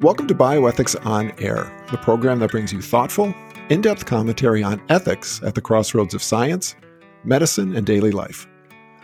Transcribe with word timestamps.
Welcome 0.00 0.28
to 0.28 0.34
Bioethics 0.36 0.94
on 1.04 1.32
Air, 1.40 1.76
the 1.90 1.98
program 1.98 2.38
that 2.38 2.52
brings 2.52 2.72
you 2.72 2.80
thoughtful, 2.80 3.34
in 3.68 3.80
depth 3.80 4.06
commentary 4.06 4.62
on 4.62 4.80
ethics 4.88 5.42
at 5.42 5.56
the 5.56 5.60
crossroads 5.60 6.14
of 6.14 6.22
science, 6.22 6.76
medicine, 7.24 7.74
and 7.74 7.84
daily 7.84 8.12
life. 8.12 8.46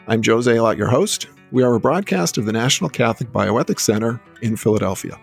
I'm 0.06 0.22
Joe 0.22 0.36
Zalot, 0.36 0.78
your 0.78 0.86
host. 0.86 1.26
We 1.50 1.64
are 1.64 1.74
a 1.74 1.80
broadcast 1.80 2.38
of 2.38 2.46
the 2.46 2.52
National 2.52 2.88
Catholic 2.88 3.32
Bioethics 3.32 3.80
Center 3.80 4.20
in 4.40 4.56
Philadelphia. 4.56 5.18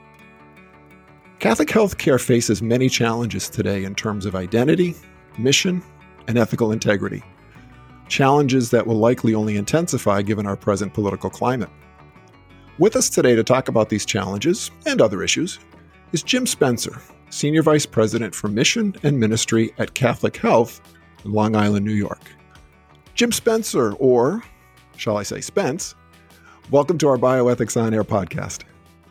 Catholic 1.40 1.70
healthcare 1.70 2.20
faces 2.20 2.62
many 2.62 2.90
challenges 2.90 3.48
today 3.50 3.86
in 3.86 3.96
terms 3.96 4.26
of 4.26 4.36
identity, 4.36 4.94
mission, 5.38 5.82
and 6.28 6.38
ethical 6.38 6.74
integrity. 6.74 7.24
Challenges 8.10 8.72
that 8.72 8.86
will 8.86 8.98
likely 8.98 9.34
only 9.34 9.56
intensify 9.56 10.22
given 10.22 10.46
our 10.46 10.58
present 10.58 10.94
political 10.94 11.30
climate. 11.30 11.70
With 12.82 12.96
us 12.96 13.12
today 13.12 13.36
to 13.36 13.44
talk 13.44 13.68
about 13.68 13.90
these 13.90 14.08
challenges 14.08 14.72
and 14.88 15.02
other 15.02 15.22
issues 15.22 15.60
is 16.14 16.24
Jim 16.24 16.48
Spencer, 16.48 17.00
Senior 17.30 17.62
Vice 17.62 17.86
President 17.86 18.34
for 18.34 18.48
Mission 18.48 18.96
and 19.04 19.20
Ministry 19.20 19.72
at 19.78 19.94
Catholic 19.94 20.36
Health 20.36 20.82
in 21.24 21.32
Long 21.32 21.56
Island, 21.56 21.86
New 21.86 21.94
York. 21.94 22.32
Jim 23.14 23.32
Spencer, 23.32 23.94
or 24.00 24.42
shall 24.98 25.16
I 25.16 25.22
say 25.22 25.42
Spence, 25.42 25.94
welcome 26.72 26.98
to 26.98 27.08
our 27.08 27.18
Bioethics 27.18 27.80
on 27.80 27.94
Air 27.94 28.04
podcast. 28.04 28.64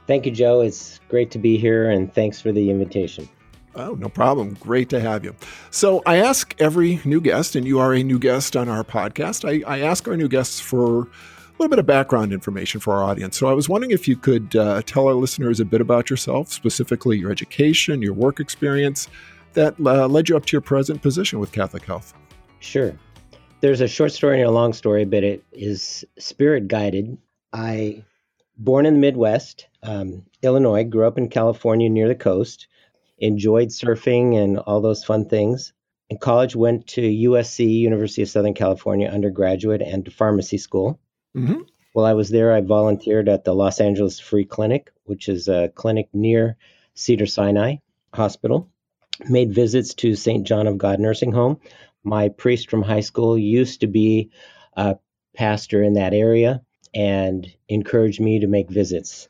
Thank 0.08 0.26
you, 0.26 0.32
Joe. 0.32 0.62
It's 0.62 0.98
great 1.08 1.30
to 1.30 1.38
be 1.38 1.56
here, 1.56 1.90
and 1.90 2.12
thanks 2.12 2.40
for 2.40 2.50
the 2.50 2.70
invitation. 2.70 3.28
Oh, 3.76 3.94
no 3.94 4.08
problem. 4.08 4.54
Great 4.54 4.88
to 4.88 4.98
have 4.98 5.24
you. 5.24 5.32
So, 5.70 6.02
I 6.06 6.16
ask 6.16 6.56
every 6.58 7.00
new 7.04 7.20
guest, 7.20 7.54
and 7.54 7.64
you 7.64 7.78
are 7.78 7.94
a 7.94 8.02
new 8.02 8.18
guest 8.18 8.56
on 8.56 8.68
our 8.68 8.82
podcast, 8.82 9.48
I, 9.48 9.62
I 9.64 9.78
ask 9.78 10.08
our 10.08 10.16
new 10.16 10.26
guests 10.26 10.58
for 10.58 11.06
little 11.60 11.70
bit 11.70 11.78
of 11.78 11.86
background 11.86 12.32
information 12.32 12.80
for 12.80 12.94
our 12.94 13.04
audience. 13.04 13.36
So 13.36 13.46
I 13.46 13.52
was 13.52 13.68
wondering 13.68 13.90
if 13.90 14.08
you 14.08 14.16
could 14.16 14.56
uh, 14.56 14.80
tell 14.86 15.06
our 15.06 15.14
listeners 15.14 15.60
a 15.60 15.64
bit 15.66 15.82
about 15.82 16.08
yourself, 16.08 16.50
specifically 16.50 17.18
your 17.18 17.30
education, 17.30 18.00
your 18.00 18.14
work 18.14 18.40
experience 18.40 19.08
that 19.52 19.74
uh, 19.84 20.08
led 20.08 20.30
you 20.30 20.38
up 20.38 20.46
to 20.46 20.52
your 20.52 20.62
present 20.62 21.02
position 21.02 21.38
with 21.38 21.52
Catholic 21.52 21.84
Health. 21.84 22.14
Sure. 22.60 22.96
There's 23.60 23.82
a 23.82 23.88
short 23.88 24.12
story 24.12 24.40
and 24.40 24.48
a 24.48 24.50
long 24.50 24.72
story, 24.72 25.04
but 25.04 25.22
it 25.22 25.44
is 25.52 26.02
spirit 26.18 26.66
guided. 26.66 27.18
I, 27.52 28.04
born 28.56 28.86
in 28.86 28.94
the 28.94 29.00
Midwest, 29.00 29.66
um, 29.82 30.24
Illinois, 30.42 30.84
grew 30.84 31.06
up 31.06 31.18
in 31.18 31.28
California 31.28 31.90
near 31.90 32.08
the 32.08 32.14
coast, 32.14 32.68
enjoyed 33.18 33.68
surfing 33.68 34.42
and 34.42 34.58
all 34.60 34.80
those 34.80 35.04
fun 35.04 35.28
things. 35.28 35.74
In 36.08 36.16
college, 36.16 36.56
went 36.56 36.86
to 36.88 37.02
USC, 37.02 37.70
University 37.70 38.22
of 38.22 38.30
Southern 38.30 38.54
California, 38.54 39.08
undergraduate 39.08 39.82
and 39.82 40.06
to 40.06 40.10
pharmacy 40.10 40.56
school. 40.56 40.98
Mm-hmm. 41.36 41.62
While 41.92 42.06
I 42.06 42.12
was 42.12 42.30
there, 42.30 42.52
I 42.52 42.60
volunteered 42.60 43.28
at 43.28 43.44
the 43.44 43.54
Los 43.54 43.80
Angeles 43.80 44.20
Free 44.20 44.44
Clinic, 44.44 44.92
which 45.04 45.28
is 45.28 45.48
a 45.48 45.70
clinic 45.74 46.08
near 46.12 46.56
Cedar 46.94 47.26
Sinai 47.26 47.76
Hospital. 48.14 48.68
Made 49.28 49.54
visits 49.54 49.94
to 49.94 50.14
St. 50.14 50.46
John 50.46 50.66
of 50.66 50.78
God 50.78 50.98
Nursing 51.00 51.32
Home. 51.32 51.60
My 52.04 52.28
priest 52.28 52.70
from 52.70 52.82
high 52.82 53.00
school 53.00 53.36
used 53.36 53.80
to 53.80 53.86
be 53.86 54.30
a 54.74 54.96
pastor 55.34 55.82
in 55.82 55.94
that 55.94 56.14
area 56.14 56.62
and 56.94 57.46
encouraged 57.68 58.20
me 58.20 58.40
to 58.40 58.46
make 58.46 58.70
visits. 58.70 59.28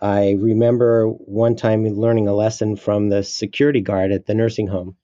I 0.00 0.32
remember 0.32 1.08
one 1.08 1.56
time 1.56 1.84
learning 1.84 2.28
a 2.28 2.34
lesson 2.34 2.76
from 2.76 3.08
the 3.08 3.22
security 3.22 3.80
guard 3.80 4.12
at 4.12 4.26
the 4.26 4.34
nursing 4.34 4.66
home. 4.66 4.96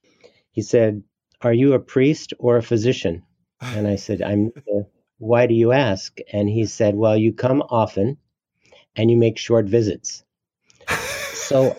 He 0.50 0.62
said, 0.62 1.02
Are 1.40 1.52
you 1.52 1.72
a 1.72 1.78
priest 1.78 2.34
or 2.38 2.56
a 2.56 2.62
physician? 2.62 3.22
And 3.60 3.86
I 3.86 3.96
said, 3.96 4.22
I'm 4.22 4.52
why 5.22 5.46
do 5.46 5.54
you 5.54 5.70
ask? 5.70 6.18
And 6.32 6.48
he 6.48 6.66
said, 6.66 6.96
Well, 6.96 7.16
you 7.16 7.32
come 7.32 7.62
often 7.70 8.16
and 8.96 9.08
you 9.08 9.16
make 9.16 9.38
short 9.38 9.66
visits. 9.66 10.24
so 11.32 11.76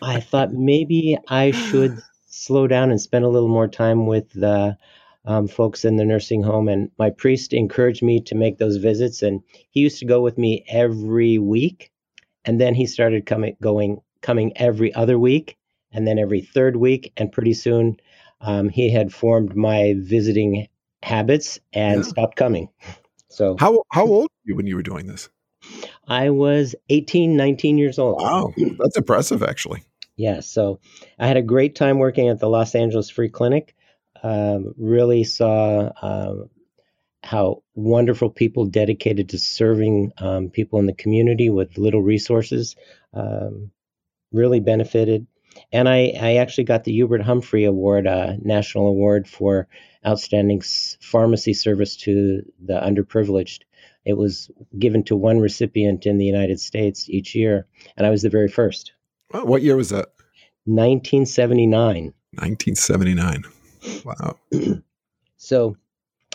I 0.00 0.20
thought 0.20 0.52
maybe 0.52 1.18
I 1.28 1.50
should 1.50 1.98
slow 2.26 2.66
down 2.66 2.90
and 2.90 2.98
spend 2.98 3.26
a 3.26 3.28
little 3.28 3.50
more 3.50 3.68
time 3.68 4.06
with 4.06 4.30
the 4.32 4.78
um, 5.26 5.46
folks 5.46 5.84
in 5.84 5.96
the 5.96 6.06
nursing 6.06 6.42
home. 6.42 6.68
And 6.68 6.90
my 6.98 7.10
priest 7.10 7.52
encouraged 7.52 8.02
me 8.02 8.22
to 8.22 8.34
make 8.34 8.56
those 8.56 8.76
visits. 8.76 9.20
And 9.22 9.42
he 9.68 9.80
used 9.80 9.98
to 9.98 10.06
go 10.06 10.22
with 10.22 10.38
me 10.38 10.64
every 10.68 11.36
week. 11.36 11.92
And 12.46 12.58
then 12.58 12.74
he 12.74 12.86
started 12.86 13.26
coming, 13.26 13.56
going, 13.60 14.00
coming 14.22 14.56
every 14.56 14.94
other 14.94 15.18
week 15.18 15.58
and 15.92 16.06
then 16.06 16.18
every 16.18 16.40
third 16.40 16.76
week. 16.76 17.12
And 17.18 17.30
pretty 17.30 17.52
soon 17.52 17.98
um, 18.40 18.70
he 18.70 18.90
had 18.90 19.12
formed 19.12 19.54
my 19.54 19.96
visiting 19.98 20.66
habits 21.02 21.58
and 21.72 22.02
yeah. 22.02 22.08
stopped 22.08 22.36
coming. 22.36 22.68
So 23.28 23.56
how 23.58 23.82
how 23.90 24.06
old 24.06 24.24
were 24.24 24.50
you 24.50 24.56
when 24.56 24.66
you 24.66 24.76
were 24.76 24.82
doing 24.82 25.06
this? 25.06 25.28
I 26.06 26.30
was 26.30 26.74
18, 26.88 27.36
19 27.36 27.78
years 27.78 27.98
old. 27.98 28.20
Wow, 28.20 28.52
that's 28.78 28.96
impressive, 28.96 29.42
actually. 29.42 29.82
Yeah, 30.16 30.40
so 30.40 30.80
I 31.18 31.26
had 31.26 31.36
a 31.36 31.42
great 31.42 31.74
time 31.74 31.98
working 31.98 32.28
at 32.28 32.40
the 32.40 32.48
Los 32.48 32.74
Angeles 32.74 33.10
Free 33.10 33.28
Clinic. 33.28 33.74
Um, 34.22 34.74
really 34.76 35.22
saw 35.22 35.92
um, 36.02 36.50
how 37.22 37.62
wonderful 37.74 38.30
people 38.30 38.66
dedicated 38.66 39.28
to 39.28 39.38
serving 39.38 40.12
um, 40.18 40.50
people 40.50 40.80
in 40.80 40.86
the 40.86 40.92
community 40.92 41.50
with 41.50 41.78
little 41.78 42.02
resources 42.02 42.74
um, 43.14 43.70
really 44.32 44.60
benefited. 44.60 45.26
And 45.72 45.88
I, 45.88 46.12
I 46.20 46.36
actually 46.36 46.64
got 46.64 46.84
the 46.84 46.92
Hubert 46.92 47.22
Humphrey 47.22 47.64
Award, 47.64 48.06
uh, 48.06 48.34
national 48.42 48.86
award 48.86 49.28
for 49.28 49.68
outstanding 50.06 50.62
pharmacy 51.00 51.52
service 51.52 51.96
to 51.96 52.42
the 52.64 52.74
underprivileged. 52.74 53.60
It 54.04 54.14
was 54.16 54.50
given 54.78 55.04
to 55.04 55.16
one 55.16 55.38
recipient 55.38 56.06
in 56.06 56.18
the 56.18 56.24
United 56.24 56.60
States 56.60 57.08
each 57.08 57.34
year, 57.34 57.66
and 57.96 58.06
I 58.06 58.10
was 58.10 58.22
the 58.22 58.30
very 58.30 58.48
first. 58.48 58.92
what 59.30 59.62
year 59.62 59.76
was 59.76 59.90
that? 59.90 60.08
1979. 60.64 62.14
1979. 62.32 63.42
Wow. 64.04 64.38
so 65.36 65.76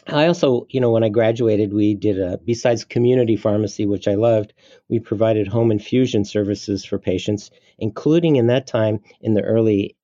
I 0.08 0.28
also, 0.28 0.68
you 0.70 0.82
know, 0.82 0.92
when 0.92 1.04
I 1.04 1.10
graduated, 1.10 1.74
we 1.74 1.96
did 1.96 2.20
a, 2.20 2.38
besides 2.38 2.84
community 2.84 3.36
pharmacy, 3.36 3.86
which 3.86 4.08
I 4.08 4.16
loved, 4.16 4.54
we 4.90 5.00
provided 5.00 5.48
home 5.48 5.72
infusion 5.72 6.26
services 6.26 6.84
for 6.84 7.00
patients, 7.00 7.52
including 7.78 8.36
in 8.36 8.48
that 8.48 8.68
time 8.68 9.00
in 9.22 9.34
the 9.34 9.44
early 9.44 9.96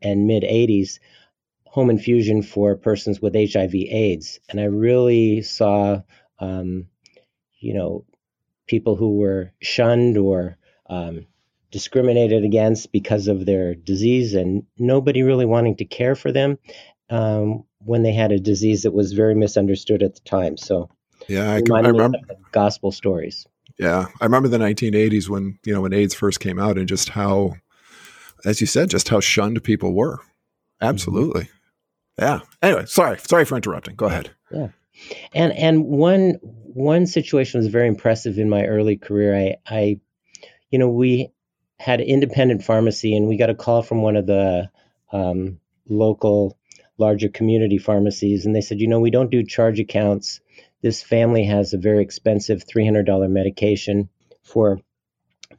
and 0.00 0.26
mid 0.26 0.42
80s, 0.42 0.98
home 1.66 1.90
infusion 1.90 2.42
for 2.42 2.76
persons 2.76 3.20
with 3.20 3.34
HIV 3.34 3.74
AIDS. 3.74 4.40
And 4.48 4.60
I 4.60 4.64
really 4.64 5.42
saw, 5.42 6.00
um, 6.38 6.86
you 7.60 7.74
know, 7.74 8.04
people 8.66 8.96
who 8.96 9.18
were 9.18 9.52
shunned 9.60 10.16
or 10.16 10.56
um, 10.88 11.26
discriminated 11.70 12.44
against 12.44 12.92
because 12.92 13.28
of 13.28 13.44
their 13.44 13.74
disease 13.74 14.34
and 14.34 14.64
nobody 14.78 15.22
really 15.22 15.46
wanting 15.46 15.76
to 15.76 15.84
care 15.84 16.14
for 16.14 16.32
them 16.32 16.58
um, 17.10 17.64
when 17.84 18.02
they 18.02 18.12
had 18.12 18.32
a 18.32 18.38
disease 18.38 18.82
that 18.82 18.92
was 18.92 19.12
very 19.12 19.34
misunderstood 19.34 20.02
at 20.02 20.14
the 20.14 20.20
time. 20.20 20.56
So, 20.56 20.90
yeah, 21.28 21.52
I, 21.52 21.62
can, 21.62 21.72
I 21.72 21.88
remember 21.88 22.18
gospel 22.52 22.92
stories. 22.92 23.46
Yeah, 23.78 24.06
I 24.20 24.24
remember 24.24 24.48
the 24.48 24.58
1980s 24.58 25.28
when 25.28 25.58
you 25.64 25.72
know 25.72 25.80
when 25.80 25.92
AIDS 25.92 26.14
first 26.14 26.40
came 26.40 26.58
out 26.58 26.78
and 26.78 26.88
just 26.88 27.10
how, 27.10 27.54
as 28.44 28.60
you 28.60 28.66
said, 28.66 28.90
just 28.90 29.08
how 29.08 29.20
shunned 29.20 29.62
people 29.64 29.94
were. 29.94 30.16
Mm-hmm. 30.16 30.86
Absolutely. 30.86 31.42
Mm-hmm. 31.42 32.24
Yeah. 32.24 32.40
Anyway, 32.60 32.86
sorry, 32.86 33.18
sorry 33.18 33.44
for 33.44 33.56
interrupting. 33.56 33.96
Go 33.96 34.06
ahead. 34.06 34.30
Yeah. 34.50 34.68
And 35.32 35.52
and 35.52 35.84
one 35.86 36.38
one 36.42 37.06
situation 37.06 37.58
was 37.58 37.68
very 37.68 37.88
impressive 37.88 38.38
in 38.38 38.48
my 38.48 38.66
early 38.66 38.96
career. 38.96 39.34
I 39.34 39.56
I 39.66 40.00
you 40.72 40.78
know, 40.78 40.88
we 40.88 41.30
had 41.78 42.00
independent 42.00 42.64
pharmacy 42.64 43.16
and 43.16 43.28
we 43.28 43.36
got 43.36 43.50
a 43.50 43.54
call 43.54 43.82
from 43.82 44.02
one 44.02 44.16
of 44.16 44.26
the 44.26 44.70
um, 45.12 45.60
local 45.88 46.58
larger 47.02 47.28
community 47.28 47.78
pharmacies 47.78 48.46
and 48.46 48.54
they 48.54 48.60
said, 48.60 48.80
you 48.80 48.88
know, 48.88 49.00
we 49.00 49.10
don't 49.10 49.30
do 49.30 49.42
charge 49.44 49.80
accounts. 49.80 50.40
This 50.82 51.02
family 51.02 51.44
has 51.44 51.72
a 51.72 51.78
very 51.78 52.02
expensive 52.02 52.64
$300 52.64 53.30
medication 53.30 54.08
for 54.42 54.80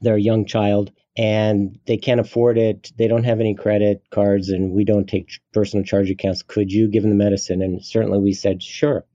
their 0.01 0.17
young 0.17 0.45
child 0.45 0.91
and 1.15 1.79
they 1.85 1.97
can't 1.97 2.19
afford 2.19 2.57
it. 2.57 2.91
They 2.97 3.07
don't 3.07 3.23
have 3.23 3.39
any 3.39 3.53
credit 3.53 4.03
cards, 4.09 4.49
and 4.49 4.71
we 4.71 4.83
don't 4.83 5.07
take 5.07 5.39
personal 5.53 5.85
charge 5.85 6.09
accounts. 6.09 6.41
Could 6.41 6.71
you 6.71 6.87
give 6.87 7.03
them 7.03 7.11
the 7.11 7.23
medicine? 7.23 7.61
And 7.61 7.85
certainly 7.85 8.19
we 8.19 8.33
said, 8.33 8.63
sure. 8.63 9.05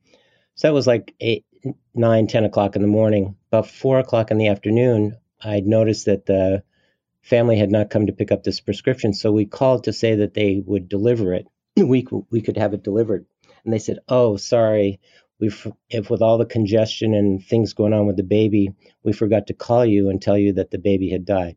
So 0.54 0.68
that 0.68 0.74
was 0.74 0.86
like 0.86 1.14
eight, 1.20 1.44
nine, 1.94 2.28
ten 2.28 2.44
o'clock 2.44 2.76
in 2.76 2.82
the 2.82 2.88
morning. 2.88 3.36
About 3.50 3.68
four 3.68 3.98
o'clock 3.98 4.30
in 4.30 4.38
the 4.38 4.48
afternoon, 4.48 5.16
I'd 5.42 5.66
noticed 5.66 6.06
that 6.06 6.26
the 6.26 6.62
family 7.22 7.58
had 7.58 7.70
not 7.70 7.90
come 7.90 8.06
to 8.06 8.12
pick 8.12 8.30
up 8.30 8.44
this 8.44 8.60
prescription. 8.60 9.12
So 9.12 9.32
we 9.32 9.44
called 9.44 9.84
to 9.84 9.92
say 9.92 10.16
that 10.16 10.34
they 10.34 10.62
would 10.64 10.88
deliver 10.88 11.34
it. 11.34 11.46
we, 11.84 12.06
we 12.30 12.40
could 12.40 12.56
have 12.56 12.74
it 12.74 12.82
delivered. 12.82 13.26
And 13.64 13.72
they 13.72 13.78
said, 13.78 13.98
oh, 14.08 14.36
sorry. 14.36 15.00
We, 15.40 15.52
if 15.88 16.10
with 16.10 16.20
all 16.20 16.38
the 16.38 16.46
congestion 16.46 17.14
and 17.14 17.44
things 17.44 17.72
going 17.72 17.92
on 17.92 18.06
with 18.06 18.16
the 18.16 18.24
baby, 18.24 18.70
we 19.04 19.12
forgot 19.12 19.46
to 19.48 19.54
call 19.54 19.84
you 19.84 20.10
and 20.10 20.20
tell 20.20 20.36
you 20.36 20.54
that 20.54 20.70
the 20.70 20.78
baby 20.78 21.10
had 21.10 21.24
died. 21.24 21.56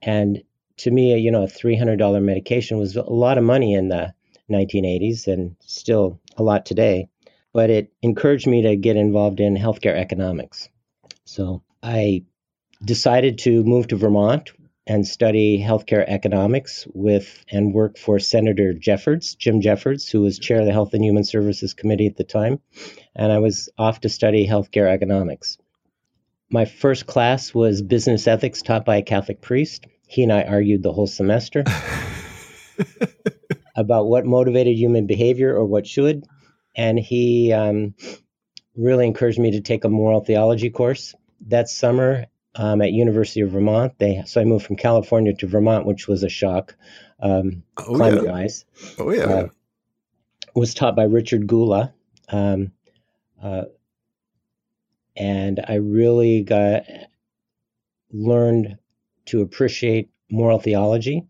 And 0.00 0.42
to 0.78 0.90
me, 0.90 1.16
you 1.18 1.30
know, 1.30 1.42
a 1.42 1.48
$300 1.48 2.22
medication 2.22 2.78
was 2.78 2.96
a 2.96 3.02
lot 3.02 3.36
of 3.36 3.44
money 3.44 3.74
in 3.74 3.88
the 3.88 4.14
1980s 4.50 5.26
and 5.26 5.56
still 5.60 6.20
a 6.36 6.42
lot 6.42 6.64
today. 6.64 7.08
But 7.52 7.70
it 7.70 7.92
encouraged 8.02 8.46
me 8.46 8.62
to 8.62 8.76
get 8.76 8.96
involved 8.96 9.40
in 9.40 9.56
healthcare 9.56 9.96
economics. 9.96 10.68
So 11.24 11.62
I 11.82 12.24
decided 12.84 13.38
to 13.38 13.64
move 13.64 13.88
to 13.88 13.96
Vermont 13.96 14.50
and 14.88 15.06
study 15.06 15.62
healthcare 15.62 16.02
economics 16.08 16.88
with 16.94 17.44
and 17.50 17.74
work 17.74 17.98
for 17.98 18.18
Senator 18.18 18.72
Jeffords, 18.72 19.34
Jim 19.34 19.60
Jeffords, 19.60 20.08
who 20.08 20.22
was 20.22 20.38
chair 20.38 20.60
of 20.60 20.66
the 20.66 20.72
Health 20.72 20.94
and 20.94 21.04
Human 21.04 21.24
Services 21.24 21.74
Committee 21.74 22.06
at 22.06 22.16
the 22.16 22.24
time. 22.24 22.60
And 23.14 23.30
I 23.30 23.38
was 23.38 23.68
off 23.76 24.00
to 24.00 24.08
study 24.08 24.48
healthcare 24.48 24.90
economics. 24.90 25.58
My 26.50 26.64
first 26.64 27.06
class 27.06 27.52
was 27.52 27.82
business 27.82 28.26
ethics 28.26 28.62
taught 28.62 28.86
by 28.86 28.96
a 28.96 29.02
Catholic 29.02 29.42
priest. 29.42 29.86
He 30.06 30.22
and 30.22 30.32
I 30.32 30.44
argued 30.44 30.82
the 30.82 30.94
whole 30.94 31.06
semester 31.06 31.64
about 33.76 34.06
what 34.06 34.24
motivated 34.24 34.74
human 34.74 35.06
behavior 35.06 35.54
or 35.54 35.66
what 35.66 35.86
should. 35.86 36.24
And 36.74 36.98
he 36.98 37.52
um, 37.52 37.94
really 38.74 39.06
encouraged 39.06 39.38
me 39.38 39.50
to 39.50 39.60
take 39.60 39.84
a 39.84 39.90
moral 39.90 40.24
theology 40.24 40.70
course. 40.70 41.14
That 41.48 41.68
summer, 41.68 42.26
um, 42.54 42.82
at 42.82 42.92
University 42.92 43.40
of 43.40 43.50
Vermont. 43.50 43.94
They 43.98 44.22
so 44.26 44.40
I 44.40 44.44
moved 44.44 44.66
from 44.66 44.76
California 44.76 45.34
to 45.34 45.46
Vermont, 45.46 45.86
which 45.86 46.08
was 46.08 46.22
a 46.22 46.28
shock, 46.28 46.76
um, 47.20 47.62
oh, 47.76 47.94
climate 47.94 48.24
yeah. 48.24 48.30
wise. 48.30 48.64
Oh 48.98 49.10
yeah. 49.10 49.24
Uh, 49.24 49.48
was 50.54 50.74
taught 50.74 50.96
by 50.96 51.04
Richard 51.04 51.46
Gula, 51.46 51.92
um, 52.30 52.72
uh, 53.42 53.64
and 55.16 55.64
I 55.68 55.74
really 55.74 56.42
got 56.42 56.84
learned 58.10 58.78
to 59.26 59.42
appreciate 59.42 60.10
moral 60.30 60.58
theology, 60.58 61.26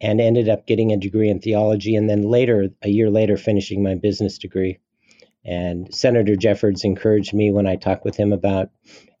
and 0.00 0.20
ended 0.20 0.48
up 0.48 0.66
getting 0.66 0.92
a 0.92 0.96
degree 0.98 1.30
in 1.30 1.40
theology, 1.40 1.94
and 1.96 2.10
then 2.10 2.22
later, 2.22 2.68
a 2.82 2.88
year 2.88 3.10
later, 3.10 3.36
finishing 3.36 3.82
my 3.82 3.94
business 3.94 4.38
degree. 4.38 4.78
And 5.44 5.94
Senator 5.94 6.34
Jeffords 6.34 6.84
encouraged 6.84 7.32
me 7.32 7.52
when 7.52 7.66
I 7.66 7.76
talked 7.76 8.04
with 8.04 8.16
him 8.16 8.32
about 8.32 8.70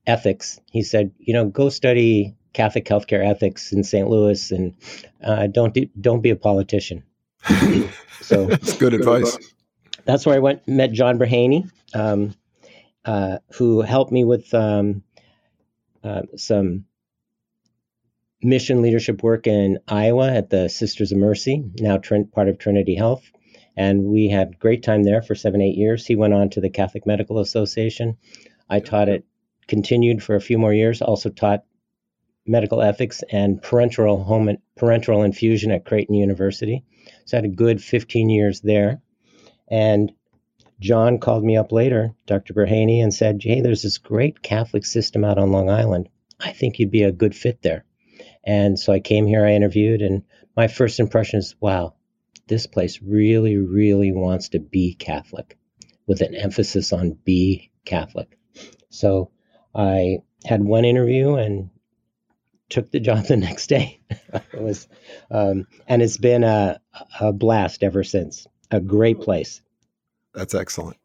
ethics. 0.06 0.60
He 0.70 0.82
said, 0.82 1.12
you 1.18 1.34
know, 1.34 1.46
go 1.46 1.68
study 1.68 2.36
Catholic 2.52 2.86
healthcare 2.86 3.24
ethics 3.24 3.72
in 3.72 3.84
St. 3.84 4.08
Louis 4.08 4.50
and 4.50 4.74
uh, 5.22 5.46
don't 5.46 5.74
do, 5.74 5.86
don't 6.00 6.22
be 6.22 6.30
a 6.30 6.36
politician. 6.36 7.02
so 8.20 8.46
that's 8.46 8.76
good 8.76 8.94
advice. 8.94 9.38
That's 10.04 10.24
where 10.24 10.36
I 10.36 10.38
went 10.38 10.66
met 10.66 10.92
John 10.92 11.18
Brehany, 11.18 11.70
um, 11.94 12.34
uh, 13.04 13.38
who 13.54 13.82
helped 13.82 14.12
me 14.12 14.24
with 14.24 14.52
um, 14.54 15.02
uh, 16.02 16.22
some 16.36 16.86
mission 18.42 18.82
leadership 18.82 19.22
work 19.22 19.46
in 19.46 19.78
Iowa 19.88 20.32
at 20.32 20.50
the 20.50 20.68
Sisters 20.68 21.12
of 21.12 21.18
Mercy, 21.18 21.64
now 21.80 21.98
part 22.32 22.48
of 22.48 22.58
Trinity 22.58 22.94
Health. 22.94 23.30
And 23.76 24.04
we 24.04 24.28
had 24.28 24.58
great 24.58 24.82
time 24.82 25.02
there 25.02 25.20
for 25.20 25.34
seven, 25.34 25.60
eight 25.60 25.76
years. 25.76 26.06
He 26.06 26.16
went 26.16 26.32
on 26.32 26.48
to 26.50 26.60
the 26.60 26.70
Catholic 26.70 27.06
Medical 27.06 27.38
Association. 27.38 28.16
I 28.70 28.80
taught 28.80 29.08
at 29.08 29.24
continued 29.68 30.22
for 30.22 30.34
a 30.34 30.40
few 30.40 30.58
more 30.58 30.72
years, 30.72 31.02
also 31.02 31.30
taught 31.30 31.64
medical 32.46 32.80
ethics 32.80 33.22
and 33.30 33.60
parenteral 33.60 34.24
home 34.24 34.56
parenteral 34.78 35.24
infusion 35.24 35.72
at 35.72 35.84
Creighton 35.84 36.14
University. 36.14 36.84
So 37.24 37.36
I 37.36 37.38
had 37.38 37.44
a 37.44 37.54
good 37.54 37.82
15 37.82 38.28
years 38.28 38.60
there. 38.60 39.00
And 39.68 40.12
John 40.78 41.18
called 41.18 41.42
me 41.42 41.56
up 41.56 41.72
later, 41.72 42.14
Dr. 42.26 42.54
Brehany, 42.54 43.02
and 43.02 43.12
said, 43.12 43.42
Hey, 43.42 43.60
there's 43.60 43.82
this 43.82 43.98
great 43.98 44.42
Catholic 44.42 44.84
system 44.84 45.24
out 45.24 45.38
on 45.38 45.50
Long 45.50 45.70
Island. 45.70 46.08
I 46.38 46.52
think 46.52 46.78
you'd 46.78 46.90
be 46.90 47.02
a 47.02 47.12
good 47.12 47.34
fit 47.34 47.62
there. 47.62 47.84
And 48.44 48.78
so 48.78 48.92
I 48.92 49.00
came 49.00 49.26
here, 49.26 49.44
I 49.44 49.54
interviewed, 49.54 50.02
and 50.02 50.22
my 50.56 50.68
first 50.68 51.00
impression 51.00 51.40
is, 51.40 51.56
wow, 51.60 51.94
this 52.46 52.66
place 52.66 53.00
really, 53.02 53.56
really 53.56 54.12
wants 54.12 54.50
to 54.50 54.60
be 54.60 54.94
Catholic 54.94 55.58
with 56.06 56.20
an 56.20 56.34
emphasis 56.34 56.92
on 56.92 57.18
be 57.24 57.72
Catholic. 57.84 58.38
So 58.90 59.30
I 59.76 60.18
had 60.44 60.64
one 60.64 60.84
interview 60.84 61.34
and 61.34 61.70
took 62.68 62.90
the 62.90 63.00
job 63.00 63.24
the 63.28 63.36
next 63.36 63.68
day. 63.68 64.00
it 64.30 64.60
was, 64.60 64.88
um, 65.30 65.66
and 65.86 66.02
it's 66.02 66.16
been 66.16 66.44
a, 66.44 66.80
a 67.20 67.32
blast 67.32 67.82
ever 67.82 68.02
since. 68.02 68.46
A 68.70 68.80
great 68.80 69.20
place. 69.20 69.62
That's 70.34 70.54
excellent. 70.54 70.96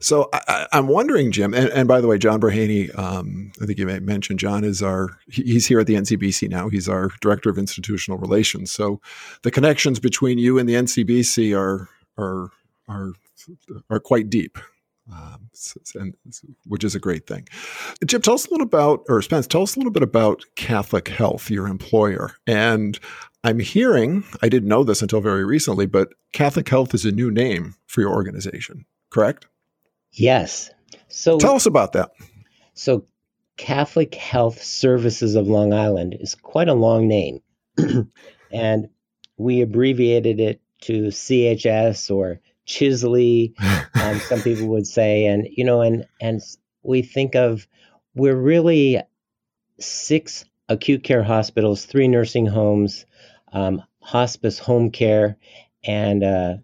So 0.00 0.28
I, 0.32 0.66
am 0.72 0.88
wondering, 0.88 1.30
Jim, 1.30 1.52
and, 1.54 1.68
and, 1.68 1.86
by 1.86 2.00
the 2.00 2.08
way, 2.08 2.16
John 2.18 2.40
Brehany, 2.40 2.96
um, 2.98 3.52
I 3.60 3.66
think 3.66 3.78
you 3.78 3.86
may 3.86 4.00
mention 4.00 4.38
John 4.38 4.64
is 4.64 4.82
our, 4.82 5.18
he's 5.28 5.66
here 5.66 5.78
at 5.78 5.86
the 5.86 5.94
NCBC 5.94 6.48
now. 6.48 6.68
He's 6.68 6.88
our 6.88 7.10
director 7.20 7.50
of 7.50 7.58
institutional 7.58 8.18
relations. 8.18 8.72
So 8.72 9.00
the 9.42 9.50
connections 9.50 10.00
between 10.00 10.38
you 10.38 10.58
and 10.58 10.68
the 10.68 10.74
NCBC 10.74 11.56
are, 11.56 11.88
are, 12.18 12.50
are, 12.88 13.12
are 13.90 14.00
quite 14.00 14.30
deep 14.30 14.58
um, 15.12 15.50
and, 15.94 16.14
which 16.66 16.84
is 16.84 16.94
a 16.94 17.00
great 17.00 17.26
thing. 17.26 17.48
Jim, 18.04 18.22
tell 18.22 18.34
us 18.34 18.46
a 18.46 18.50
little 18.50 18.66
about, 18.66 19.04
or 19.08 19.22
Spence, 19.22 19.46
tell 19.46 19.62
us 19.62 19.76
a 19.76 19.78
little 19.78 19.92
bit 19.92 20.02
about 20.02 20.44
Catholic 20.56 21.08
Health, 21.08 21.50
your 21.50 21.66
employer. 21.66 22.32
And 22.46 22.98
I'm 23.44 23.58
hearing, 23.58 24.24
I 24.42 24.48
didn't 24.48 24.68
know 24.68 24.84
this 24.84 25.02
until 25.02 25.20
very 25.20 25.44
recently, 25.44 25.86
but 25.86 26.08
Catholic 26.32 26.68
Health 26.68 26.94
is 26.94 27.04
a 27.04 27.12
new 27.12 27.30
name 27.30 27.74
for 27.86 28.00
your 28.00 28.12
organization, 28.12 28.84
correct? 29.10 29.46
Yes. 30.12 30.70
So 31.08 31.38
tell 31.38 31.54
us 31.54 31.66
about 31.66 31.92
that. 31.92 32.10
So 32.74 33.04
Catholic 33.56 34.14
Health 34.14 34.62
Services 34.62 35.34
of 35.34 35.48
Long 35.48 35.72
Island 35.72 36.16
is 36.18 36.34
quite 36.34 36.68
a 36.68 36.74
long 36.74 37.08
name. 37.08 37.40
and 38.52 38.88
we 39.36 39.60
abbreviated 39.62 40.40
it 40.40 40.60
to 40.82 41.08
CHS 41.08 42.14
or 42.14 42.40
Chisley, 42.70 43.54
um, 43.94 44.20
some 44.20 44.40
people 44.40 44.68
would 44.68 44.86
say, 44.86 45.26
and 45.26 45.46
you 45.50 45.64
know, 45.64 45.82
and 45.82 46.06
and 46.20 46.40
we 46.82 47.02
think 47.02 47.34
of 47.34 47.66
we're 48.14 48.36
really 48.36 49.02
six 49.78 50.44
acute 50.68 51.02
care 51.02 51.22
hospitals, 51.22 51.84
three 51.84 52.08
nursing 52.08 52.46
homes, 52.46 53.04
um, 53.52 53.82
hospice 54.00 54.58
home 54.58 54.90
care, 54.90 55.36
and 55.84 56.22
uh, 56.22 56.54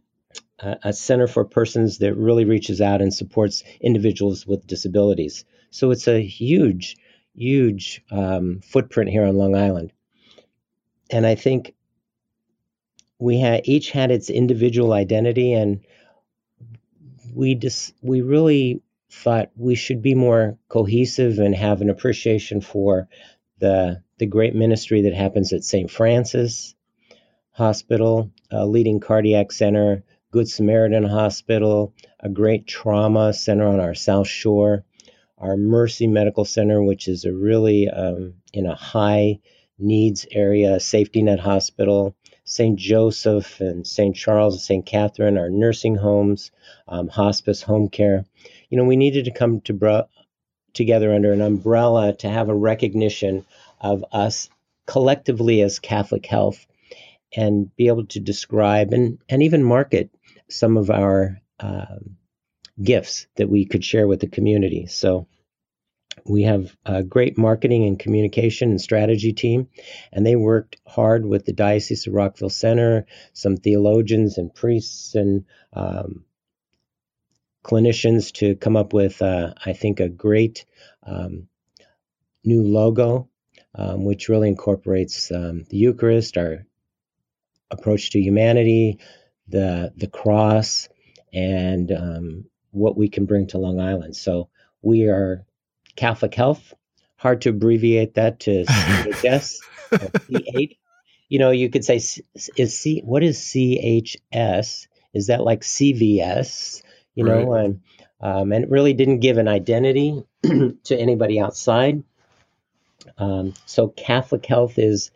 a 0.61 0.93
center 0.93 1.27
for 1.27 1.45
persons 1.45 1.99
that 1.99 2.15
really 2.15 2.45
reaches 2.45 2.81
out 2.81 3.03
and 3.03 3.13
supports 3.13 3.63
individuals 3.81 4.47
with 4.47 4.67
disabilities. 4.67 5.45
So 5.71 5.91
it's 5.91 6.09
a 6.09 6.23
huge, 6.23 6.97
huge 7.35 8.03
um, 8.11 8.61
footprint 8.65 9.11
here 9.11 9.25
on 9.25 9.37
Long 9.37 9.55
Island. 9.55 9.93
And 11.11 11.27
I 11.27 11.35
think 11.35 11.75
we 13.19 13.39
had 13.39 13.63
each 13.65 13.91
had 13.91 14.11
its 14.11 14.31
individual 14.31 14.93
identity 14.93 15.53
and 15.53 15.81
we 17.37 17.55
just 17.55 17.93
we 18.01 18.23
really 18.23 18.81
thought 19.13 19.51
we 19.57 19.75
should 19.75 20.01
be 20.01 20.15
more 20.15 20.59
cohesive 20.69 21.39
and 21.39 21.55
have 21.55 21.83
an 21.83 21.91
appreciation 21.91 22.63
for 22.63 23.09
the 23.59 24.03
the 24.19 24.27
great 24.27 24.55
ministry 24.55 25.03
that 25.03 25.13
happens 25.13 25.53
at 25.53 25.63
St. 25.63 25.91
Francis 25.91 26.75
Hospital, 27.51 28.31
a 28.51 28.67
leading 28.67 29.01
cardiac 29.01 29.53
center, 29.53 30.03
Good 30.31 30.49
Samaritan 30.49 31.05
Hospital, 31.05 31.93
a 32.21 32.31
great 32.31 32.67
trauma 32.67 33.35
center 33.35 33.69
on 33.69 33.81
our 33.81 33.95
South 33.95 34.29
Shore, 34.29 34.85
our 35.37 35.59
Mercy 35.59 36.07
Medical 36.07 36.47
Center, 36.47 36.83
which 36.83 37.07
is 37.07 37.27
a 37.27 37.33
really 37.33 37.91
um, 37.91 38.35
in 38.55 38.65
a 38.65 38.75
high 38.75 39.41
needs 39.79 40.27
area, 40.31 40.81
safety 40.81 41.21
net 41.21 41.41
hospital, 41.41 42.16
St. 42.49 42.79
Joseph 42.79 43.61
and 43.61 43.85
St. 43.85 44.15
Charles 44.15 44.55
and 44.55 44.63
St. 44.63 44.87
Catherine, 44.87 45.37
our 45.37 45.51
nursing 45.51 45.97
homes, 45.97 46.53
um, 46.87 47.09
hospice, 47.09 47.61
home 47.61 47.89
care. 47.89 48.25
You 48.71 48.79
know, 48.79 48.85
we 48.85 48.97
needed 48.97 49.25
to 49.25 49.33
come 49.33 49.61
to 49.63 50.07
together 50.73 51.13
under 51.13 51.33
an 51.33 51.41
umbrella 51.41 52.15
to 52.19 52.29
have 52.29 52.49
a 52.49 52.55
recognition 52.55 53.45
of 53.81 54.05
us 54.13 54.49
collectively 54.87 55.61
as 55.61 55.81
Catholic 55.81 56.25
Health 56.25 56.67
and 57.35 57.75
be 57.75 57.89
able 57.89 58.07
to 58.07 58.21
describe 58.21 58.93
and, 58.93 59.19
and 59.29 59.43
even 59.43 59.65
market 59.65 60.11
some 60.49 60.77
of 60.77 60.89
our 60.89 61.41
um, 61.59 62.17
gifts 62.81 63.27
that 63.37 63.49
we 63.49 63.65
could 63.65 63.85
share 63.85 64.07
with 64.07 64.21
the 64.21 64.29
community. 64.29 64.87
So 64.87 65.27
we 66.25 66.43
have 66.43 66.77
a 66.85 67.03
great 67.03 67.37
marketing 67.39 67.85
and 67.87 67.99
communication 67.99 68.71
and 68.71 68.81
strategy 68.81 69.33
team, 69.33 69.69
and 70.13 70.25
they 70.25 70.37
worked 70.37 70.77
hard 70.87 71.27
with 71.27 71.45
the 71.45 71.53
Diocese 71.53 72.07
of 72.07 72.15
Rockville 72.15 72.51
Centre, 72.51 73.07
some 73.33 73.57
theologians 73.57 74.39
and 74.39 74.55
priests 74.55 75.15
and 75.15 75.45
um, 75.73 76.25
clinicians 77.65 78.33
to 78.33 78.57
come 78.57 78.77
up 78.77 78.93
with, 78.93 79.21
uh, 79.23 79.55
I 79.65 79.73
think, 79.73 80.01
a 80.01 80.09
great 80.09 80.65
um, 81.03 81.49
new 82.45 82.63
logo, 82.63 83.29
um, 83.75 84.05
which 84.05 84.29
really 84.29 84.49
incorporates 84.49 85.31
um, 85.31 85.65
the 85.69 85.77
Eucharist, 85.77 86.39
our 86.39 86.67
approach 87.71 88.11
to 88.11 88.21
humanity, 88.21 88.99
the 89.49 89.93
the 89.97 90.07
cross, 90.07 90.89
and 91.33 91.91
um, 91.93 92.45
what 92.71 92.97
we 92.97 93.09
can 93.09 93.27
bring 93.27 93.49
to 93.49 93.59
Long 93.59 93.81
Island. 93.81 94.17
So 94.17 94.49
we 94.83 95.09
are 95.09 95.45
Catholic 95.97 96.35
Health. 96.35 96.75
Hard 97.17 97.43
to 97.43 97.51
abbreviate 97.51 98.15
that 98.15 98.41
to 98.41 98.65
CHS. 98.69 99.57
C8. 99.91 100.77
You 101.29 101.39
know, 101.39 101.51
you 101.51 101.71
could 101.71 101.85
say 101.85 101.97
is 101.97 102.79
C. 102.79 103.01
What 103.05 103.23
is 103.23 103.39
CHS? 103.39 104.87
Is 105.15 105.27
that 105.27 105.43
like 105.43 105.63
CVS? 105.63 106.83
You 107.15 107.25
know, 107.25 107.51
right. 107.51 107.65
and 107.65 107.81
um, 108.21 108.53
and 108.53 108.65
it 108.65 108.71
really 108.71 108.93
didn't 108.93 109.21
give 109.21 109.39
an 109.39 109.49
identity 109.49 110.23
to 110.43 110.97
anybody 110.97 111.41
outside. 111.41 112.03
Um, 113.19 113.55
so 113.65 113.89
Catholic 113.89 114.45
Health 114.47 114.79
is 114.79 115.11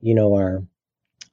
you 0.00 0.14
know, 0.14 0.34
our 0.34 0.62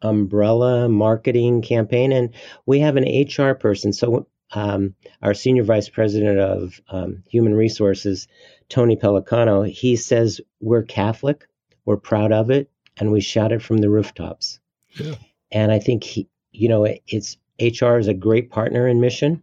umbrella 0.02 0.88
marketing 0.90 1.62
campaign, 1.62 2.12
and 2.12 2.34
we 2.66 2.80
have 2.80 2.98
an 2.98 3.06
HR 3.06 3.54
person. 3.54 3.94
So 3.94 4.28
um, 4.52 4.96
our 5.22 5.34
senior 5.34 5.64
vice 5.64 5.90
president 5.90 6.40
of 6.40 6.82
um, 6.90 7.24
human 7.30 7.54
resources, 7.54 8.28
Tony 8.68 8.96
Pellicano, 8.96 9.68
he 9.68 9.96
says 9.96 10.42
we're 10.60 10.84
Catholic, 10.84 11.48
we're 11.86 11.98
proud 11.98 12.32
of 12.32 12.50
it, 12.50 12.70
and 12.98 13.12
we 13.12 13.22
shout 13.22 13.52
it 13.52 13.62
from 13.62 13.78
the 13.78 13.90
rooftops. 13.90 14.60
Yeah. 14.96 15.16
And 15.52 15.72
I 15.72 15.80
think 15.80 16.04
he, 16.04 16.30
you 16.52 16.70
know, 16.70 16.86
it's 17.08 17.38
HR 17.60 17.98
is 17.98 18.08
a 18.08 18.14
great 18.14 18.50
partner 18.50 18.88
in 18.88 19.02
mission, 19.02 19.42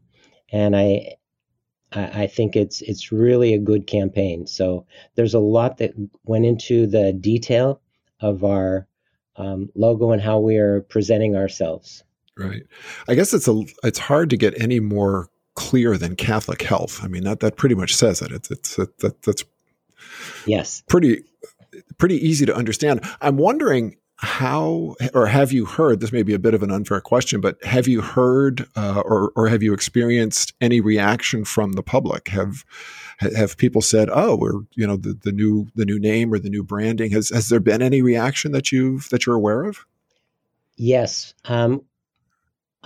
and 0.53 0.77
I, 0.77 1.17
I 1.93 2.27
think 2.27 2.57
it's 2.57 2.83
it's 2.83 3.13
really 3.13 3.55
a 3.55 3.59
good 3.59 3.87
campaign. 3.87 4.47
So 4.47 4.87
there's 5.15 5.35
a 5.35 5.39
lot 5.41 5.79
that 5.79 5.95
went 6.25 6.45
into 6.45 6.87
the 6.87 7.13
detail 7.13 7.81
of 8.21 8.45
our 8.45 8.87
um, 9.37 9.71
logo 9.75 10.11
and 10.11 10.21
how 10.21 10.41
we 10.41 10.57
are 10.57 10.81
presenting 10.83 11.37
ourselves. 11.37 12.05
Right. 12.37 12.63
I 13.09 13.15
guess 13.15 13.33
it's 13.33 13.49
a 13.49 13.63
it's 13.83 13.99
hard 13.99 14.31
to 14.31 14.37
get 14.37 14.61
any 14.61 14.81
more 14.81 15.29
clear 15.55 15.97
than 15.97 16.17
Catholic 16.17 16.63
Health. 16.63 17.01
I 17.03 17.09
mean 17.09 17.25
that 17.25 17.41
that 17.41 17.57
pretty 17.57 17.75
much 17.75 17.95
says 17.95 18.21
it. 18.21 18.31
It's 18.31 18.51
it's 18.51 18.79
it, 18.79 18.99
that 18.99 19.23
that's 19.23 19.45
yes 20.45 20.83
pretty 20.87 21.25
pretty 21.99 22.17
easy 22.17 22.47
to 22.47 22.55
understand. 22.55 23.05
I'm 23.21 23.39
wondering 23.39 23.97
how 24.19 24.97
or 25.13 25.27
have 25.27 25.53
you 25.53 25.67
heard 25.67 26.01
this 26.01 26.13
may 26.13 26.23
be 26.23 26.33
a 26.33 26.39
bit 26.39 26.55
of 26.55 26.63
an 26.63 26.71
unfair 26.71 27.03
question 27.03 27.39
but 27.39 27.63
have 27.63 27.87
you 27.87 28.01
heard 28.01 28.67
uh, 28.75 29.03
or 29.05 29.31
or 29.37 29.47
have 29.47 29.63
you 29.63 29.75
experienced 29.75 30.55
any 30.59 30.81
reaction 30.81 31.45
from 31.45 31.73
the 31.73 31.83
public 31.83 32.29
have 32.29 32.65
have 33.19 33.59
people 33.59 33.83
said 33.83 34.09
oh 34.11 34.35
we're 34.35 34.63
you 34.73 34.87
know 34.87 34.97
the, 34.97 35.13
the 35.23 35.33
new 35.33 35.67
the 35.75 35.85
new 35.85 35.99
name 35.99 36.33
or 36.33 36.39
the 36.39 36.49
new 36.49 36.65
branding 36.65 37.11
has 37.11 37.29
has 37.29 37.51
there 37.51 37.61
been 37.61 37.83
any 37.83 38.01
reaction 38.01 38.53
that 38.53 38.73
you've 38.73 39.07
that 39.11 39.27
you're 39.27 39.37
aware 39.37 39.65
of 39.65 39.85
yes 40.77 41.35
um, 41.45 41.83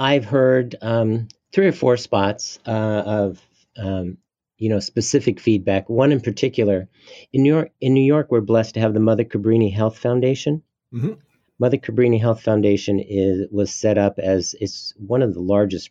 I've 0.01 0.25
heard 0.25 0.77
um, 0.81 1.29
three 1.53 1.67
or 1.67 1.73
four 1.73 1.99
spots 1.99 2.59
uh, 2.67 2.71
of 2.71 3.47
um, 3.77 4.17
you 4.57 4.71
know 4.71 4.81
specific 4.81 5.39
feedback. 5.39 5.91
One 5.91 6.11
in 6.11 6.23
particular, 6.23 6.89
in 7.35 7.43
New 7.43 7.53
York, 7.53 7.71
in 7.83 7.93
New 7.93 8.05
York, 8.05 8.29
we're 8.31 8.41
blessed 8.41 8.75
to 8.75 8.81
have 8.81 8.95
the 8.95 9.01
Mother 9.01 9.25
Cabrini 9.25 9.71
Health 9.71 9.99
Foundation. 9.99 10.63
Mm-hmm. 10.93 11.13
Mother 11.59 11.77
Cabrini 11.77 12.19
Health 12.19 12.43
Foundation 12.43 12.99
is 12.99 13.47
was 13.51 13.75
set 13.75 13.99
up 13.99 14.19
as 14.19 14.55
it's 14.59 14.95
one 14.97 15.21
of 15.21 15.35
the 15.35 15.41
largest, 15.41 15.91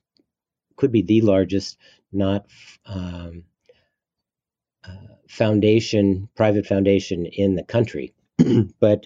could 0.75 0.91
be 0.91 1.03
the 1.03 1.21
largest, 1.21 1.77
not 2.11 2.47
um, 2.87 3.43
uh, 4.83 5.13
foundation, 5.27 6.29
private 6.35 6.65
foundation 6.65 7.27
in 7.27 7.53
the 7.53 7.63
country, 7.63 8.15
but 8.79 9.05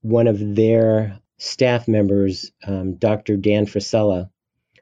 one 0.00 0.26
of 0.26 0.56
their 0.56 1.20
staff 1.40 1.88
members, 1.88 2.52
um, 2.66 2.96
Dr. 2.96 3.36
Dan 3.38 3.64
Frisella, 3.64 4.28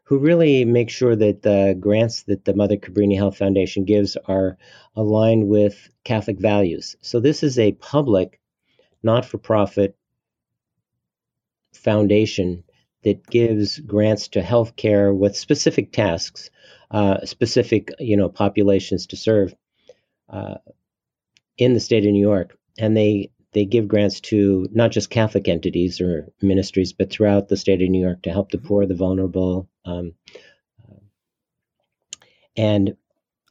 who 0.02 0.18
really 0.18 0.64
make 0.64 0.90
sure 0.90 1.14
that 1.14 1.42
the 1.42 1.76
grants 1.78 2.24
that 2.24 2.44
the 2.44 2.54
Mother 2.54 2.76
Cabrini 2.76 3.16
Health 3.16 3.36
Foundation 3.36 3.84
gives 3.84 4.16
are 4.26 4.58
aligned 4.96 5.48
with 5.48 5.88
Catholic 6.02 6.40
values. 6.40 6.96
So 7.00 7.20
this 7.20 7.44
is 7.44 7.58
a 7.58 7.72
public, 7.72 8.40
not 9.04 9.24
for 9.24 9.38
profit 9.38 9.96
foundation 11.74 12.64
that 13.04 13.24
gives 13.28 13.78
grants 13.78 14.28
to 14.28 14.42
healthcare 14.42 15.16
with 15.16 15.36
specific 15.36 15.92
tasks, 15.92 16.50
uh, 16.90 17.24
specific 17.24 17.92
you 18.00 18.16
know 18.16 18.28
populations 18.28 19.06
to 19.08 19.16
serve 19.16 19.54
uh, 20.28 20.56
in 21.56 21.74
the 21.74 21.80
state 21.80 22.04
of 22.04 22.12
New 22.12 22.20
York, 22.20 22.58
and 22.78 22.96
they 22.96 23.30
they 23.52 23.64
give 23.64 23.88
grants 23.88 24.20
to 24.20 24.68
not 24.72 24.90
just 24.90 25.10
Catholic 25.10 25.48
entities 25.48 26.00
or 26.00 26.30
ministries, 26.42 26.92
but 26.92 27.10
throughout 27.10 27.48
the 27.48 27.56
state 27.56 27.82
of 27.82 27.88
New 27.88 28.00
York 28.00 28.22
to 28.22 28.30
help 28.30 28.50
the 28.50 28.58
poor, 28.58 28.86
the 28.86 28.94
vulnerable. 28.94 29.68
Um, 29.84 30.14
and 32.56 32.96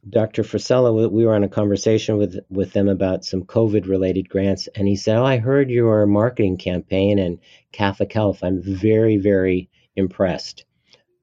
Dr. 0.08 0.44
Frisella, 0.44 1.12
we 1.12 1.26
were 1.26 1.34
on 1.34 1.44
a 1.44 1.50
conversation 1.50 2.18
with, 2.18 2.40
with 2.50 2.74
them 2.74 2.88
about 2.88 3.26
some 3.26 3.44
COVID 3.44 3.88
related 3.88 4.30
grants, 4.30 4.68
and 4.68 4.88
he 4.88 4.96
said, 4.96 5.18
Oh, 5.18 5.26
I 5.26 5.38
heard 5.38 5.70
your 5.70 6.06
marketing 6.06 6.58
campaign 6.58 7.20
and 7.20 7.40
Catholic 7.72 8.14
Health. 8.14 8.44
I'm 8.44 8.62
very, 8.62 9.18
very 9.18 9.70
impressed. 9.96 10.66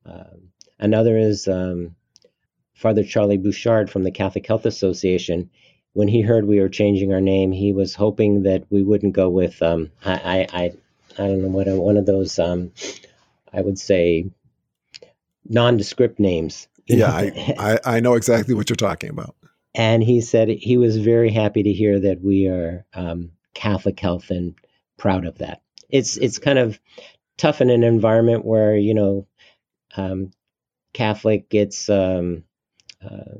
Uh, 0.04 0.24
another 0.78 1.16
is 1.16 1.46
um, 1.48 1.94
Father 2.74 3.04
Charlie 3.04 3.38
Bouchard 3.38 3.88
from 3.88 4.02
the 4.02 4.10
Catholic 4.10 4.46
Health 4.46 4.66
Association 4.66 5.50
when 5.94 6.08
he 6.08 6.20
heard 6.20 6.44
we 6.44 6.60
were 6.60 6.68
changing 6.68 7.14
our 7.14 7.20
name, 7.20 7.52
he 7.52 7.72
was 7.72 7.94
hoping 7.94 8.42
that 8.42 8.64
we 8.68 8.82
wouldn't 8.82 9.14
go 9.14 9.30
with 9.30 9.62
um, 9.62 9.90
I, 10.04 10.12
I, 10.12 10.46
I 10.52 10.72
I 11.16 11.28
don't 11.28 11.42
know 11.42 11.48
what 11.48 11.66
one 11.68 11.96
of 11.96 12.06
those 12.06 12.38
um, 12.38 12.72
I 13.52 13.62
would 13.62 13.78
say 13.78 14.30
nondescript 15.48 16.18
names. 16.18 16.68
Yeah, 16.86 17.10
I, 17.14 17.54
I, 17.58 17.96
I 17.96 18.00
know 18.00 18.14
exactly 18.14 18.54
what 18.54 18.68
you're 18.68 18.76
talking 18.76 19.10
about. 19.10 19.34
And 19.74 20.02
he 20.02 20.20
said 20.20 20.48
he 20.48 20.76
was 20.76 20.96
very 20.96 21.30
happy 21.30 21.62
to 21.62 21.72
hear 21.72 21.98
that 22.00 22.20
we 22.20 22.46
are 22.46 22.84
um, 22.94 23.32
Catholic 23.54 23.98
Health 23.98 24.30
and 24.30 24.54
proud 24.98 25.26
of 25.26 25.38
that. 25.38 25.62
It's 25.88 26.16
it's 26.16 26.38
kind 26.38 26.58
of 26.58 26.78
tough 27.36 27.60
in 27.60 27.70
an 27.70 27.84
environment 27.84 28.44
where 28.44 28.76
you 28.76 28.94
know 28.94 29.26
um, 29.96 30.32
Catholic 30.92 31.48
gets 31.48 31.88
um, 31.88 32.44
uh, 33.04 33.38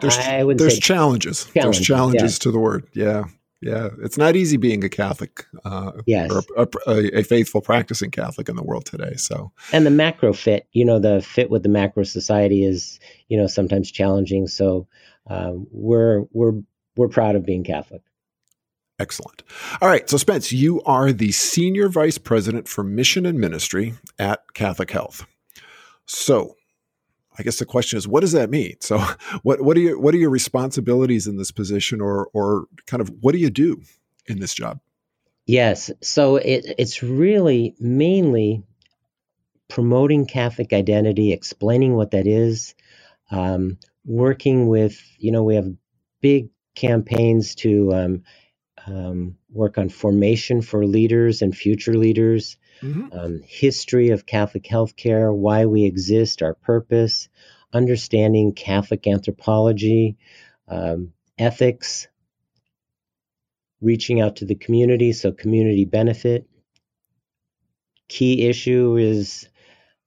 there's, 0.00 0.16
there's 0.58 0.78
challenges. 0.78 1.46
There's 1.54 1.80
challenges 1.80 2.34
yeah. 2.34 2.42
to 2.42 2.50
the 2.50 2.58
word. 2.58 2.86
Yeah. 2.92 3.24
Yeah. 3.60 3.90
It's 4.02 4.16
not 4.16 4.36
easy 4.36 4.56
being 4.56 4.84
a 4.84 4.88
Catholic, 4.88 5.44
uh, 5.64 5.92
yes. 6.06 6.30
or 6.30 6.42
a, 6.56 6.68
a, 6.86 7.18
a, 7.18 7.22
faithful 7.22 7.60
practicing 7.60 8.10
Catholic 8.10 8.48
in 8.48 8.56
the 8.56 8.62
world 8.62 8.86
today. 8.86 9.14
So, 9.16 9.52
and 9.72 9.84
the 9.84 9.90
macro 9.90 10.32
fit, 10.32 10.66
you 10.72 10.84
know, 10.84 10.98
the 10.98 11.20
fit 11.20 11.50
with 11.50 11.62
the 11.62 11.68
macro 11.68 12.04
society 12.04 12.64
is, 12.64 12.98
you 13.28 13.36
know, 13.36 13.46
sometimes 13.46 13.90
challenging. 13.90 14.46
So, 14.46 14.86
uh, 15.28 15.52
we're, 15.70 16.24
we're, 16.32 16.62
we're 16.96 17.08
proud 17.08 17.36
of 17.36 17.44
being 17.44 17.64
Catholic. 17.64 18.02
Excellent. 18.98 19.42
All 19.80 19.88
right. 19.88 20.08
So, 20.08 20.16
Spence, 20.16 20.52
you 20.52 20.82
are 20.82 21.12
the 21.12 21.32
Senior 21.32 21.88
Vice 21.88 22.18
President 22.18 22.68
for 22.68 22.82
Mission 22.82 23.24
and 23.24 23.38
Ministry 23.38 23.94
at 24.18 24.40
Catholic 24.54 24.90
Health. 24.90 25.26
So, 26.06 26.56
I 27.40 27.42
guess 27.42 27.58
the 27.58 27.64
question 27.64 27.96
is, 27.96 28.06
what 28.06 28.20
does 28.20 28.32
that 28.32 28.50
mean? 28.50 28.76
So, 28.80 28.98
what 29.42 29.62
what 29.62 29.74
are 29.78 29.80
your 29.80 29.98
what 29.98 30.14
are 30.14 30.18
your 30.18 30.28
responsibilities 30.30 31.26
in 31.26 31.38
this 31.38 31.50
position, 31.50 32.02
or 32.02 32.28
or 32.34 32.66
kind 32.86 33.00
of 33.00 33.10
what 33.22 33.32
do 33.32 33.38
you 33.38 33.48
do 33.48 33.80
in 34.26 34.40
this 34.40 34.52
job? 34.52 34.78
Yes, 35.46 35.90
so 36.02 36.36
it, 36.36 36.74
it's 36.78 37.02
really 37.02 37.74
mainly 37.80 38.62
promoting 39.68 40.26
Catholic 40.26 40.74
identity, 40.74 41.32
explaining 41.32 41.94
what 41.96 42.10
that 42.10 42.26
is, 42.26 42.74
um, 43.30 43.78
working 44.04 44.68
with 44.68 45.02
you 45.16 45.32
know 45.32 45.42
we 45.42 45.54
have 45.54 45.72
big 46.20 46.50
campaigns 46.74 47.54
to 47.54 47.94
um, 47.94 48.22
um, 48.86 49.36
work 49.50 49.78
on 49.78 49.88
formation 49.88 50.60
for 50.60 50.84
leaders 50.84 51.40
and 51.40 51.56
future 51.56 51.94
leaders, 51.94 52.58
mm-hmm. 52.82 53.06
um, 53.12 53.40
history 53.44 54.10
of 54.10 54.26
Catholic 54.26 54.64
healthcare, 54.64 55.34
why 55.34 55.66
we 55.66 55.84
exist, 55.84 56.42
our 56.42 56.54
purpose, 56.54 57.28
understanding 57.72 58.52
Catholic 58.52 59.06
anthropology, 59.06 60.16
um, 60.68 61.12
ethics, 61.38 62.08
reaching 63.80 64.20
out 64.20 64.36
to 64.36 64.44
the 64.44 64.54
community, 64.54 65.12
so 65.12 65.32
community 65.32 65.84
benefit. 65.84 66.48
Key 68.08 68.46
issue 68.46 68.96
is 68.96 69.48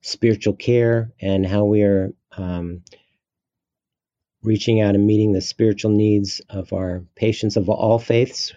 spiritual 0.02 0.54
care 0.54 1.12
and 1.20 1.46
how 1.46 1.64
we 1.64 1.82
are 1.82 2.12
um, 2.36 2.82
reaching 4.42 4.80
out 4.80 4.94
and 4.94 5.06
meeting 5.06 5.32
the 5.32 5.40
spiritual 5.40 5.90
needs 5.90 6.40
of 6.50 6.72
our 6.72 7.02
patients 7.14 7.56
of 7.56 7.68
all 7.68 7.98
faiths, 7.98 8.52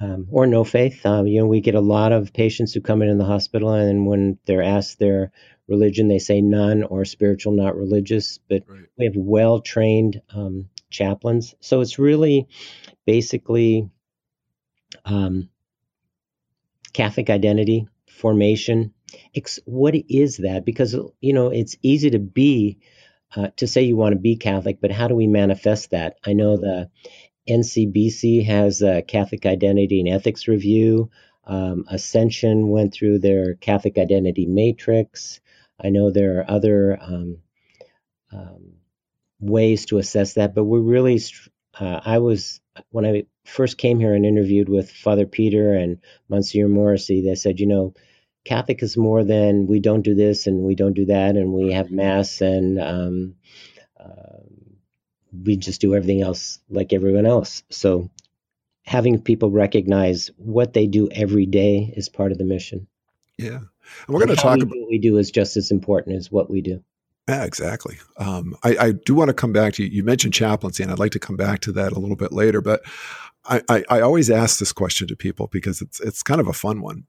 um, 0.00 0.26
or 0.30 0.46
no 0.46 0.64
faith. 0.64 1.04
Um, 1.06 1.26
you 1.26 1.40
know, 1.40 1.46
we 1.46 1.60
get 1.60 1.74
a 1.74 1.80
lot 1.80 2.12
of 2.12 2.32
patients 2.32 2.72
who 2.72 2.80
come 2.80 3.02
in 3.02 3.08
in 3.08 3.18
the 3.18 3.24
hospital, 3.24 3.72
and 3.72 4.06
when 4.06 4.38
they're 4.46 4.62
asked 4.62 4.98
their 4.98 5.32
religion, 5.68 6.08
they 6.08 6.18
say 6.18 6.40
none 6.40 6.82
or 6.82 7.04
spiritual, 7.04 7.52
not 7.52 7.76
religious. 7.76 8.38
But 8.48 8.64
right. 8.68 8.84
we 8.98 9.04
have 9.06 9.16
well 9.16 9.60
trained 9.60 10.20
um, 10.34 10.68
chaplains, 10.90 11.54
so 11.60 11.80
it's 11.80 11.98
really 11.98 12.48
basically 13.06 13.88
um, 15.04 15.48
Catholic 16.92 17.30
identity 17.30 17.88
formation. 18.10 18.92
Ex- 19.34 19.60
what 19.64 19.94
is 19.94 20.38
that? 20.38 20.64
Because 20.64 20.94
you 21.20 21.32
know, 21.32 21.48
it's 21.48 21.76
easy 21.82 22.10
to 22.10 22.18
be. 22.18 22.78
Uh, 23.34 23.48
to 23.56 23.66
say 23.66 23.82
you 23.82 23.96
want 23.96 24.12
to 24.12 24.18
be 24.18 24.36
Catholic, 24.36 24.80
but 24.80 24.92
how 24.92 25.08
do 25.08 25.14
we 25.14 25.26
manifest 25.26 25.90
that? 25.90 26.16
I 26.24 26.32
know 26.32 26.56
the 26.56 26.88
NCBC 27.48 28.44
has 28.46 28.82
a 28.82 29.02
Catholic 29.02 29.46
Identity 29.46 30.00
and 30.00 30.08
Ethics 30.08 30.48
Review. 30.48 31.10
Um, 31.44 31.84
Ascension 31.88 32.68
went 32.68 32.92
through 32.92 33.20
their 33.20 33.54
Catholic 33.54 33.98
Identity 33.98 34.46
Matrix. 34.46 35.40
I 35.82 35.90
know 35.90 36.10
there 36.10 36.40
are 36.40 36.50
other 36.50 36.98
um, 37.00 37.38
um, 38.32 38.72
ways 39.40 39.86
to 39.86 39.98
assess 39.98 40.34
that, 40.34 40.54
but 40.54 40.64
we're 40.64 40.80
really 40.80 41.20
Uh, 41.78 42.00
I 42.04 42.18
was 42.18 42.60
when 42.90 43.06
I 43.06 43.24
first 43.44 43.78
came 43.78 44.00
here 44.00 44.14
and 44.14 44.26
interviewed 44.26 44.68
with 44.68 44.90
Father 44.90 45.26
Peter 45.26 45.74
and 45.74 45.98
Monsignor 46.28 46.68
Morrissey. 46.68 47.22
They 47.22 47.34
said, 47.34 47.60
you 47.60 47.66
know, 47.66 47.94
Catholic 48.44 48.82
is 48.82 48.96
more 48.96 49.24
than 49.24 49.66
we 49.66 49.80
don't 49.80 50.02
do 50.02 50.14
this 50.14 50.46
and 50.46 50.62
we 50.62 50.74
don't 50.74 50.94
do 50.94 51.06
that 51.06 51.36
and 51.36 51.52
we 51.52 51.72
have 51.72 51.90
mass 51.90 52.40
and 52.40 52.80
um, 52.80 53.34
uh, 54.00 54.35
we 55.44 55.56
just 55.56 55.80
do 55.80 55.94
everything 55.94 56.22
else 56.22 56.58
like 56.68 56.92
everyone 56.92 57.26
else. 57.26 57.62
So 57.70 58.10
having 58.82 59.20
people 59.20 59.50
recognize 59.50 60.30
what 60.36 60.72
they 60.72 60.86
do 60.86 61.08
every 61.10 61.46
day 61.46 61.92
is 61.96 62.08
part 62.08 62.32
of 62.32 62.38
the 62.38 62.44
mission. 62.44 62.86
Yeah, 63.38 63.56
and 63.56 63.68
we're 64.08 64.24
going 64.24 64.34
to 64.34 64.36
talk 64.36 64.56
about 64.56 64.76
what 64.76 64.88
we 64.88 64.98
do 64.98 65.18
is 65.18 65.30
just 65.30 65.56
as 65.56 65.70
important 65.70 66.16
as 66.16 66.30
what 66.30 66.50
we 66.50 66.62
do. 66.62 66.82
Yeah, 67.28 67.44
exactly. 67.44 67.98
Um, 68.18 68.56
I, 68.62 68.76
I, 68.78 68.92
do 68.92 69.12
want 69.14 69.28
to 69.28 69.34
come 69.34 69.52
back 69.52 69.74
to 69.74 69.84
you. 69.84 69.90
You 69.90 70.04
mentioned 70.04 70.32
chaplaincy, 70.32 70.84
and 70.84 70.92
I'd 70.92 71.00
like 71.00 71.10
to 71.10 71.18
come 71.18 71.36
back 71.36 71.58
to 71.62 71.72
that 71.72 71.92
a 71.92 71.98
little 71.98 72.14
bit 72.14 72.32
later. 72.32 72.60
But 72.60 72.82
I, 73.44 73.62
I, 73.68 73.84
I, 73.90 74.00
always 74.00 74.30
ask 74.30 74.60
this 74.60 74.72
question 74.72 75.08
to 75.08 75.16
people 75.16 75.48
because 75.48 75.80
it's 75.80 75.98
it's 76.00 76.22
kind 76.22 76.40
of 76.40 76.46
a 76.46 76.52
fun 76.52 76.82
one. 76.82 77.04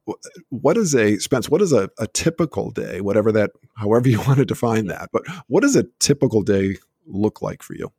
What 0.50 0.76
is 0.76 0.96
a 0.96 1.20
Spence? 1.20 1.50
What 1.50 1.62
is 1.62 1.72
a, 1.72 1.92
a 2.00 2.08
typical 2.08 2.72
day? 2.72 3.00
Whatever 3.00 3.32
that, 3.34 3.52
however 3.76 4.10
you 4.10 4.20
want 4.28 4.40
to 4.40 4.46
define 4.46 4.88
that. 4.88 5.10
But 5.14 5.24
what 5.48 5.62
does 5.62 5.76
a 5.76 5.86
typical 6.00 6.42
day 6.42 6.78
look 7.06 7.44
like 7.44 7.62
for 7.62 7.76
you? 7.76 7.92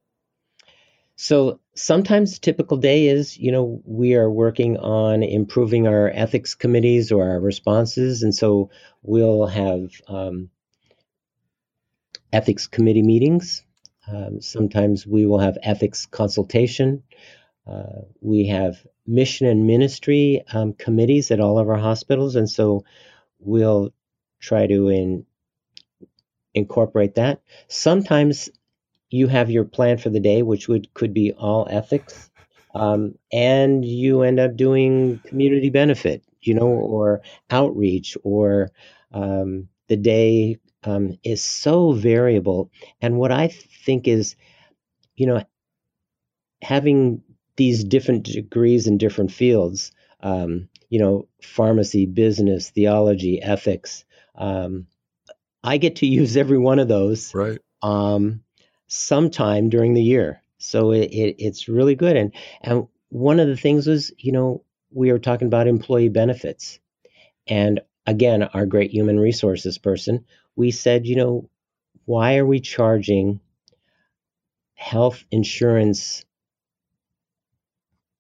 So 1.21 1.59
sometimes 1.75 2.39
typical 2.39 2.77
day 2.77 3.09
is, 3.09 3.37
you 3.37 3.51
know, 3.51 3.83
we 3.85 4.15
are 4.15 4.31
working 4.31 4.77
on 4.77 5.25
improving 5.25 5.89
our 5.89 6.09
ethics 6.09 6.55
committees 6.55 7.11
or 7.11 7.29
our 7.29 7.41
responses, 7.41 8.23
and 8.23 8.33
so 8.33 8.71
we'll 9.03 9.47
have 9.47 9.91
um, 10.07 10.51
ethics 12.33 12.69
committee 12.69 13.03
meetings. 13.03 13.65
Um, 14.07 14.41
sometimes 14.41 15.09
we 15.09 15.27
will 15.27 15.41
have 15.41 15.59
ethics 15.61 16.07
consultation. 16.07 17.03
Uh, 17.67 18.03
we 18.21 18.47
have 18.47 18.87
mission 19.05 19.49
and 19.49 19.67
ministry 19.67 20.45
um, 20.53 20.73
committees 20.73 21.33
at 21.33 21.41
all 21.41 21.59
of 21.59 21.69
our 21.69 21.79
hospitals, 21.79 22.37
and 22.37 22.49
so 22.49 22.85
we'll 23.41 23.93
try 24.39 24.69
to 24.69 24.89
in, 24.89 25.27
incorporate 26.55 27.17
that. 27.17 27.43
Sometimes 27.67 28.51
you 29.11 29.29
have 29.29 29.50
your 29.50 29.65
plan 29.65 29.99
for 29.99 30.11
the 30.11 30.21
day, 30.21 30.43
which 30.43 30.69
would 30.69 30.93
could 30.95 31.15
be 31.15 31.33
all 31.33 31.67
ethics, 31.71 32.31
um, 32.75 33.15
and 33.33 33.85
you 33.85 34.23
end 34.23 34.41
up 34.41 34.57
doing 34.57 35.21
community 35.27 35.71
benefit, 35.71 36.23
you 36.41 36.55
know, 36.55 36.69
or 36.69 37.23
outreach, 37.50 38.17
or 38.25 38.71
um, 39.12 39.69
the 39.88 39.97
day 39.97 40.59
um, 40.85 41.19
is 41.25 41.43
so 41.43 41.93
variable. 41.93 42.71
And 43.00 43.19
what 43.19 43.33
I 43.33 43.49
think 43.49 44.09
is, 44.09 44.37
you 45.17 45.27
know, 45.27 45.43
having 46.62 47.23
these 47.57 47.85
different 47.85 48.25
degrees 48.25 48.87
in 48.87 48.99
different 48.99 49.33
fields, 49.33 49.93
um, 50.23 50.69
you 50.88 50.99
know, 51.00 51.29
pharmacy, 51.43 52.07
business, 52.07 52.71
theology, 52.71 53.43
ethics. 53.43 54.05
Um, 54.35 54.87
I 55.62 55.79
get 55.79 55.97
to 55.97 56.07
use 56.21 56.37
every 56.37 56.59
one 56.59 56.79
of 56.79 56.88
those 56.88 57.35
right. 57.35 57.59
um, 57.83 58.43
sometime 58.88 59.68
during 59.68 59.95
the 59.95 60.02
year. 60.02 60.42
So 60.59 60.92
it, 60.92 61.12
it, 61.12 61.37
it's 61.38 61.68
really 61.68 61.95
good. 61.95 62.16
And, 62.16 62.35
and 62.61 62.88
one 63.11 63.38
of 63.38 63.47
the 63.47 63.57
things 63.57 63.87
was, 63.87 64.12
you 64.18 64.33
know, 64.33 64.64
we 64.90 65.12
were 65.12 65.18
talking 65.18 65.47
about 65.47 65.68
employee 65.68 66.09
benefits. 66.09 66.80
And 67.47 67.80
again, 68.07 68.42
our 68.42 68.66
great 68.66 68.90
human 68.90 69.21
resources 69.21 69.78
person, 69.78 70.25
we 70.57 70.73
said, 70.73 71.07
you 71.07 71.16
know, 71.16 71.49
why 72.04 72.38
are 72.38 72.47
we 72.47 72.61
charging 72.61 73.40
health 74.75 75.25
insurance 75.30 76.25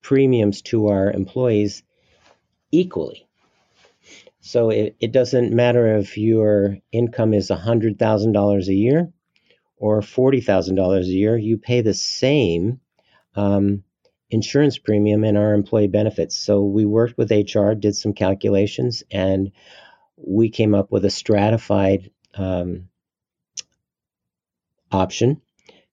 premiums 0.02 0.62
to 0.62 0.88
our 0.88 1.10
employees 1.10 1.82
equally. 2.72 3.28
So 4.40 4.70
it, 4.70 4.96
it 5.00 5.12
doesn't 5.12 5.52
matter 5.52 5.98
if 5.98 6.16
your 6.16 6.78
income 6.90 7.34
is 7.34 7.50
$100,000 7.50 8.66
a 8.66 8.74
year 8.74 9.12
or 9.78 10.00
$40,000 10.00 11.00
a 11.00 11.04
year, 11.04 11.36
you 11.36 11.56
pay 11.56 11.80
the 11.80 11.94
same 11.94 12.80
um, 13.34 13.84
insurance 14.30 14.78
premium 14.78 15.24
in 15.24 15.36
our 15.36 15.54
employee 15.54 15.88
benefits. 15.88 16.36
So 16.36 16.62
we 16.64 16.84
worked 16.84 17.16
with 17.16 17.30
HR, 17.30 17.72
did 17.72 17.96
some 17.96 18.12
calculations, 18.12 19.02
and 19.10 19.52
we 20.16 20.50
came 20.50 20.74
up 20.74 20.90
with 20.90 21.04
a 21.04 21.10
stratified 21.10 22.10
um, 22.34 22.88
option 24.90 25.40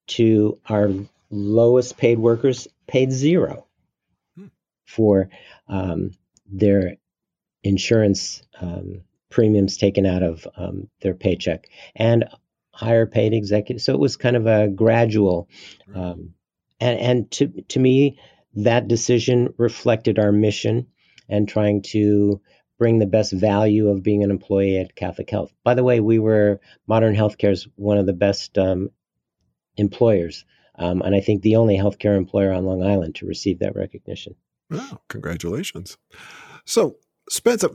to 0.08 0.60
our 0.68 0.92
lowest 1.30 1.98
paid 1.98 2.20
workers 2.20 2.68
paid 2.88 3.12
zero 3.12 3.66
for 4.86 5.30
um, 5.68 6.12
their 6.46 6.98
insurance 7.64 8.44
um, 8.62 9.02
premiums 9.30 9.78
taken 9.78 10.06
out 10.06 10.24
of 10.24 10.48
um, 10.56 10.88
their 11.02 11.16
paycheck 11.16 11.68
and 11.96 12.26
higher 12.76 13.06
paid 13.06 13.34
executive. 13.34 13.82
So 13.82 13.94
it 13.94 14.00
was 14.00 14.18
kind 14.18 14.36
of 14.36 14.46
a 14.46 14.68
gradual, 14.68 15.50
um, 15.94 16.34
and, 16.80 17.00
and 17.00 17.32
to 17.32 17.48
to 17.70 17.80
me, 17.80 18.20
that 18.56 18.88
decision 18.88 19.54
reflected 19.58 20.20
our 20.20 20.32
mission 20.32 20.88
and 21.30 21.48
trying 21.48 21.82
to 21.82 22.42
bring 22.78 23.00
the 23.00 23.06
best 23.06 23.32
value 23.32 23.88
of 23.88 24.04
being 24.04 24.24
an 24.24 24.30
employee 24.30 24.78
at 24.78 24.96
Catholic 24.96 25.30
Health. 25.30 25.54
By 25.64 25.74
the 25.74 25.84
way, 25.84 26.02
we 26.02 26.20
were 26.20 26.60
Modern 26.88 27.16
Healthcare 27.16 27.52
is 27.52 27.68
one 27.76 27.98
of 27.98 28.06
the 28.06 28.14
best 28.14 28.58
um, 28.58 28.90
employers, 29.78 30.44
um, 30.78 31.02
and 31.02 31.16
I 31.16 31.22
think 31.22 31.42
the 31.42 31.56
only 31.56 31.78
healthcare 31.78 32.18
employer 32.18 32.52
on 32.52 32.66
Long 32.66 32.84
Island 32.84 33.16
to 33.16 33.26
receive 33.26 33.60
that 33.60 33.76
recognition. 33.76 34.36
Oh, 34.72 35.00
congratulations. 35.08 35.98
So, 36.66 36.98
Spencer, 37.30 37.70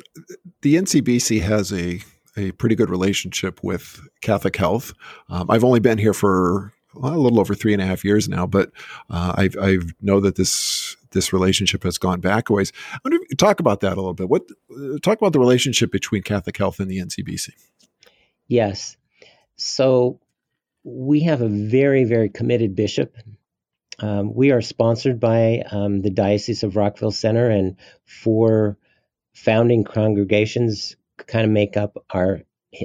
the 0.62 0.74
NCBC 0.74 1.40
has 1.40 1.72
a, 1.72 2.00
a 2.36 2.52
pretty 2.52 2.74
good 2.74 2.90
relationship 2.90 3.62
with 3.62 4.00
Catholic 4.20 4.56
Health. 4.56 4.92
Um, 5.28 5.50
I've 5.50 5.64
only 5.64 5.80
been 5.80 5.98
here 5.98 6.14
for 6.14 6.72
well, 6.94 7.14
a 7.14 7.16
little 7.16 7.40
over 7.40 7.54
three 7.54 7.72
and 7.72 7.80
a 7.80 7.86
half 7.86 8.04
years 8.04 8.28
now, 8.28 8.46
but 8.46 8.70
uh, 9.10 9.34
I 9.36 9.50
I 9.60 9.78
know 10.00 10.20
that 10.20 10.36
this 10.36 10.96
this 11.12 11.32
relationship 11.32 11.82
has 11.84 11.98
gone 11.98 12.20
back 12.20 12.50
a 12.50 12.52
ways. 12.52 12.72
I 12.92 12.98
wonder 13.04 13.16
if 13.22 13.30
you 13.30 13.36
talk 13.36 13.60
about 13.60 13.80
that 13.80 13.92
a 13.92 13.96
little 13.96 14.14
bit. 14.14 14.28
What 14.28 14.44
uh, 14.70 14.98
talk 15.02 15.18
about 15.18 15.32
the 15.32 15.40
relationship 15.40 15.92
between 15.92 16.22
Catholic 16.22 16.56
Health 16.56 16.80
and 16.80 16.90
the 16.90 16.98
NCBC? 16.98 17.50
Yes, 18.48 18.96
so 19.56 20.20
we 20.82 21.20
have 21.20 21.40
a 21.40 21.48
very 21.48 22.04
very 22.04 22.28
committed 22.28 22.74
bishop 22.74 23.16
um, 24.02 24.34
we 24.34 24.50
are 24.50 24.62
sponsored 24.62 25.20
by 25.20 25.62
um, 25.70 26.02
the 26.02 26.10
Diocese 26.10 26.62
of 26.62 26.76
Rockville 26.76 27.10
Centre, 27.10 27.50
and 27.50 27.76
four 28.04 28.78
founding 29.34 29.84
congregations 29.84 30.96
kind 31.26 31.44
of 31.44 31.50
make 31.50 31.76
up 31.76 31.96
our 32.11 32.42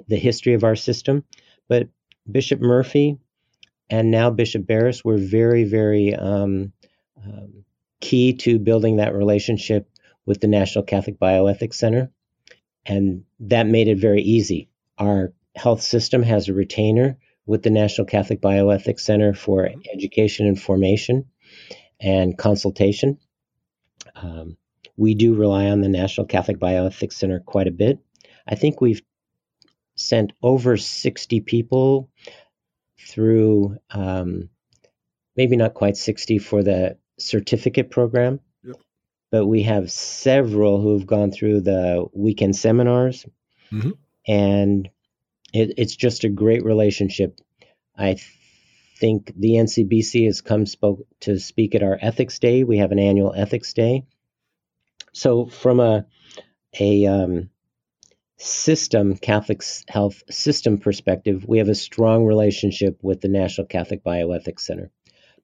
the 0.07 0.17
history 0.17 0.53
of 0.53 0.63
our 0.63 0.75
system. 0.75 1.23
But 1.67 1.89
Bishop 2.29 2.59
Murphy 2.59 3.17
and 3.89 4.11
now 4.11 4.29
Bishop 4.29 4.65
Barres 4.65 5.03
were 5.03 5.17
very, 5.17 5.63
very 5.63 6.15
um, 6.15 6.73
um, 7.23 7.65
key 8.01 8.33
to 8.33 8.59
building 8.59 8.97
that 8.97 9.13
relationship 9.13 9.89
with 10.25 10.41
the 10.41 10.47
National 10.47 10.83
Catholic 10.83 11.19
Bioethics 11.19 11.75
Center, 11.75 12.11
and 12.85 13.23
that 13.41 13.67
made 13.67 13.87
it 13.87 13.99
very 13.99 14.21
easy. 14.21 14.69
Our 14.97 15.33
health 15.55 15.81
system 15.81 16.23
has 16.23 16.49
a 16.49 16.53
retainer 16.53 17.17
with 17.45 17.61
the 17.63 17.69
National 17.69 18.05
Catholic 18.05 18.41
Bioethics 18.41 19.01
Center 19.01 19.33
for 19.33 19.63
mm-hmm. 19.63 19.81
education 19.93 20.47
and 20.47 20.59
formation 20.59 21.25
and 21.99 22.37
consultation. 22.37 23.19
Um, 24.15 24.57
we 24.97 25.13
do 25.13 25.35
rely 25.35 25.65
on 25.65 25.81
the 25.81 25.89
National 25.89 26.25
Catholic 26.25 26.57
Bioethics 26.57 27.13
Center 27.13 27.39
quite 27.39 27.67
a 27.67 27.71
bit. 27.71 27.99
I 28.47 28.55
think 28.55 28.81
we've 28.81 29.01
sent 29.95 30.33
over 30.41 30.77
60 30.77 31.41
people 31.41 32.09
through, 32.99 33.77
um, 33.91 34.49
maybe 35.35 35.55
not 35.55 35.73
quite 35.73 35.97
60 35.97 36.37
for 36.39 36.63
the 36.63 36.97
certificate 37.17 37.91
program, 37.91 38.39
yep. 38.63 38.75
but 39.31 39.45
we 39.45 39.63
have 39.63 39.91
several 39.91 40.81
who've 40.81 41.05
gone 41.05 41.31
through 41.31 41.61
the 41.61 42.05
weekend 42.13 42.55
seminars. 42.55 43.25
Mm-hmm. 43.71 43.91
And 44.27 44.89
it, 45.53 45.73
it's 45.77 45.95
just 45.95 46.23
a 46.23 46.29
great 46.29 46.63
relationship. 46.63 47.39
I 47.97 48.17
think 48.97 49.33
the 49.37 49.51
NCBC 49.51 50.25
has 50.25 50.41
come 50.41 50.65
spoke 50.65 51.05
to 51.21 51.39
speak 51.39 51.75
at 51.75 51.83
our 51.83 51.97
ethics 52.01 52.39
day. 52.39 52.63
We 52.63 52.77
have 52.77 52.91
an 52.91 52.99
annual 52.99 53.33
ethics 53.35 53.73
day. 53.73 54.05
So 55.13 55.45
from 55.45 55.79
a 55.79 56.05
a 56.77 57.05
um, 57.05 57.49
system 58.37 59.15
Catholic 59.15 59.63
health 59.87 60.23
system 60.29 60.77
perspective, 60.77 61.45
we 61.47 61.59
have 61.59 61.69
a 61.69 61.75
strong 61.75 62.25
relationship 62.25 62.99
with 63.01 63.21
the 63.21 63.27
National 63.27 63.67
Catholic 63.67 64.03
Bioethics 64.03 64.61
Center. 64.61 64.91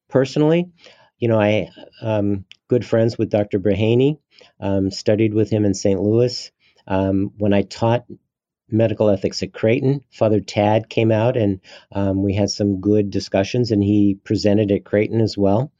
Personally, 0.09 0.71
you 1.17 1.27
know, 1.27 1.39
I 1.39 1.69
um, 2.01 2.45
good 2.67 2.85
friends 2.85 3.17
with 3.17 3.29
Dr. 3.29 3.59
Brehany, 3.59 4.19
um, 4.59 4.91
studied 4.91 5.33
with 5.33 5.49
him 5.49 5.65
in 5.65 5.73
St. 5.73 6.01
Louis. 6.01 6.51
Um, 6.87 7.31
when 7.37 7.53
I 7.53 7.61
taught 7.61 8.05
medical 8.71 9.09
ethics 9.09 9.43
at 9.43 9.53
Creighton. 9.53 10.03
Father 10.11 10.39
Tad 10.39 10.89
came 10.89 11.11
out 11.11 11.37
and 11.37 11.59
um, 11.91 12.23
we 12.23 12.33
had 12.33 12.49
some 12.49 12.79
good 12.79 13.09
discussions, 13.11 13.71
and 13.71 13.83
he 13.83 14.17
presented 14.23 14.71
at 14.71 14.85
Creighton 14.85 15.21
as 15.21 15.37
well. 15.37 15.71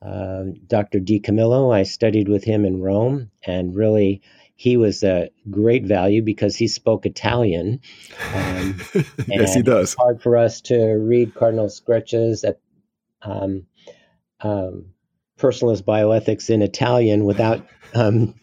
Um, 0.00 0.54
Dr. 0.66 1.00
DiCamillo, 1.00 1.74
I 1.74 1.82
studied 1.82 2.28
with 2.28 2.44
him 2.44 2.64
in 2.64 2.80
Rome, 2.80 3.30
and 3.44 3.74
really, 3.74 4.22
he 4.56 4.78
was 4.78 5.02
a 5.04 5.30
great 5.50 5.84
value 5.84 6.22
because 6.22 6.56
he 6.56 6.66
spoke 6.66 7.04
Italian. 7.04 7.80
Um, 8.34 8.80
yes, 9.28 9.54
he 9.54 9.62
does. 9.62 9.94
hard 9.94 10.22
for 10.22 10.38
us 10.38 10.62
to 10.62 10.94
read 10.94 11.34
Cardinal 11.34 11.66
Sgreccia's 11.66 12.42
at, 12.42 12.58
um, 13.22 13.66
um, 14.40 14.86
Personalist 15.38 15.82
Bioethics 15.82 16.48
in 16.48 16.62
Italian 16.62 17.26
without 17.26 17.66
um, 17.94 18.34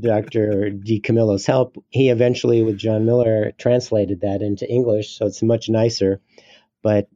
Dr. 0.00 0.70
DiCamillo's 0.70 1.44
help. 1.44 1.76
He 1.88 2.10
eventually, 2.10 2.62
with 2.62 2.78
John 2.78 3.04
Miller, 3.04 3.52
translated 3.58 4.20
that 4.20 4.42
into 4.42 4.70
English, 4.70 5.18
so 5.18 5.26
it's 5.26 5.42
much 5.42 5.68
nicer. 5.68 6.20
But 6.82 7.08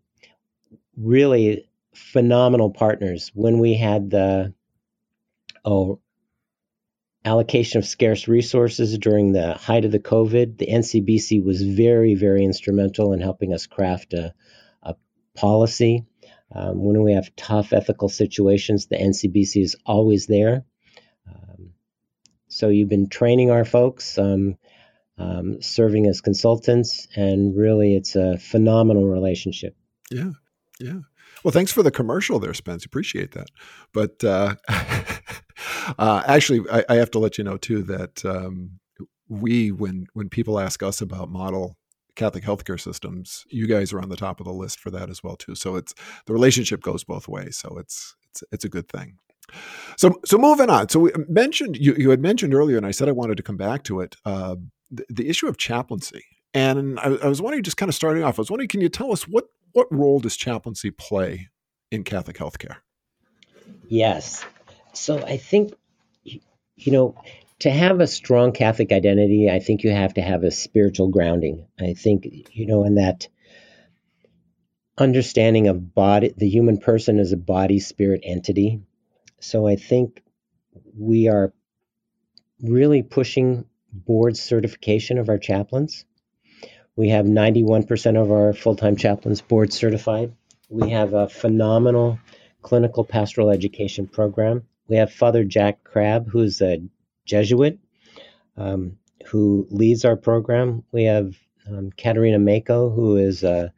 really, 0.97 1.69
phenomenal 1.95 2.71
partners. 2.71 3.31
When 3.35 3.61
we 3.61 3.75
had 3.75 4.11
the 4.11 4.53
oh 5.65 6.01
allocation 7.25 7.79
of 7.79 7.87
scarce 7.87 8.27
resources 8.27 8.99
during 8.99 9.33
the 9.33 9.55
height 9.55 9.85
of 9.85 9.93
the 9.93 9.99
COVID, 9.99 10.59
the 10.59 10.67
NCBC 10.67 11.45
was 11.45 11.63
very, 11.63 12.15
very 12.15 12.45
instrumental 12.45 13.13
in 13.13 13.21
helping 13.21 13.53
us 13.53 13.67
craft 13.67 14.13
a, 14.13 14.35
a 14.83 14.95
policy. 15.35 16.05
Um, 16.55 16.85
when 16.85 17.03
we 17.03 17.13
have 17.15 17.35
tough 17.37 17.73
ethical 17.73 18.09
situations, 18.09 18.87
the 18.87 18.97
NCBC 18.97 19.63
is 19.63 19.77
always 19.87 20.27
there. 20.27 20.65
Um, 21.29 21.71
so 22.49 22.69
you've 22.69 22.89
been 22.89 23.09
training 23.09 23.51
our 23.51 23.65
folks, 23.65 24.19
um, 24.19 24.57
um 25.19 25.63
serving 25.63 26.07
as 26.07 26.21
consultants, 26.21 27.07
and 27.15 27.57
really 27.57 27.95
it's 27.95 28.17
a 28.17 28.39
phenomenal 28.39 29.07
relationship. 29.07 29.77
Yeah, 30.11 30.33
yeah. 30.81 31.01
Well, 31.45 31.53
thanks 31.53 31.73
for 31.73 31.83
the 31.83 31.91
commercial 31.91 32.39
there, 32.39 32.55
Spence. 32.55 32.85
Appreciate 32.85 33.33
that. 33.33 33.49
But 33.93 34.23
uh, 34.23 34.57
uh, 35.99 36.23
actually, 36.27 36.69
I, 36.71 36.85
I, 36.89 36.95
have 36.97 37.11
to 37.13 37.19
let 37.19 37.39
you 37.39 37.45
know 37.45 37.57
too 37.57 37.83
that 37.85 38.25
um, 38.25 38.79
we, 39.29 39.71
when 39.73 40.07
when 40.13 40.29
people 40.29 40.59
ask 40.59 40.83
us 40.83 41.01
about 41.01 41.31
model 41.31 41.77
Catholic 42.17 42.45
healthcare 42.45 42.81
systems, 42.81 43.45
you 43.49 43.67
guys 43.67 43.93
are 43.93 44.01
on 44.01 44.09
the 44.09 44.17
top 44.17 44.41
of 44.41 44.47
the 44.47 44.53
list 44.53 44.79
for 44.79 44.91
that 44.91 45.11
as 45.11 45.23
well 45.23 45.37
too. 45.37 45.55
So 45.55 45.77
it's 45.77 45.95
the 46.27 46.33
relationship 46.33 46.83
goes 46.83 47.05
both 47.05 47.29
ways. 47.29 47.57
So 47.57 47.77
it's 47.79 48.15
it's 48.31 48.43
it's 48.53 48.65
a 48.65 48.69
good 48.69 48.89
thing. 48.89 49.17
So 49.97 50.21
so 50.25 50.39
moving 50.39 50.71
on. 50.71 50.89
So 50.89 51.01
we 51.01 51.13
mentioned 51.29 51.77
you 51.77 51.95
you 51.97 52.11
had 52.11 52.21
mentioned 52.21 52.55
earlier, 52.55 52.77
and 52.77 52.87
I 52.87 52.91
said 52.91 53.09
I 53.09 53.13
wanted 53.13 53.37
to 53.39 53.43
come 53.43 53.57
back 53.57 53.85
to 53.85 54.01
it. 54.01 54.17
Uh, 54.25 54.57
the, 54.91 55.07
the, 55.09 55.29
issue 55.29 55.49
of 55.49 55.57
chaplaincy, 55.57 56.23
and 56.53 57.01
I, 57.01 57.15
I 57.15 57.29
was 57.29 57.41
wondering, 57.41 57.63
just 57.63 57.79
kind 57.79 57.89
of 57.89 57.95
starting 57.95 58.23
off, 58.23 58.39
I 58.39 58.43
was 58.43 58.51
wondering, 58.51 58.69
can 58.69 58.83
you 58.83 58.91
tell 58.91 59.11
us 59.11 59.23
what 59.23 59.47
what 59.73 59.87
role 59.91 60.21
does 60.21 60.37
chaplaincy 60.37 60.91
play 60.91 61.49
in 61.91 62.05
Catholic 62.05 62.37
healthcare? 62.37 62.77
Yes. 63.89 64.45
So 64.93 65.19
I 65.19 65.37
think, 65.37 65.75
you 66.25 66.93
know, 66.93 67.15
to 67.61 67.71
have 67.71 68.01
a 68.01 68.07
strong 68.07 68.53
Catholic 68.53 68.93
identity, 68.93 69.49
I 69.49 69.61
think 69.61 69.85
you 69.85 69.91
have 69.91 70.15
to 70.15 70.21
have 70.21 70.43
a 70.43 70.51
spiritual 70.51 71.09
grounding. 71.09 71.67
I 71.81 71.95
think, 71.95 72.27
you 72.53 72.67
know, 72.67 72.85
in 72.85 72.97
that 72.97 73.29
understanding 74.99 75.69
of 75.69 75.95
body, 75.95 76.35
the 76.37 76.49
human 76.49 76.79
person 76.79 77.19
as 77.19 77.33
a 77.33 77.37
body 77.37 77.79
spirit 77.79 78.23
entity. 78.25 78.83
So 79.41 79.67
I 79.67 79.77
think 79.77 80.23
we 80.97 81.29
are 81.29 81.53
really 82.61 83.03
pushing 83.03 83.65
board 83.93 84.37
certification 84.37 85.19
of 85.19 85.29
our 85.29 85.39
chaplains. 85.39 86.05
We 86.97 87.09
have 87.09 87.27
91% 87.27 88.21
of 88.21 88.31
our 88.31 88.53
full 88.53 88.77
time 88.77 88.97
chaplains 88.97 89.41
board 89.41 89.73
certified. 89.73 90.33
We 90.69 90.91
have 90.91 91.15
a 91.15 91.29
phenomenal 91.29 92.19
clinical 92.63 93.05
pastoral 93.05 93.51
education 93.51 94.07
program. 94.07 94.67
We 94.89 94.97
have 94.97 95.13
Father 95.13 95.45
Jack 95.45 95.85
Crabb, 95.85 96.29
who's 96.29 96.61
a 96.61 96.83
Jesuit, 97.25 97.79
um, 98.57 98.99
who 99.27 99.67
leads 99.71 100.05
our 100.05 100.17
program. 100.17 100.85
We 100.93 101.05
have 101.05 101.37
um, 101.69 101.91
Katerina 101.97 102.39
Mako, 102.39 102.91
who 102.91 103.17
is 103.17 103.45
a 103.45 103.73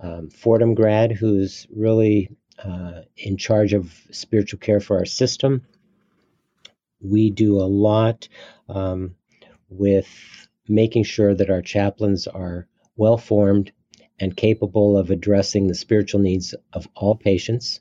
um, 0.00 0.30
Fordham 0.30 0.74
grad, 0.74 1.12
who's 1.12 1.66
really 1.74 2.36
uh, 2.62 3.02
in 3.16 3.36
charge 3.36 3.72
of 3.72 3.92
spiritual 4.10 4.58
care 4.58 4.80
for 4.80 4.98
our 4.98 5.04
system. 5.04 5.62
We 7.00 7.30
do 7.30 7.60
a 7.60 7.70
lot 7.70 8.28
um, 8.68 9.14
with 9.68 10.08
making 10.68 11.04
sure 11.04 11.34
that 11.34 11.50
our 11.50 11.62
chaplains 11.62 12.26
are 12.26 12.66
well 12.96 13.16
formed 13.16 13.72
and 14.18 14.36
capable 14.36 14.98
of 14.98 15.10
addressing 15.10 15.68
the 15.68 15.74
spiritual 15.74 16.20
needs 16.20 16.54
of 16.72 16.88
all 16.96 17.14
patients 17.14 17.80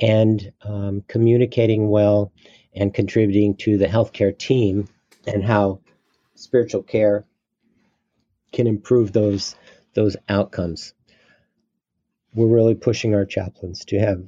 and 0.00 0.52
um, 0.62 1.04
communicating 1.06 1.88
well 1.88 2.32
and 2.74 2.94
contributing 2.94 3.56
to 3.56 3.78
the 3.78 3.86
healthcare 3.86 4.36
team 4.36 4.88
and 5.26 5.44
how 5.44 5.80
spiritual 6.34 6.82
care 6.82 7.24
can 8.52 8.66
improve 8.66 9.12
those 9.12 9.54
those 9.94 10.16
outcomes. 10.28 10.94
We're 12.34 12.46
really 12.46 12.74
pushing 12.74 13.14
our 13.14 13.24
chaplains 13.24 13.84
to 13.86 13.98
have 13.98 14.22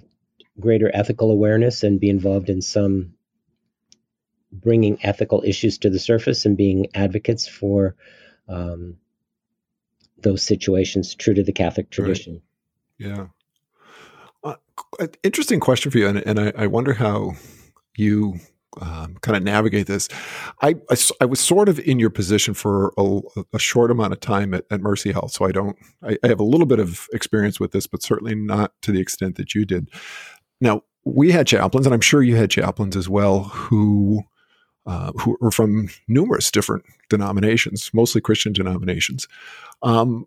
greater 0.58 0.90
ethical 0.92 1.30
awareness 1.30 1.82
and 1.82 2.00
be 2.00 2.10
involved 2.10 2.50
in 2.50 2.60
some 2.60 3.14
bringing 4.52 4.98
ethical 5.02 5.42
issues 5.46 5.78
to 5.78 5.90
the 5.90 5.98
surface 5.98 6.44
and 6.44 6.56
being 6.56 6.88
advocates 6.94 7.48
for 7.48 7.96
um, 8.48 8.98
those 10.18 10.42
situations, 10.42 11.14
true 11.14 11.34
to 11.34 11.42
the 11.42 11.52
Catholic 11.52 11.90
tradition. 11.90 12.42
Right. 13.00 13.08
Yeah. 13.10 13.26
Interesting 15.22 15.60
question 15.60 15.90
for 15.90 15.98
you, 15.98 16.08
and, 16.08 16.18
and 16.18 16.38
I, 16.38 16.52
I, 16.56 16.66
wonder 16.66 16.92
how 16.92 17.32
you 17.96 18.38
um, 18.80 19.16
kind 19.22 19.36
of 19.36 19.42
navigate 19.42 19.86
this. 19.86 20.08
I, 20.60 20.74
I, 20.90 20.96
I, 21.20 21.24
was 21.24 21.40
sort 21.40 21.68
of 21.68 21.78
in 21.80 21.98
your 21.98 22.10
position 22.10 22.54
for 22.54 22.92
a, 22.98 23.20
a 23.54 23.58
short 23.58 23.90
amount 23.90 24.12
of 24.12 24.20
time 24.20 24.54
at, 24.54 24.64
at, 24.70 24.80
Mercy 24.80 25.12
Health, 25.12 25.32
so 25.32 25.46
I 25.46 25.52
don't. 25.52 25.76
I, 26.02 26.16
I 26.22 26.28
have 26.28 26.40
a 26.40 26.44
little 26.44 26.66
bit 26.66 26.78
of 26.78 27.06
experience 27.12 27.58
with 27.58 27.72
this, 27.72 27.86
but 27.86 28.02
certainly 28.02 28.34
not 28.34 28.72
to 28.82 28.92
the 28.92 29.00
extent 29.00 29.36
that 29.36 29.54
you 29.54 29.64
did. 29.64 29.90
Now, 30.60 30.82
we 31.04 31.32
had 31.32 31.46
chaplains, 31.46 31.86
and 31.86 31.94
I'm 31.94 32.00
sure 32.00 32.22
you 32.22 32.36
had 32.36 32.50
chaplains 32.50 32.96
as 32.96 33.08
well, 33.08 33.44
who 33.44 34.24
uh, 34.86 35.12
who 35.20 35.36
are 35.42 35.50
from 35.50 35.88
numerous 36.08 36.50
different 36.50 36.84
denominations, 37.08 37.90
mostly 37.94 38.20
Christian 38.20 38.52
denominations. 38.52 39.28
Um, 39.82 40.26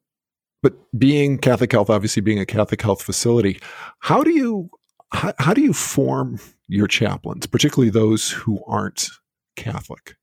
but 0.65 0.73
being 0.97 1.37
Catholic 1.37 1.71
Health, 1.71 1.91
obviously 1.91 2.23
being 2.23 2.39
a 2.39 2.45
Catholic 2.45 2.81
health 2.81 3.03
facility, 3.03 3.59
how 3.99 4.23
do 4.23 4.31
you 4.31 4.71
how, 5.11 5.31
how 5.37 5.53
do 5.53 5.61
you 5.61 5.73
form 5.73 6.39
your 6.67 6.87
chaplains, 6.87 7.45
particularly 7.45 7.91
those 7.91 8.31
who 8.31 8.63
aren't 8.65 9.09
Catholic? 9.55 10.15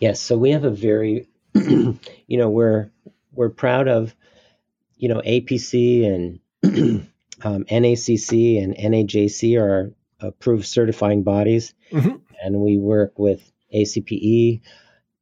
Yes, 0.00 0.20
so 0.20 0.38
we 0.38 0.50
have 0.52 0.64
a 0.64 0.70
very, 0.70 1.28
you 1.54 1.98
know, 2.30 2.48
we're 2.48 2.90
we're 3.32 3.50
proud 3.50 3.88
of, 3.88 4.14
you 4.96 5.08
know, 5.08 5.20
APC 5.20 6.06
and 6.06 6.40
um, 7.42 7.64
NACC 7.64 8.62
and 8.62 8.74
NAJC 8.74 9.60
are 9.60 9.92
approved 10.20 10.64
certifying 10.64 11.24
bodies. 11.24 11.74
Mm-hmm 11.90 12.16
and 12.42 12.56
we 12.56 12.76
work 12.76 13.18
with 13.18 13.52
ACPE 13.72 14.60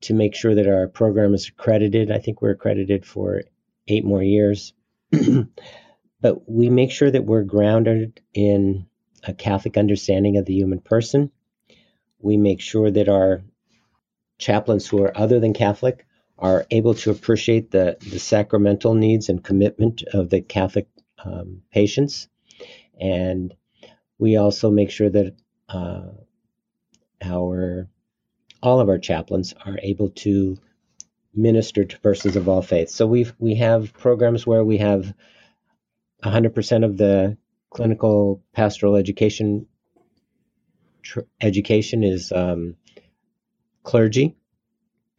to 0.00 0.14
make 0.14 0.34
sure 0.34 0.54
that 0.54 0.66
our 0.66 0.88
program 0.88 1.34
is 1.34 1.48
accredited. 1.48 2.10
I 2.10 2.18
think 2.18 2.40
we're 2.40 2.52
accredited 2.52 3.04
for 3.04 3.42
eight 3.90 4.04
more 4.04 4.22
years. 4.22 4.72
but 6.20 6.48
we 6.48 6.70
make 6.70 6.90
sure 6.90 7.10
that 7.10 7.24
we're 7.24 7.42
grounded 7.42 8.20
in 8.32 8.86
a 9.24 9.34
Catholic 9.34 9.76
understanding 9.76 10.36
of 10.36 10.46
the 10.46 10.54
human 10.54 10.80
person. 10.80 11.30
We 12.18 12.36
make 12.36 12.60
sure 12.60 12.90
that 12.90 13.08
our 13.08 13.42
chaplains 14.38 14.86
who 14.86 15.02
are 15.02 15.16
other 15.16 15.40
than 15.40 15.52
Catholic 15.52 16.06
are 16.38 16.66
able 16.70 16.94
to 16.94 17.10
appreciate 17.10 17.70
the, 17.70 17.96
the 18.00 18.18
sacramental 18.18 18.94
needs 18.94 19.28
and 19.28 19.44
commitment 19.44 20.02
of 20.14 20.30
the 20.30 20.40
Catholic 20.40 20.88
um, 21.22 21.62
patients. 21.70 22.28
And 22.98 23.54
we 24.18 24.36
also 24.36 24.70
make 24.70 24.90
sure 24.90 25.10
that 25.10 25.34
uh, 25.68 26.08
our 27.22 27.88
all 28.62 28.80
of 28.80 28.88
our 28.88 28.98
chaplains 28.98 29.54
are 29.64 29.78
able 29.82 30.10
to 30.10 30.58
minister 31.34 31.84
to 31.84 32.00
persons 32.00 32.36
of 32.36 32.48
all 32.48 32.62
faiths. 32.62 32.94
So 32.94 33.06
we 33.06 33.26
we 33.38 33.56
have 33.56 33.92
programs 33.92 34.46
where 34.46 34.64
we 34.64 34.78
have 34.78 35.12
100% 36.24 36.84
of 36.84 36.96
the 36.96 37.36
clinical 37.70 38.42
pastoral 38.52 38.96
education 38.96 39.66
tr- 41.02 41.20
education 41.40 42.04
is 42.04 42.32
um, 42.32 42.76
clergy. 43.82 44.36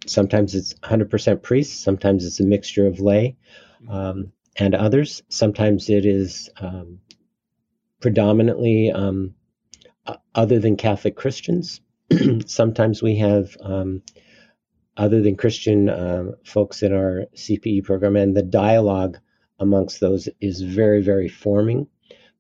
Sometimes 0.08 0.56
it's 0.56 0.74
100% 0.76 1.42
priests. 1.42 1.84
Sometimes 1.84 2.26
it's 2.26 2.40
a 2.40 2.46
mixture 2.46 2.88
of 2.88 3.00
lay 3.00 3.38
um, 3.90 4.32
and 4.56 4.76
others. 4.76 5.22
Sometimes 5.30 5.90
it 5.90 6.06
is 6.06 6.50
um, 6.60 7.00
predominantly 8.00 8.92
um, 8.92 9.36
other 10.34 10.60
than 10.60 10.76
Catholic 10.76 11.16
Christians. 11.16 11.82
sometimes 12.46 13.02
we 13.02 13.18
have 13.18 13.56
um, 13.62 14.02
other 15.02 15.20
than 15.20 15.36
Christian 15.36 15.90
uh, 15.90 16.34
folks 16.46 16.84
in 16.84 16.94
our 16.94 17.26
CPE 17.36 17.84
program, 17.84 18.16
and 18.16 18.38
the 18.38 18.44
dialogue 18.44 19.18
amongst 19.58 20.00
those 20.00 20.30
is 20.40 20.62
very, 20.62 21.02
very 21.02 21.28
forming. 21.28 21.88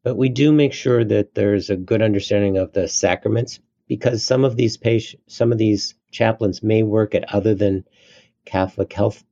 but 0.03 0.15
we 0.15 0.29
do 0.29 0.51
make 0.51 0.73
sure 0.73 1.03
that 1.03 1.33
there's 1.33 1.69
a 1.69 1.75
good 1.75 2.01
understanding 2.03 2.57
of 2.57 2.71
the 2.71 2.87
sacraments 2.87 3.59
because 3.87 4.23
some 4.23 4.45
of 4.45 4.55
these 4.55 4.77
patients, 4.77 5.35
some 5.35 5.51
of 5.51 5.57
these 5.57 5.95
chaplains 6.11 6.61
may 6.61 6.83
work 6.83 7.15
at 7.15 7.33
other 7.33 7.55
than 7.55 7.83
Catholic 8.45 8.93
health 8.93 9.23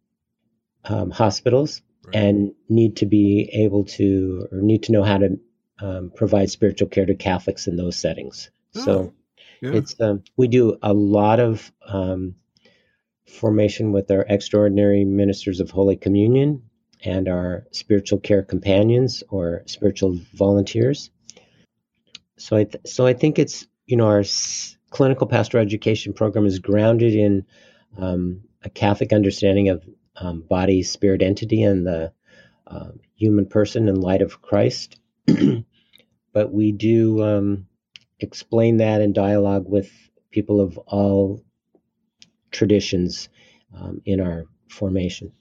um, 0.85 1.11
hospitals 1.11 1.83
right. 2.05 2.15
and 2.15 2.53
need 2.67 2.97
to 2.97 3.05
be 3.05 3.49
able 3.53 3.85
to 3.85 4.47
or 4.51 4.61
need 4.61 4.83
to 4.83 4.91
know 4.91 5.03
how 5.03 5.19
to 5.19 5.39
um, 5.79 6.11
provide 6.15 6.49
spiritual 6.49 6.89
care 6.89 7.05
to 7.05 7.15
Catholics 7.15 7.67
in 7.67 7.75
those 7.75 7.95
settings. 7.95 8.49
Oh, 8.75 8.85
so 8.85 9.13
yeah. 9.61 9.73
it's 9.73 9.95
um, 10.01 10.23
we 10.35 10.47
do 10.47 10.77
a 10.81 10.93
lot 10.93 11.39
of 11.39 11.71
um, 11.85 12.35
formation 13.29 13.91
with 13.91 14.11
our 14.11 14.25
extraordinary 14.27 15.05
ministers 15.05 15.59
of 15.59 15.71
Holy 15.71 15.95
Communion 15.95 16.63
and 17.03 17.27
our 17.27 17.65
spiritual 17.71 18.19
care 18.19 18.43
companions 18.43 19.23
or 19.29 19.63
spiritual 19.65 20.19
volunteers. 20.33 21.09
So 22.37 22.57
I 22.57 22.63
th- 22.65 22.87
so 22.87 23.05
I 23.05 23.13
think 23.13 23.39
it's 23.39 23.67
you 23.85 23.97
know 23.97 24.07
our 24.07 24.19
s- 24.21 24.77
clinical 24.89 25.27
pastoral 25.27 25.63
education 25.63 26.13
program 26.13 26.45
is 26.45 26.59
grounded 26.59 27.13
in 27.13 27.45
um, 27.97 28.41
a 28.63 28.69
Catholic 28.69 29.13
understanding 29.13 29.69
of 29.69 29.87
um, 30.15 30.41
body, 30.41 30.83
spirit, 30.83 31.21
entity, 31.21 31.63
and 31.63 31.85
the 31.85 32.11
uh, 32.67 32.91
human 33.15 33.45
person 33.45 33.87
in 33.87 33.95
light 33.95 34.21
of 34.21 34.41
Christ. 34.41 34.99
but 36.33 36.51
we 36.51 36.71
do 36.71 37.23
um, 37.23 37.67
explain 38.19 38.77
that 38.77 39.01
in 39.01 39.13
dialogue 39.13 39.65
with 39.67 39.91
people 40.31 40.61
of 40.61 40.77
all 40.79 41.43
traditions 42.51 43.29
um, 43.75 44.01
in 44.05 44.19
our 44.19 44.45
formation. 44.69 45.31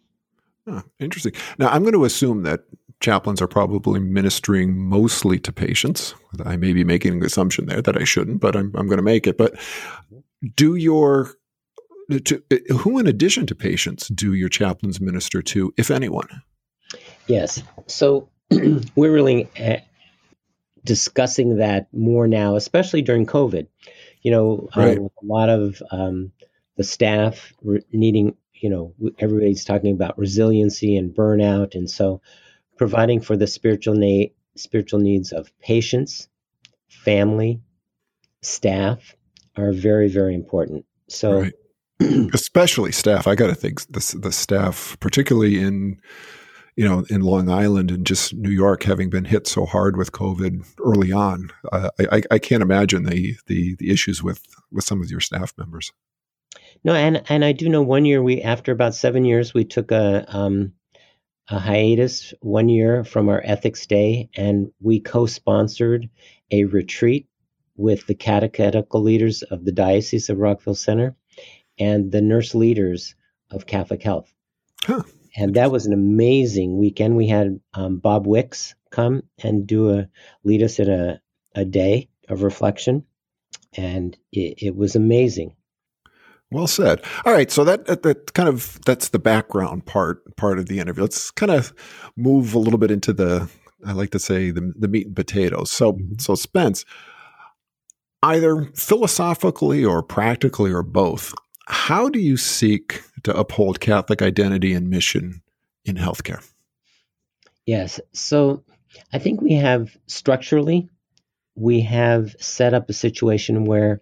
Oh, 0.66 0.82
interesting. 0.98 1.32
Now, 1.58 1.68
I'm 1.68 1.82
going 1.82 1.94
to 1.94 2.04
assume 2.04 2.42
that 2.42 2.64
chaplains 3.00 3.40
are 3.40 3.46
probably 3.46 4.00
ministering 4.00 4.76
mostly 4.76 5.38
to 5.38 5.52
patients. 5.52 6.14
I 6.44 6.56
may 6.56 6.72
be 6.72 6.84
making 6.84 7.14
an 7.14 7.24
assumption 7.24 7.66
there 7.66 7.80
that 7.82 7.96
I 7.96 8.04
shouldn't, 8.04 8.40
but 8.40 8.56
I'm, 8.56 8.72
I'm 8.74 8.86
going 8.86 8.98
to 8.98 9.02
make 9.02 9.26
it. 9.26 9.38
But 9.38 9.54
do 10.56 10.74
your 10.74 11.34
to, 12.24 12.42
who, 12.80 12.98
in 12.98 13.06
addition 13.06 13.46
to 13.46 13.54
patients, 13.54 14.08
do 14.08 14.32
your 14.32 14.48
chaplains 14.48 15.00
minister 15.00 15.42
to, 15.42 15.72
if 15.76 15.90
anyone? 15.90 16.28
Yes. 17.26 17.62
So 17.86 18.30
we're 18.50 19.12
really 19.12 19.48
uh, 19.60 19.76
discussing 20.84 21.56
that 21.56 21.88
more 21.92 22.26
now, 22.26 22.56
especially 22.56 23.02
during 23.02 23.26
COVID. 23.26 23.66
You 24.22 24.30
know, 24.30 24.68
right. 24.74 24.98
uh, 24.98 25.02
a 25.02 25.24
lot 25.24 25.48
of 25.48 25.82
um, 25.90 26.32
the 26.78 26.84
staff 26.84 27.52
re- 27.62 27.84
needing, 27.92 28.34
you 28.54 28.70
know, 28.70 28.94
everybody's 29.18 29.64
talking 29.64 29.92
about 29.92 30.16
resiliency 30.16 30.96
and 30.96 31.14
burnout, 31.14 31.74
and 31.74 31.90
so 31.90 32.22
providing 32.78 33.20
for 33.20 33.36
the 33.36 33.46
spiritual 33.46 33.94
na- 33.94 34.30
spiritual 34.56 35.00
needs 35.00 35.32
of 35.32 35.52
patients, 35.60 36.28
family, 36.88 37.60
staff 38.40 39.14
are 39.56 39.72
very 39.72 40.08
very 40.08 40.34
important. 40.34 40.86
So. 41.08 41.42
Right. 41.42 41.52
especially 42.32 42.92
staff. 42.92 43.26
I 43.26 43.34
got 43.34 43.48
to 43.48 43.56
think 43.56 43.80
the 43.90 44.18
the 44.20 44.30
staff, 44.30 44.96
particularly 45.00 45.60
in 45.60 46.00
you 46.76 46.88
know 46.88 47.04
in 47.10 47.22
Long 47.22 47.50
Island 47.50 47.90
and 47.90 48.06
just 48.06 48.34
New 48.34 48.50
York, 48.50 48.84
having 48.84 49.10
been 49.10 49.24
hit 49.24 49.48
so 49.48 49.66
hard 49.66 49.96
with 49.96 50.12
COVID 50.12 50.64
early 50.80 51.10
on, 51.10 51.50
uh, 51.72 51.90
I, 51.98 52.22
I 52.30 52.38
can't 52.38 52.62
imagine 52.62 53.02
the, 53.02 53.36
the 53.48 53.74
the 53.80 53.90
issues 53.90 54.22
with 54.22 54.44
with 54.70 54.84
some 54.84 55.02
of 55.02 55.10
your 55.10 55.18
staff 55.18 55.52
members. 55.58 55.92
No, 56.84 56.94
and 56.94 57.22
and 57.28 57.44
I 57.44 57.52
do 57.52 57.68
know 57.68 57.82
one 57.82 58.04
year 58.04 58.22
we 58.22 58.42
after 58.42 58.72
about 58.72 58.94
seven 58.94 59.24
years 59.24 59.52
we 59.52 59.64
took 59.64 59.90
a 59.90 60.24
um, 60.28 60.72
a 61.50 61.58
hiatus 61.58 62.34
one 62.40 62.68
year 62.68 63.04
from 63.04 63.28
our 63.28 63.42
ethics 63.44 63.86
day, 63.86 64.28
and 64.36 64.70
we 64.80 65.00
co-sponsored 65.00 66.08
a 66.50 66.64
retreat 66.64 67.26
with 67.76 68.06
the 68.06 68.14
catechetical 68.14 69.02
leaders 69.02 69.42
of 69.42 69.64
the 69.64 69.72
Diocese 69.72 70.28
of 70.28 70.38
Rockville 70.38 70.74
Centre 70.74 71.16
and 71.78 72.10
the 72.10 72.20
nurse 72.20 72.54
leaders 72.54 73.14
of 73.50 73.66
Catholic 73.66 74.02
Health. 74.02 74.32
Huh. 74.84 75.02
And 75.36 75.54
that 75.54 75.70
was 75.70 75.86
an 75.86 75.92
amazing 75.92 76.78
weekend. 76.78 77.16
We 77.16 77.28
had 77.28 77.60
um, 77.74 77.98
Bob 77.98 78.26
Wicks 78.26 78.74
come 78.90 79.22
and 79.42 79.66
do 79.66 79.90
a 79.90 80.08
lead 80.44 80.62
us 80.62 80.78
in 80.78 80.90
a, 80.90 81.20
a 81.54 81.64
day 81.64 82.08
of 82.28 82.42
reflection, 82.42 83.04
and 83.74 84.16
it, 84.32 84.62
it 84.62 84.76
was 84.76 84.96
amazing. 84.96 85.54
Well 86.50 86.66
said. 86.66 87.02
All 87.26 87.32
right, 87.32 87.50
so 87.50 87.62
that, 87.64 87.86
that, 87.86 88.02
that 88.04 88.32
kind 88.32 88.48
of 88.48 88.80
that's 88.86 89.10
the 89.10 89.18
background 89.18 89.84
part 89.84 90.36
part 90.36 90.58
of 90.58 90.66
the 90.66 90.78
interview. 90.78 91.02
Let's 91.02 91.30
kind 91.30 91.52
of 91.52 91.74
move 92.16 92.54
a 92.54 92.58
little 92.58 92.78
bit 92.78 92.90
into 92.90 93.12
the 93.12 93.50
I 93.86 93.92
like 93.92 94.10
to 94.10 94.18
say 94.18 94.50
the 94.50 94.72
the 94.76 94.88
meat 94.88 95.06
and 95.06 95.16
potatoes. 95.16 95.70
So 95.70 95.92
mm-hmm. 95.92 96.14
so 96.18 96.34
Spence, 96.34 96.84
either 98.22 98.64
philosophically 98.74 99.84
or 99.84 100.02
practically 100.02 100.72
or 100.72 100.82
both, 100.82 101.34
how 101.66 102.08
do 102.08 102.18
you 102.18 102.36
seek 102.36 103.02
to 103.24 103.36
uphold 103.36 103.80
Catholic 103.80 104.22
identity 104.22 104.72
and 104.72 104.88
mission 104.88 105.42
in 105.84 105.96
healthcare? 105.96 106.42
Yes. 107.66 108.00
So 108.14 108.64
I 109.12 109.18
think 109.18 109.42
we 109.42 109.52
have 109.54 109.96
structurally, 110.06 110.88
we 111.54 111.82
have 111.82 112.34
set 112.40 112.72
up 112.72 112.88
a 112.88 112.94
situation 112.94 113.66
where 113.66 114.00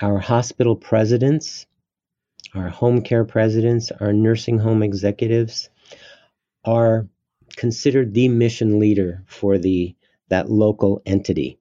our 0.00 0.18
hospital 0.18 0.76
presidents, 0.76 1.66
our 2.54 2.68
home 2.68 3.02
care 3.02 3.24
presidents, 3.24 3.90
our 4.00 4.12
nursing 4.12 4.58
home 4.58 4.82
executives 4.82 5.68
are 6.64 7.06
considered 7.56 8.14
the 8.14 8.28
mission 8.28 8.78
leader 8.78 9.22
for 9.26 9.58
the 9.58 9.94
that 10.28 10.50
local 10.50 11.00
entity, 11.06 11.58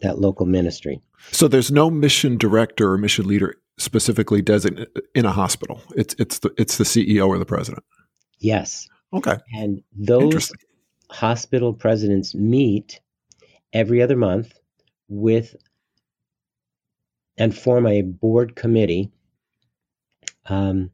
that 0.00 0.18
local 0.18 0.46
ministry. 0.46 1.00
So 1.30 1.48
there's 1.48 1.70
no 1.70 1.90
mission 1.90 2.36
director 2.36 2.92
or 2.92 2.98
mission 2.98 3.26
leader 3.26 3.56
specifically 3.78 4.42
designated 4.42 4.88
in 5.14 5.24
a 5.24 5.32
hospital. 5.32 5.80
It's 5.96 6.14
it's 6.18 6.40
the 6.40 6.50
it's 6.58 6.78
the 6.78 6.84
CEO 6.84 7.28
or 7.28 7.38
the 7.38 7.46
president. 7.46 7.84
Yes. 8.38 8.88
Okay. 9.12 9.36
And 9.54 9.82
those 9.96 10.52
hospital 11.10 11.74
presidents 11.74 12.34
meet 12.34 13.00
every 13.72 14.02
other 14.02 14.16
month 14.16 14.52
with 15.08 15.56
and 17.40 17.56
form 17.56 17.86
a 17.86 18.02
board 18.02 18.54
committee 18.54 19.10
um, 20.44 20.90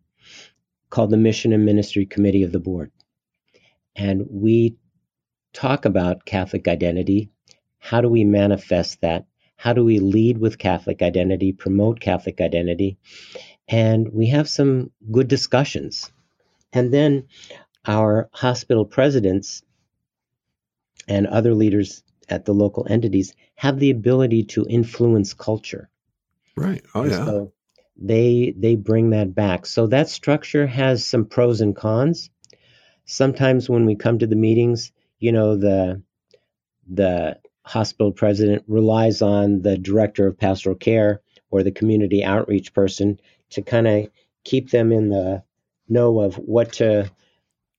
called 0.90 1.10
the 1.10 1.16
Mission 1.16 1.52
and 1.52 1.64
Ministry 1.64 2.06
Committee 2.06 2.44
of 2.44 2.52
the 2.52 2.60
Board. 2.60 2.92
And 3.96 4.26
we 4.30 4.76
talk 5.52 5.86
about 5.86 6.24
Catholic 6.24 6.68
identity. 6.68 7.30
How 7.78 8.00
do 8.00 8.08
we 8.08 8.24
manifest 8.24 9.00
that? 9.00 9.26
How 9.56 9.72
do 9.72 9.84
we 9.84 9.98
lead 9.98 10.38
with 10.38 10.56
Catholic 10.56 11.02
identity, 11.02 11.52
promote 11.52 11.98
Catholic 11.98 12.40
identity? 12.40 12.96
And 13.66 14.12
we 14.12 14.28
have 14.28 14.48
some 14.48 14.92
good 15.10 15.26
discussions. 15.26 16.12
And 16.72 16.94
then 16.94 17.26
our 17.84 18.28
hospital 18.32 18.84
presidents 18.84 19.62
and 21.08 21.26
other 21.26 21.54
leaders 21.54 22.04
at 22.28 22.44
the 22.44 22.54
local 22.54 22.86
entities 22.88 23.34
have 23.56 23.80
the 23.80 23.90
ability 23.90 24.44
to 24.44 24.66
influence 24.68 25.34
culture. 25.34 25.90
Right. 26.56 26.82
Oh 26.94 27.02
and 27.02 27.10
yeah. 27.10 27.24
So 27.24 27.52
they 27.96 28.54
they 28.56 28.76
bring 28.76 29.10
that 29.10 29.34
back. 29.34 29.66
So 29.66 29.86
that 29.88 30.08
structure 30.08 30.66
has 30.66 31.06
some 31.06 31.26
pros 31.26 31.60
and 31.60 31.74
cons. 31.74 32.30
Sometimes 33.04 33.68
when 33.68 33.86
we 33.86 33.94
come 33.94 34.18
to 34.18 34.26
the 34.26 34.36
meetings, 34.36 34.92
you 35.18 35.32
know, 35.32 35.56
the 35.56 36.02
the 36.88 37.38
hospital 37.64 38.12
president 38.12 38.62
relies 38.68 39.22
on 39.22 39.62
the 39.62 39.76
director 39.76 40.26
of 40.26 40.38
pastoral 40.38 40.76
care 40.76 41.20
or 41.50 41.62
the 41.62 41.72
community 41.72 42.24
outreach 42.24 42.72
person 42.72 43.20
to 43.50 43.62
kind 43.62 43.88
of 43.88 44.08
keep 44.44 44.70
them 44.70 44.92
in 44.92 45.08
the 45.08 45.42
know 45.88 46.20
of 46.20 46.36
what 46.36 46.74
to 46.74 47.10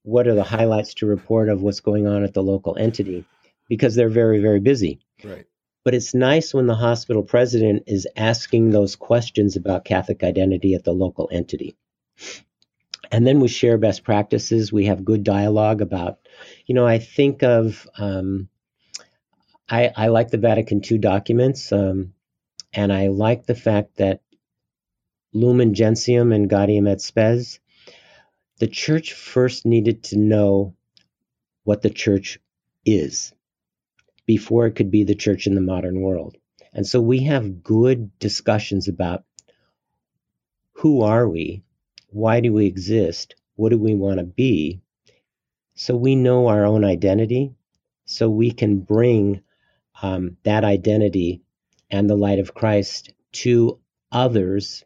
what 0.03 0.27
are 0.27 0.35
the 0.35 0.43
highlights 0.43 0.93
to 0.95 1.05
report 1.05 1.49
of 1.49 1.61
what's 1.61 1.79
going 1.79 2.07
on 2.07 2.23
at 2.23 2.33
the 2.33 2.43
local 2.43 2.77
entity 2.77 3.25
because 3.69 3.95
they're 3.95 4.09
very 4.09 4.39
very 4.39 4.59
busy 4.59 4.99
right 5.23 5.45
but 5.87 5.95
it's 5.95 6.13
nice 6.13 6.53
when 6.53 6.67
the 6.67 6.75
hospital 6.75 7.23
president 7.23 7.83
is 7.87 8.09
asking 8.17 8.71
those 8.71 8.97
questions 8.97 9.55
about 9.55 9.85
catholic 9.85 10.21
identity 10.21 10.73
at 10.73 10.83
the 10.83 10.91
local 10.91 11.29
entity. 11.31 11.77
And 13.09 13.25
then 13.25 13.39
we 13.39 13.47
share 13.47 13.77
best 13.77 14.03
practices. 14.03 14.73
We 14.73 14.87
have 14.87 15.05
good 15.05 15.23
dialogue 15.23 15.81
about 15.81 16.17
you 16.65 16.75
know 16.75 16.85
i 16.85 16.99
think 16.99 17.41
of 17.41 17.87
um, 17.97 18.49
I, 19.69 19.93
I 19.95 20.07
like 20.09 20.29
the 20.29 20.37
Vatican 20.37 20.81
II 20.83 20.97
documents, 20.97 21.71
um, 21.71 22.13
and 22.73 22.91
I 22.91 23.07
like 23.07 23.45
the 23.45 23.55
fact 23.55 23.95
that 23.95 24.19
Lumen 25.31 25.73
Gentium 25.73 26.33
and 26.33 26.49
Gaudium 26.49 26.89
et 26.89 26.99
Spes, 26.99 27.61
the 28.57 28.67
church 28.67 29.13
first 29.13 29.65
needed 29.65 30.03
to 30.03 30.17
know 30.17 30.75
what 31.63 31.81
the 31.81 31.89
church 31.89 32.41
is 32.85 33.31
before 34.27 34.67
it 34.67 34.73
could 34.73 34.91
be 34.91 35.03
the 35.03 35.15
church 35.15 35.47
in 35.47 35.55
the 35.55 35.61
modern 35.61 36.01
world. 36.01 36.37
And 36.73 36.85
so 36.85 37.01
we 37.01 37.23
have 37.23 37.63
good 37.63 38.19
discussions 38.19 38.87
about 38.87 39.23
who 40.73 41.01
are 41.01 41.27
we? 41.27 41.63
Why 42.09 42.41
do 42.41 42.53
we 42.53 42.67
exist? 42.67 43.35
What 43.55 43.69
do 43.69 43.79
we 43.79 43.95
want 43.95 44.19
to 44.19 44.25
be? 44.25 44.81
So 45.73 45.95
we 45.95 46.15
know 46.15 46.47
our 46.47 46.65
own 46.65 46.83
identity, 46.83 47.55
so 48.05 48.29
we 48.29 48.51
can 48.51 48.79
bring 48.79 49.41
um, 50.01 50.37
that 50.43 50.63
identity 50.63 51.41
and 51.89 52.09
the 52.09 52.15
light 52.15 52.39
of 52.39 52.53
Christ 52.53 53.11
to 53.31 53.79
others 54.11 54.83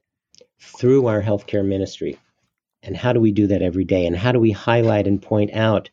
through 0.60 1.08
our 1.08 1.22
healthcare 1.22 1.66
ministry. 1.66 2.18
And 2.84 2.96
how 2.96 3.14
do 3.14 3.20
we 3.20 3.32
do 3.32 3.48
that 3.48 3.62
every 3.62 3.84
day? 3.84 4.06
And 4.06 4.16
how 4.16 4.32
do 4.32 4.40
we 4.40 4.52
highlight 4.52 5.08
and 5.08 5.22
point 5.22 5.54
out 5.54 5.90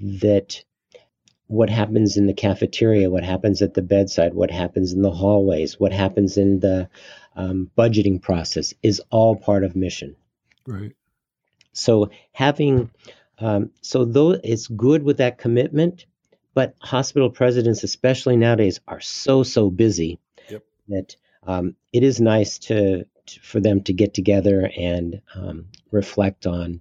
that 0.00 0.64
what 1.54 1.70
happens 1.70 2.16
in 2.16 2.26
the 2.26 2.34
cafeteria, 2.34 3.10
what 3.10 3.24
happens 3.24 3.62
at 3.62 3.74
the 3.74 3.82
bedside, 3.82 4.34
what 4.34 4.50
happens 4.50 4.92
in 4.92 5.02
the 5.02 5.10
hallways, 5.10 5.78
what 5.78 5.92
happens 5.92 6.36
in 6.36 6.60
the 6.60 6.88
um, 7.36 7.70
budgeting 7.76 8.20
process 8.20 8.74
is 8.82 9.00
all 9.10 9.36
part 9.36 9.64
of 9.64 9.76
mission. 9.76 10.16
Right. 10.66 10.92
So 11.72 12.10
having, 12.32 12.90
um, 13.38 13.70
so 13.80 14.04
though 14.04 14.30
it's 14.32 14.66
good 14.66 15.02
with 15.02 15.18
that 15.18 15.38
commitment, 15.38 16.06
but 16.54 16.74
hospital 16.80 17.30
presidents, 17.30 17.82
especially 17.82 18.36
nowadays, 18.36 18.80
are 18.86 19.00
so 19.00 19.42
so 19.42 19.70
busy 19.70 20.20
yep. 20.48 20.64
that 20.88 21.16
um, 21.46 21.76
it 21.92 22.02
is 22.02 22.20
nice 22.20 22.58
to, 22.58 23.04
to, 23.26 23.40
for 23.40 23.60
them 23.60 23.82
to 23.82 23.92
get 23.92 24.14
together 24.14 24.70
and 24.76 25.20
um, 25.34 25.66
reflect 25.90 26.46
on 26.46 26.80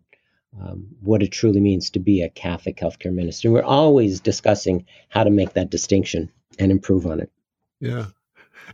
um, 0.62 0.88
what 1.02 1.24
it 1.24 1.32
truly 1.32 1.60
means 1.60 1.90
to 1.92 2.00
be 2.00 2.22
a 2.22 2.30
Catholic 2.30 2.78
healthcare 2.78 3.14
minister. 3.14 3.52
We're 3.52 3.64
always 3.64 4.20
discussing 4.20 4.86
how 5.10 5.24
to 5.24 5.30
make 5.30 5.54
that 5.54 5.70
distinction 5.70 6.32
and 6.60 6.72
improve 6.72 7.06
on 7.06 7.20
it. 7.20 7.32
Yeah. 7.80 8.08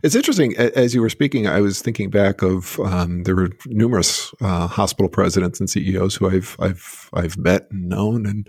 It's 0.02 0.14
interesting. 0.14 0.56
As 0.56 0.94
you 0.94 1.00
were 1.00 1.10
speaking, 1.10 1.46
I 1.46 1.60
was 1.60 1.82
thinking 1.82 2.10
back 2.10 2.42
of 2.42 2.78
um, 2.80 3.24
there 3.24 3.34
were 3.34 3.50
numerous 3.66 4.32
uh, 4.40 4.66
hospital 4.66 5.08
presidents 5.08 5.60
and 5.60 5.68
CEOs 5.68 6.14
who 6.14 6.30
I've 6.30 6.56
I've 6.58 7.10
I've 7.12 7.36
met 7.36 7.66
and 7.70 7.88
known, 7.88 8.24
and 8.24 8.48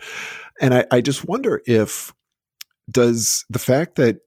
and 0.61 0.73
I, 0.73 0.85
I 0.91 1.01
just 1.01 1.25
wonder 1.25 1.61
if 1.65 2.13
does 2.89 3.43
the 3.49 3.59
fact 3.59 3.95
that 3.95 4.19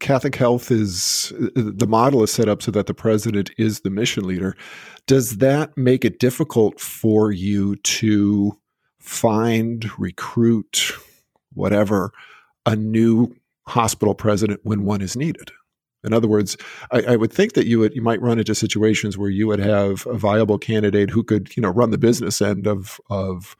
Catholic 0.00 0.34
Health 0.34 0.70
is 0.70 1.32
uh, 1.40 1.48
the 1.54 1.86
model 1.86 2.22
is 2.22 2.32
set 2.32 2.48
up 2.48 2.62
so 2.62 2.70
that 2.72 2.86
the 2.86 2.94
president 2.94 3.50
is 3.58 3.80
the 3.80 3.90
mission 3.90 4.26
leader. 4.26 4.56
Does 5.06 5.38
that 5.38 5.76
make 5.76 6.04
it 6.04 6.18
difficult 6.18 6.80
for 6.80 7.30
you 7.30 7.76
to 7.76 8.58
find, 8.98 9.90
recruit, 9.98 10.92
whatever, 11.52 12.12
a 12.66 12.74
new 12.74 13.34
hospital 13.66 14.14
president 14.14 14.60
when 14.64 14.84
one 14.84 15.02
is 15.02 15.16
needed? 15.16 15.50
In 16.02 16.14
other 16.14 16.28
words, 16.28 16.56
I, 16.90 17.02
I, 17.02 17.16
would 17.16 17.32
think 17.32 17.52
that 17.52 17.66
you 17.66 17.78
would 17.80 17.94
you 17.94 18.00
might 18.00 18.22
run 18.22 18.38
into 18.38 18.54
situations 18.54 19.18
where 19.18 19.28
you 19.28 19.46
would 19.48 19.58
have 19.58 20.06
a 20.06 20.16
viable 20.16 20.56
candidate 20.56 21.10
who 21.10 21.22
could 21.22 21.54
you 21.56 21.62
know 21.62 21.68
run 21.68 21.90
the 21.90 21.98
business 21.98 22.40
end 22.40 22.66
of 22.66 22.98
of 23.10 23.54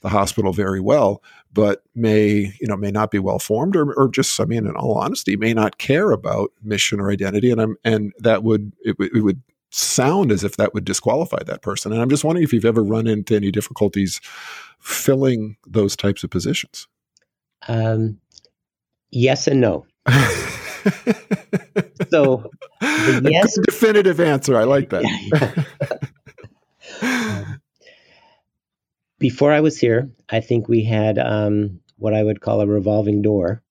the 0.00 0.08
hospital 0.08 0.52
very 0.52 0.80
well, 0.80 1.22
but 1.52 1.82
may 1.94 2.52
you 2.60 2.66
know 2.66 2.76
may 2.76 2.90
not 2.90 3.10
be 3.10 3.18
well 3.18 3.38
formed 3.38 3.76
or, 3.76 3.92
or 3.94 4.08
just 4.08 4.38
I 4.40 4.44
mean 4.44 4.66
in 4.66 4.76
all 4.76 4.98
honesty 4.98 5.36
may 5.36 5.52
not 5.52 5.78
care 5.78 6.10
about 6.10 6.52
mission 6.62 7.00
or 7.00 7.10
identity, 7.10 7.50
and 7.50 7.60
I'm 7.60 7.76
and 7.84 8.12
that 8.18 8.42
would 8.42 8.72
it, 8.82 8.96
it 8.98 9.22
would 9.22 9.42
sound 9.70 10.32
as 10.32 10.44
if 10.44 10.56
that 10.56 10.74
would 10.74 10.84
disqualify 10.84 11.42
that 11.44 11.62
person. 11.62 11.92
And 11.92 12.02
I'm 12.02 12.10
just 12.10 12.24
wondering 12.24 12.44
if 12.44 12.52
you've 12.52 12.64
ever 12.64 12.82
run 12.82 13.06
into 13.06 13.36
any 13.36 13.50
difficulties 13.50 14.20
filling 14.80 15.56
those 15.66 15.94
types 15.96 16.24
of 16.24 16.30
positions. 16.30 16.88
Um, 17.68 18.18
yes 19.10 19.46
and 19.46 19.60
no. 19.60 19.86
so 22.10 22.50
yes, 22.82 23.58
definitive 23.66 24.18
answer. 24.18 24.56
I 24.56 24.64
like 24.64 24.90
that. 24.90 25.66
um, 27.02 27.60
before 29.20 29.52
I 29.52 29.60
was 29.60 29.78
here, 29.78 30.10
I 30.30 30.40
think 30.40 30.68
we 30.68 30.82
had 30.82 31.18
um, 31.18 31.78
what 31.98 32.14
I 32.14 32.24
would 32.24 32.40
call 32.40 32.60
a 32.60 32.66
revolving 32.66 33.22
door, 33.22 33.62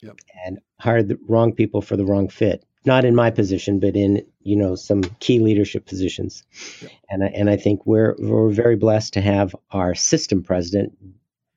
yep. 0.00 0.20
and 0.44 0.60
hired 0.78 1.08
the 1.08 1.18
wrong 1.26 1.52
people 1.52 1.82
for 1.82 1.96
the 1.96 2.04
wrong 2.04 2.28
fit. 2.28 2.64
Not 2.84 3.04
in 3.04 3.16
my 3.16 3.30
position, 3.30 3.80
but 3.80 3.96
in 3.96 4.24
you 4.42 4.54
know 4.54 4.76
some 4.76 5.02
key 5.18 5.40
leadership 5.40 5.86
positions, 5.86 6.44
yep. 6.80 6.92
and 7.10 7.24
I, 7.24 7.26
and 7.28 7.50
I 7.50 7.56
think 7.56 7.84
we're 7.86 8.14
we're 8.18 8.50
very 8.50 8.76
blessed 8.76 9.14
to 9.14 9.20
have 9.20 9.56
our 9.72 9.94
system 9.94 10.42
president, 10.44 10.96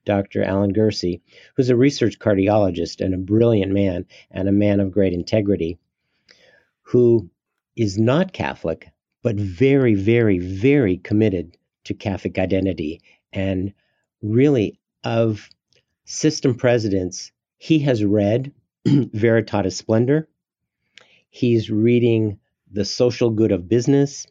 Dr. 0.04 0.42
Alan 0.42 0.72
Guerci, 0.72 1.20
who's 1.54 1.70
a 1.70 1.76
research 1.76 2.18
cardiologist 2.18 3.04
and 3.04 3.14
a 3.14 3.18
brilliant 3.18 3.70
man 3.70 4.06
and 4.30 4.48
a 4.48 4.52
man 4.52 4.80
of 4.80 4.90
great 4.90 5.12
integrity, 5.12 5.78
who 6.80 7.30
is 7.76 7.98
not 7.98 8.32
Catholic, 8.32 8.88
but 9.22 9.36
very, 9.36 9.94
very, 9.94 10.38
very 10.38 10.96
committed 10.96 11.56
to 11.84 11.94
Catholic 11.94 12.38
identity 12.38 13.00
and 13.32 13.72
really, 14.22 14.78
of 15.04 15.48
system 16.04 16.54
presidents, 16.54 17.32
he 17.58 17.78
has 17.80 18.04
read 18.04 18.52
Veritatis 18.86 19.74
Splendor. 19.74 20.28
He's 21.30 21.70
reading 21.70 22.38
The 22.70 22.84
Social 22.84 23.30
Good 23.30 23.52
of 23.52 23.68
Business. 23.68 24.26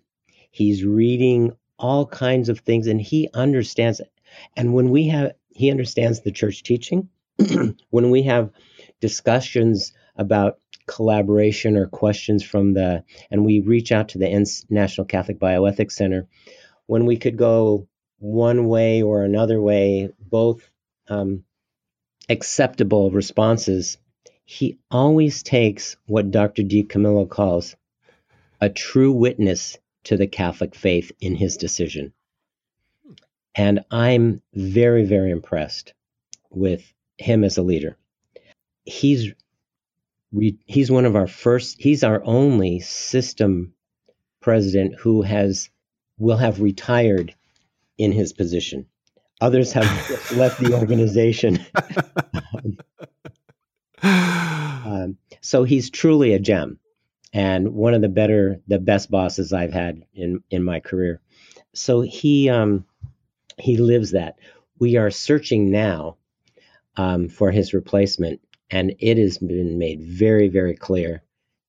He's 0.51 0.83
reading 0.83 1.53
all 1.79 2.05
kinds 2.05 2.49
of 2.49 2.59
things, 2.59 2.87
and 2.87 3.01
he 3.01 3.29
understands 3.33 3.99
it. 3.99 4.11
And 4.55 4.73
when 4.73 4.89
we 4.89 5.07
have, 5.07 5.31
he 5.49 5.71
understands 5.71 6.21
the 6.21 6.31
church 6.31 6.63
teaching. 6.63 7.09
when 7.89 8.11
we 8.11 8.23
have 8.23 8.51
discussions 8.99 9.93
about 10.15 10.59
collaboration 10.87 11.77
or 11.77 11.87
questions 11.87 12.43
from 12.43 12.73
the, 12.73 13.03
and 13.31 13.45
we 13.45 13.61
reach 13.61 13.91
out 13.91 14.09
to 14.09 14.17
the 14.17 14.63
National 14.69 15.05
Catholic 15.05 15.39
Bioethics 15.39 15.93
Center, 15.93 16.27
when 16.85 17.05
we 17.05 17.17
could 17.17 17.37
go 17.37 17.87
one 18.21 18.67
way 18.67 19.01
or 19.01 19.23
another 19.23 19.59
way, 19.59 20.13
both 20.19 20.69
um, 21.09 21.43
acceptable 22.29 23.09
responses, 23.09 23.97
he 24.45 24.77
always 24.91 25.41
takes 25.41 25.97
what 26.05 26.29
Dr. 26.29 26.61
D. 26.63 26.83
DiCamillo 26.83 27.27
calls 27.27 27.75
a 28.61 28.69
true 28.69 29.11
witness 29.11 29.77
to 30.03 30.17
the 30.17 30.27
Catholic 30.27 30.75
faith 30.75 31.11
in 31.19 31.35
his 31.35 31.57
decision. 31.57 32.13
And 33.55 33.81
I'm 33.89 34.41
very, 34.53 35.03
very 35.03 35.31
impressed 35.31 35.93
with 36.51 36.93
him 37.17 37.43
as 37.43 37.57
a 37.57 37.63
leader. 37.63 37.97
He's 38.85 39.33
he's 40.65 40.91
one 40.91 41.05
of 41.05 41.15
our 41.15 41.27
first. 41.27 41.81
He's 41.81 42.03
our 42.03 42.23
only 42.23 42.79
system 42.79 43.73
president 44.41 44.95
who 44.99 45.23
has 45.23 45.69
will 46.17 46.37
have 46.37 46.61
retired 46.61 47.35
in 48.01 48.11
his 48.11 48.33
position. 48.33 48.87
Others 49.39 49.73
have 49.73 50.35
left 50.35 50.59
the 50.59 50.73
organization. 50.73 51.63
um, 54.03 55.17
so 55.41 55.63
he's 55.63 55.91
truly 55.91 56.33
a 56.33 56.39
gem 56.39 56.79
and 57.31 57.73
one 57.73 57.93
of 57.93 58.01
the 58.01 58.09
better, 58.09 58.59
the 58.67 58.79
best 58.79 59.11
bosses 59.11 59.53
I've 59.53 59.71
had 59.71 60.03
in, 60.15 60.43
in 60.49 60.63
my 60.63 60.79
career. 60.79 61.21
So 61.73 62.01
he, 62.01 62.49
um, 62.49 62.85
he 63.59 63.77
lives 63.77 64.11
that. 64.11 64.37
We 64.79 64.97
are 64.97 65.11
searching 65.11 65.69
now 65.69 66.17
um, 66.97 67.29
for 67.29 67.51
his 67.51 67.73
replacement, 67.73 68.41
and 68.71 68.95
it 68.99 69.17
has 69.19 69.37
been 69.37 69.77
made 69.77 70.01
very, 70.01 70.47
very 70.47 70.75
clear 70.75 71.23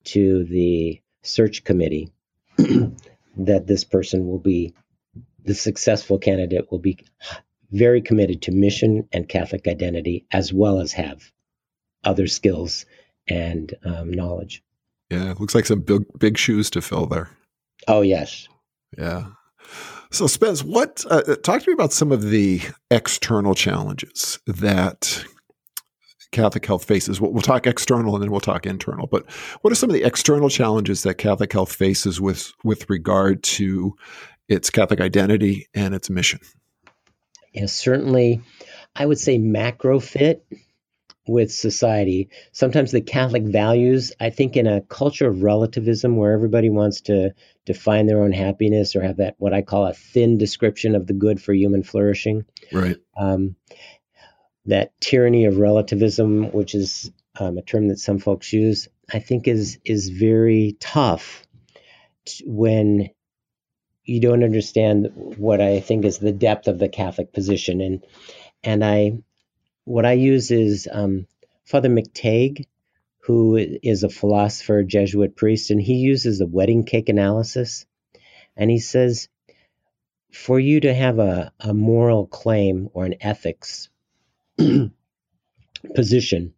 to 0.05 0.45
the 0.45 1.03
search 1.23 1.63
committee 1.63 2.11
that 2.57 3.67
this 3.67 3.85
person 3.85 4.27
will 4.27 4.39
be 4.39 4.75
the 5.45 5.55
successful 5.55 6.19
candidate 6.19 6.71
will 6.71 6.79
be 6.79 6.99
very 7.71 8.03
committed 8.03 8.43
to 8.43 8.53
mission 8.53 9.09
and 9.13 9.29
Catholic 9.29 9.67
identity, 9.67 10.27
as 10.31 10.53
well 10.53 10.81
as 10.81 10.93
have 10.93 11.33
other 12.05 12.27
skills 12.27 12.85
and 13.29 13.75
um, 13.85 14.11
knowledge. 14.11 14.63
Yeah, 15.11 15.35
looks 15.39 15.55
like 15.55 15.67
some 15.67 15.81
big, 15.81 16.05
big 16.19 16.39
shoes 16.39 16.71
to 16.71 16.81
fill 16.81 17.07
there. 17.07 17.31
Oh 17.89 18.03
yes. 18.03 18.49
Yeah. 18.97 19.27
So 20.11 20.27
Spence, 20.27 20.63
what 20.63 21.05
uh, 21.11 21.23
uh 21.27 21.37
talk 21.37 21.63
to 21.63 21.71
me 21.71 21.75
about 21.75 21.93
some 21.93 22.13
of 22.13 22.31
the 22.31 22.61
external 22.91 23.55
challenges 23.55 24.39
that 24.47 25.25
Catholic 26.33 26.65
Health 26.67 26.85
faces? 26.85 27.21
We'll, 27.21 27.33
we'll, 27.33 27.43
talk 27.43 27.67
external 27.67 28.15
and 28.15 28.23
then 28.23 28.31
we'll 28.31 28.41
talk 28.41 28.67
internal. 28.67 29.07
But 29.07 29.31
what 29.63 29.73
are 29.73 29.77
some 29.77 29.91
of 29.91 29.95
the 29.95 30.03
external 30.03 30.49
challenges 30.49 31.03
that 31.03 31.15
Catholic 31.15 31.53
Health 31.53 31.73
faces 31.73 32.21
with 32.21 32.53
with 32.63 32.89
regard 32.91 33.43
to 33.45 33.97
its 34.49 34.71
Catholic 34.71 35.01
identity 35.01 35.69
and 35.75 35.95
its 35.95 36.11
mission? 36.11 36.41
Yes, 37.53 37.73
certainly. 37.73 38.41
I 38.95 39.07
would 39.07 39.19
say 39.19 39.39
macro 39.39 40.01
fit 40.01 40.45
with 41.27 41.53
society. 41.53 42.31
Sometimes 42.51 42.91
the 42.91 43.01
Catholic 43.01 43.45
values, 43.45 44.13
I 44.19 44.31
think, 44.31 44.57
in 44.57 44.67
a 44.67 44.81
culture 44.81 45.29
of 45.29 45.43
relativism 45.43 46.17
where 46.17 46.33
everybody 46.33 46.69
wants 46.69 47.03
to 47.03 47.35
define 47.65 48.07
their 48.07 48.23
own 48.23 48.33
happiness 48.33 48.97
or 48.97 49.03
have 49.03 49.19
that, 49.19 49.37
what 49.39 49.55
I 49.55 49.63
call 49.63 49.87
a 49.87 49.95
thin 49.95 50.39
description 50.39 50.95
of 50.97 51.07
the 51.07 51.13
good 51.13 51.41
for 51.41 51.53
human 51.53 51.85
flourishing. 51.85 52.45
Right. 52.73 52.97
Um, 53.17 53.57
that 54.67 54.93
tyranny 55.01 55.45
of 55.45 55.59
relativism, 55.59 56.53
which 56.53 56.75
is 56.75 57.11
um, 57.39 57.59
a 57.59 57.63
term 57.63 57.89
that 57.89 57.99
some 57.99 58.19
folks 58.19 58.53
use, 58.53 58.89
I 59.13 59.19
think 59.19 59.49
is 59.49 59.79
is 59.85 60.09
very 60.09 60.77
tough 60.81 61.47
when 62.45 63.11
you 64.05 64.21
don't 64.21 64.45
understand 64.45 65.11
what 65.15 65.61
I 65.61 65.81
think 65.81 66.05
is 66.05 66.19
the 66.19 66.33
depth 66.33 66.69
of 66.69 66.79
the 66.79 66.89
Catholic 66.89 67.33
position. 67.33 67.81
And 67.81 68.05
and 68.65 68.85
I 68.85 69.23
what 69.85 70.07
I 70.07 70.13
use 70.13 70.51
is 70.51 70.89
um, 70.91 71.27
Father 71.65 71.89
McTague, 71.89 72.67
who 73.25 73.57
is 73.57 74.03
a 74.03 74.09
philosopher, 74.09 74.83
Jesuit 74.83 75.37
priest, 75.37 75.71
and 75.71 75.81
he 75.81 75.95
uses 75.95 76.39
the 76.39 76.47
wedding 76.47 76.85
cake 76.85 77.09
analysis. 77.09 77.87
And 78.57 78.71
he 78.71 78.79
says, 78.79 79.29
for 80.31 80.59
you 80.59 80.81
to 80.81 80.95
have 80.95 81.19
a, 81.19 81.53
a 81.61 81.75
moral 81.75 82.27
claim 82.27 82.91
or 82.93 83.05
an 83.05 83.17
ethics 83.21 83.89
position, 85.95 86.55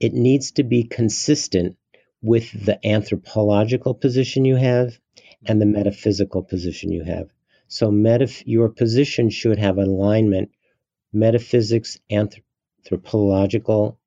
it 0.00 0.12
needs 0.12 0.52
to 0.52 0.64
be 0.64 0.84
consistent 0.84 1.76
with 2.22 2.64
the 2.64 2.84
anthropological 2.86 3.94
position 3.94 4.44
you 4.44 4.56
have 4.56 4.98
and 5.46 5.60
the 5.60 5.66
metaphysical 5.66 6.42
position 6.42 6.92
you 6.92 7.04
have. 7.04 7.28
So 7.68 7.90
metaph- 7.90 8.42
your 8.46 8.68
position 8.68 9.30
should 9.30 9.58
have 9.58 9.78
alignment, 9.78 10.50
metaphysics, 11.12 11.98
anthropological, 12.10 13.98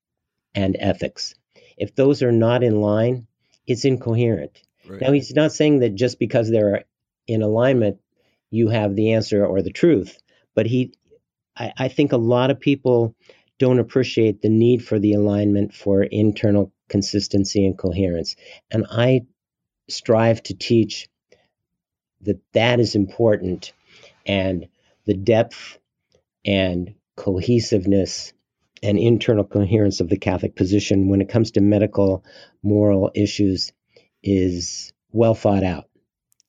and 0.53 0.75
ethics. 0.79 1.35
If 1.77 1.95
those 1.95 2.23
are 2.23 2.31
not 2.31 2.63
in 2.63 2.81
line, 2.81 3.27
it's 3.65 3.85
incoherent. 3.85 4.61
Right. 4.87 5.01
Now, 5.01 5.11
he's 5.11 5.33
not 5.33 5.51
saying 5.51 5.79
that 5.79 5.95
just 5.95 6.19
because 6.19 6.49
they're 6.49 6.85
in 7.27 7.41
alignment, 7.41 7.99
you 8.49 8.69
have 8.69 8.95
the 8.95 9.13
answer 9.13 9.45
or 9.45 9.61
the 9.61 9.71
truth, 9.71 10.17
but 10.55 10.65
he, 10.65 10.93
I, 11.55 11.73
I 11.77 11.87
think 11.89 12.13
a 12.13 12.17
lot 12.17 12.49
of 12.49 12.59
people 12.59 13.15
don't 13.59 13.79
appreciate 13.79 14.41
the 14.41 14.49
need 14.49 14.85
for 14.85 14.99
the 14.99 15.13
alignment 15.13 15.73
for 15.73 16.03
internal 16.03 16.71
consistency 16.87 17.65
and 17.65 17.77
coherence. 17.77 18.35
And 18.71 18.85
I 18.89 19.21
strive 19.89 20.43
to 20.43 20.53
teach 20.53 21.09
that 22.21 22.39
that 22.53 22.79
is 22.79 22.95
important 22.95 23.73
and 24.25 24.67
the 25.05 25.13
depth 25.13 25.79
and 26.45 26.95
cohesiveness 27.15 28.33
and 28.83 28.99
internal 28.99 29.43
coherence 29.43 30.01
of 30.01 30.09
the 30.09 30.17
Catholic 30.17 30.55
position 30.55 31.07
when 31.09 31.21
it 31.21 31.29
comes 31.29 31.51
to 31.51 31.61
medical 31.61 32.23
moral 32.61 33.11
issues 33.15 33.71
is 34.23 34.93
well 35.11 35.33
thought 35.33 35.63
out. 35.63 35.85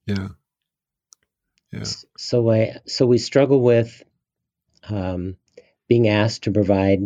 Yeah. 0.07 0.29
Yeah. 1.73 1.85
So 2.17 2.51
I 2.51 2.77
so 2.87 3.07
we 3.07 3.19
struggle 3.19 3.61
with 3.61 4.03
um, 4.89 5.37
being 5.87 6.09
asked 6.09 6.45
to 6.45 6.53
provide 6.53 7.01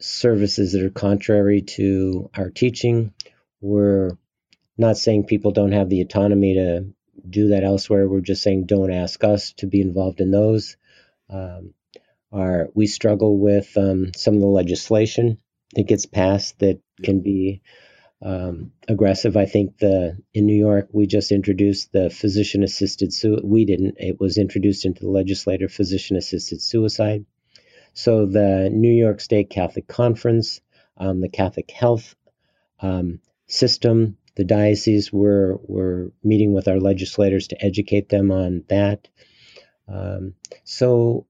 services 0.00 0.72
that 0.72 0.82
are 0.82 0.90
contrary 0.90 1.62
to 1.62 2.30
our 2.34 2.50
teaching. 2.50 3.12
We're 3.60 4.10
not 4.78 4.96
saying 4.96 5.24
people 5.24 5.52
don't 5.52 5.72
have 5.72 5.88
the 5.88 6.00
autonomy 6.00 6.54
to 6.54 6.86
do 7.28 7.48
that 7.48 7.64
elsewhere. 7.64 8.08
We're 8.08 8.20
just 8.20 8.42
saying 8.42 8.66
don't 8.66 8.92
ask 8.92 9.22
us 9.24 9.52
to 9.54 9.66
be 9.66 9.80
involved 9.80 10.20
in 10.20 10.30
those. 10.30 10.76
Um, 11.30 11.74
are 12.32 12.68
we 12.74 12.86
struggle 12.86 13.38
with 13.38 13.76
um, 13.76 14.12
some 14.16 14.34
of 14.34 14.40
the 14.40 14.46
legislation 14.46 15.38
that 15.74 15.86
gets 15.86 16.06
passed 16.06 16.58
that 16.60 16.80
can 17.02 17.20
be 17.20 17.62
um, 18.22 18.72
aggressive. 18.86 19.36
I 19.36 19.46
think 19.46 19.78
the 19.78 20.16
in 20.32 20.46
New 20.46 20.56
York 20.56 20.88
we 20.92 21.06
just 21.06 21.32
introduced 21.32 21.92
the 21.92 22.08
physician 22.08 22.62
assisted 22.62 23.12
su- 23.12 23.40
we 23.42 23.64
didn't 23.64 23.96
it 23.98 24.20
was 24.20 24.38
introduced 24.38 24.84
into 24.84 25.00
the 25.00 25.10
legislature 25.10 25.68
physician 25.68 26.16
assisted 26.16 26.62
suicide. 26.62 27.26
So 27.94 28.26
the 28.26 28.70
New 28.72 28.92
York 28.92 29.20
State 29.20 29.50
Catholic 29.50 29.86
Conference, 29.86 30.60
um, 30.96 31.20
the 31.20 31.28
Catholic 31.28 31.70
Health 31.70 32.14
um, 32.80 33.20
System, 33.48 34.16
the 34.34 34.44
diocese 34.44 35.12
were 35.12 35.58
were 35.62 36.12
meeting 36.22 36.52
with 36.52 36.68
our 36.68 36.80
legislators 36.80 37.48
to 37.48 37.64
educate 37.64 38.08
them 38.08 38.30
on 38.30 38.64
that. 38.68 39.08
Um, 39.88 40.34
so 40.64 41.26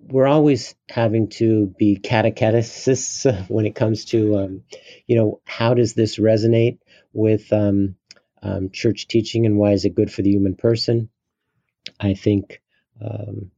we're 0.00 0.26
always 0.26 0.74
having 0.88 1.28
to 1.28 1.74
be 1.78 1.98
catechetists 2.02 3.48
when 3.48 3.66
it 3.66 3.74
comes 3.74 4.06
to, 4.06 4.36
um, 4.36 4.62
you 5.06 5.16
know, 5.16 5.40
how 5.44 5.74
does 5.74 5.94
this 5.94 6.18
resonate 6.18 6.78
with 7.12 7.52
um, 7.52 7.96
um, 8.42 8.70
church 8.70 9.08
teaching 9.08 9.46
and 9.46 9.56
why 9.56 9.72
is 9.72 9.84
it 9.84 9.94
good 9.94 10.12
for 10.12 10.22
the 10.22 10.30
human 10.30 10.54
person? 10.54 11.08
I 12.00 12.14
think, 12.14 12.60
um, 13.00 13.50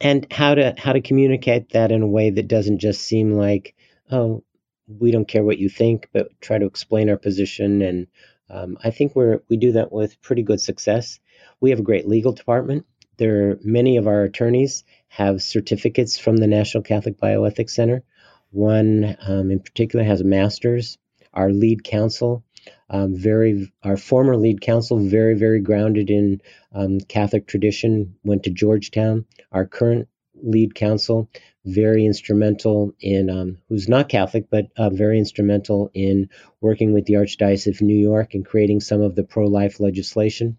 and 0.00 0.26
how 0.32 0.54
to 0.54 0.74
how 0.76 0.92
to 0.92 1.00
communicate 1.00 1.70
that 1.70 1.90
in 1.90 2.02
a 2.02 2.06
way 2.06 2.30
that 2.30 2.48
doesn't 2.48 2.78
just 2.78 3.02
seem 3.02 3.32
like, 3.32 3.74
oh, 4.10 4.44
we 4.86 5.10
don't 5.10 5.28
care 5.28 5.44
what 5.44 5.58
you 5.58 5.68
think, 5.68 6.08
but 6.12 6.28
try 6.40 6.58
to 6.58 6.66
explain 6.66 7.10
our 7.10 7.16
position. 7.16 7.82
And 7.82 8.06
um, 8.48 8.78
I 8.82 8.90
think 8.90 9.14
we're 9.14 9.40
we 9.48 9.56
do 9.56 9.72
that 9.72 9.92
with 9.92 10.20
pretty 10.22 10.42
good 10.42 10.60
success. 10.60 11.18
We 11.60 11.70
have 11.70 11.80
a 11.80 11.84
great 11.84 12.06
legal 12.06 12.32
department. 12.32 12.86
There 13.18 13.50
are 13.50 13.58
many 13.62 13.96
of 13.96 14.06
our 14.06 14.24
attorneys 14.24 14.84
have 15.08 15.42
certificates 15.42 16.18
from 16.18 16.36
the 16.36 16.46
National 16.46 16.82
Catholic 16.82 17.18
Bioethics 17.18 17.70
Center. 17.70 18.02
One 18.50 19.16
um, 19.26 19.50
in 19.50 19.60
particular 19.60 20.04
has 20.04 20.20
a 20.20 20.24
master's. 20.24 20.98
Our 21.32 21.50
lead 21.50 21.84
counsel, 21.84 22.44
um, 22.88 23.16
very 23.16 23.72
our 23.82 23.96
former 23.96 24.36
lead 24.36 24.60
counsel, 24.60 24.98
very 24.98 25.34
very 25.34 25.60
grounded 25.60 26.10
in 26.10 26.40
um, 26.72 27.00
Catholic 27.00 27.46
tradition, 27.46 28.16
went 28.22 28.44
to 28.44 28.50
Georgetown. 28.50 29.26
Our 29.50 29.66
current 29.66 30.08
lead 30.42 30.74
counsel, 30.74 31.30
very 31.64 32.06
instrumental 32.06 32.94
in 33.00 33.30
um, 33.30 33.58
who's 33.68 33.88
not 33.88 34.08
Catholic, 34.08 34.48
but 34.50 34.66
uh, 34.76 34.90
very 34.90 35.18
instrumental 35.18 35.90
in 35.94 36.30
working 36.60 36.92
with 36.92 37.06
the 37.06 37.14
Archdiocese 37.14 37.66
of 37.66 37.80
New 37.80 37.98
York 37.98 38.34
and 38.34 38.46
creating 38.46 38.80
some 38.80 39.02
of 39.02 39.14
the 39.14 39.24
pro-life 39.24 39.80
legislation 39.80 40.58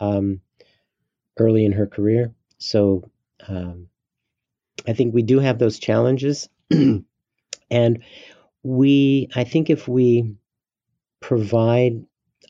um, 0.00 0.40
early 1.38 1.64
in 1.64 1.72
her 1.72 1.86
career. 1.86 2.34
So 2.58 3.10
um, 3.48 3.88
I 4.86 4.92
think 4.92 5.14
we 5.14 5.22
do 5.22 5.38
have 5.38 5.58
those 5.58 5.78
challenges. 5.78 6.48
and 7.70 8.02
we, 8.62 9.28
I 9.34 9.44
think 9.44 9.70
if 9.70 9.88
we 9.88 10.36
provide 11.20 12.04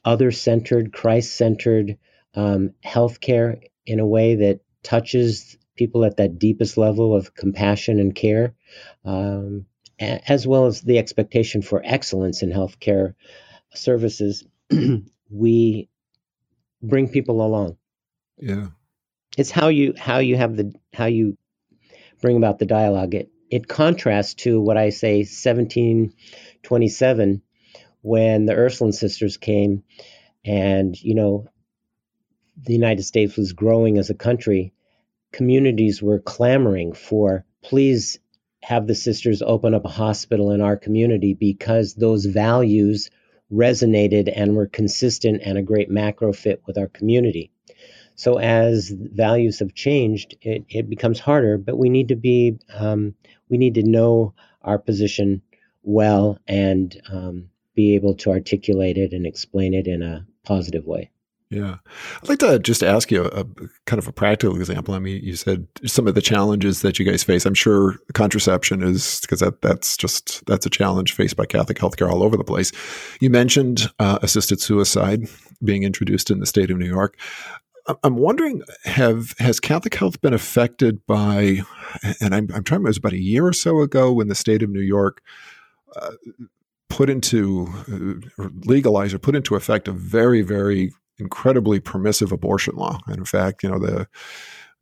other 0.04 0.32
centered, 0.32 0.92
Christ 0.92 1.34
centered 1.34 1.98
um, 2.34 2.72
healthcare 2.84 3.62
in 3.86 4.00
a 4.00 4.06
way 4.06 4.36
that 4.36 4.60
touches 4.82 5.56
people 5.76 6.04
at 6.04 6.18
that 6.18 6.38
deepest 6.38 6.76
level 6.76 7.14
of 7.14 7.34
compassion 7.34 7.98
and 7.98 8.14
care, 8.14 8.54
um, 9.04 9.66
as 9.98 10.46
well 10.46 10.66
as 10.66 10.80
the 10.80 10.98
expectation 10.98 11.62
for 11.62 11.82
excellence 11.84 12.42
in 12.42 12.50
healthcare 12.50 13.14
services, 13.74 14.44
we 15.30 15.88
bring 16.82 17.08
people 17.08 17.44
along. 17.44 17.76
Yeah 18.38 18.68
it's 19.36 19.50
how 19.50 19.68
you 19.68 19.92
how 19.98 20.18
you 20.18 20.36
have 20.36 20.56
the 20.56 20.72
how 20.92 21.06
you 21.06 21.36
bring 22.20 22.36
about 22.36 22.58
the 22.58 22.66
dialogue. 22.66 23.14
It 23.14 23.30
it 23.50 23.66
contrasts 23.68 24.34
to 24.34 24.60
what 24.60 24.76
I 24.76 24.90
say 24.90 25.20
1727 25.20 27.42
when 28.02 28.46
the 28.46 28.54
Ursuline 28.54 28.92
sisters 28.92 29.36
came 29.36 29.82
and 30.44 31.00
you 31.00 31.14
know 31.14 31.46
the 32.56 32.74
United 32.74 33.04
States 33.04 33.36
was 33.36 33.52
growing 33.52 33.98
as 33.98 34.10
a 34.10 34.14
country. 34.14 34.72
Communities 35.32 36.02
were 36.02 36.20
clamoring 36.20 36.92
for 36.92 37.44
please 37.62 38.18
have 38.62 38.86
the 38.86 38.94
sisters 38.94 39.42
open 39.42 39.74
up 39.74 39.84
a 39.84 39.88
hospital 39.88 40.52
in 40.52 40.60
our 40.60 40.76
community 40.76 41.34
because 41.34 41.94
those 41.94 42.26
values 42.26 43.10
resonated 43.52 44.32
and 44.34 44.54
were 44.54 44.66
consistent 44.66 45.42
and 45.44 45.58
a 45.58 45.62
great 45.62 45.90
macro 45.90 46.32
fit 46.32 46.62
with 46.66 46.78
our 46.78 46.88
community. 46.88 47.50
So 48.14 48.38
as 48.38 48.90
values 48.90 49.58
have 49.58 49.74
changed, 49.74 50.36
it, 50.42 50.64
it 50.68 50.88
becomes 50.88 51.18
harder, 51.18 51.58
but 51.58 51.76
we 51.76 51.88
need 51.88 52.08
to 52.08 52.16
be, 52.16 52.58
um, 52.72 53.14
we 53.48 53.58
need 53.58 53.74
to 53.74 53.82
know 53.82 54.34
our 54.62 54.78
position 54.78 55.42
well 55.82 56.38
and 56.46 57.00
um, 57.10 57.48
be 57.74 57.94
able 57.94 58.14
to 58.14 58.30
articulate 58.30 58.98
it 58.98 59.12
and 59.12 59.26
explain 59.26 59.74
it 59.74 59.86
in 59.86 60.02
a 60.02 60.26
positive 60.44 60.86
way. 60.86 61.10
Yeah. 61.52 61.76
I'd 62.22 62.28
like 62.30 62.38
to 62.38 62.58
just 62.58 62.82
ask 62.82 63.10
you 63.10 63.24
a, 63.24 63.40
a, 63.40 63.44
kind 63.86 63.98
of 63.98 64.08
a 64.08 64.12
practical 64.12 64.56
example. 64.56 64.94
I 64.94 64.98
mean, 64.98 65.22
you 65.22 65.36
said 65.36 65.68
some 65.84 66.06
of 66.06 66.14
the 66.14 66.22
challenges 66.22 66.80
that 66.80 66.98
you 66.98 67.04
guys 67.04 67.22
face. 67.22 67.44
I'm 67.44 67.52
sure 67.52 67.96
contraception 68.14 68.82
is 68.82 69.20
because 69.20 69.40
that, 69.40 69.60
that's 69.60 69.98
just, 69.98 70.44
that's 70.46 70.64
a 70.64 70.70
challenge 70.70 71.12
faced 71.12 71.36
by 71.36 71.44
Catholic 71.44 71.76
healthcare 71.76 72.10
all 72.10 72.22
over 72.22 72.38
the 72.38 72.44
place. 72.44 72.72
You 73.20 73.28
mentioned 73.28 73.90
uh, 73.98 74.18
assisted 74.22 74.62
suicide 74.62 75.28
being 75.62 75.82
introduced 75.82 76.30
in 76.30 76.40
the 76.40 76.46
state 76.46 76.70
of 76.70 76.78
New 76.78 76.88
York. 76.88 77.18
I'm 78.02 78.16
wondering, 78.16 78.62
have 78.84 79.34
has 79.38 79.60
Catholic 79.60 79.94
health 79.94 80.20
been 80.20 80.32
affected 80.32 81.04
by? 81.06 81.62
And 82.20 82.34
I'm, 82.34 82.48
I'm 82.54 82.62
trying. 82.62 82.82
It 82.82 82.84
was 82.84 82.96
about 82.96 83.12
a 83.12 83.20
year 83.20 83.44
or 83.44 83.52
so 83.52 83.80
ago 83.80 84.12
when 84.12 84.28
the 84.28 84.36
state 84.36 84.62
of 84.62 84.70
New 84.70 84.80
York 84.80 85.20
uh, 85.96 86.12
put 86.88 87.10
into 87.10 87.68
uh, 88.38 88.48
legalized 88.64 89.14
or 89.14 89.18
put 89.18 89.34
into 89.34 89.56
effect 89.56 89.88
a 89.88 89.92
very, 89.92 90.42
very 90.42 90.92
incredibly 91.22 91.80
permissive 91.80 92.32
abortion 92.32 92.76
law. 92.76 92.98
And 93.06 93.18
in 93.18 93.24
fact, 93.24 93.62
you 93.62 93.70
know, 93.70 93.78
the 93.78 94.08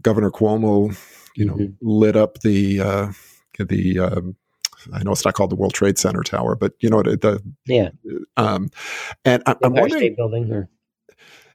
Governor 0.03 0.30
Cuomo, 0.30 0.97
you 1.36 1.45
know, 1.45 1.55
mm-hmm. 1.55 1.74
lit 1.80 2.16
up 2.16 2.41
the 2.41 2.80
uh, 2.80 3.12
the. 3.59 3.99
Um, 3.99 4.36
I 4.95 5.03
know 5.03 5.12
it's 5.12 5.26
not 5.26 5.34
called 5.34 5.51
the 5.51 5.57
World 5.57 5.74
Trade 5.74 5.99
Center 5.99 6.22
tower, 6.22 6.57
but 6.57 6.72
you 6.80 6.88
know 6.88 7.01
it 7.01 7.20
the 7.20 7.43
yeah. 7.66 7.91
Um, 8.38 8.70
and 9.26 9.43
I, 9.45 9.55
am 9.62 9.74
wondering, 9.74 10.01
State 10.01 10.16
Building 10.16 10.51
or 10.51 10.70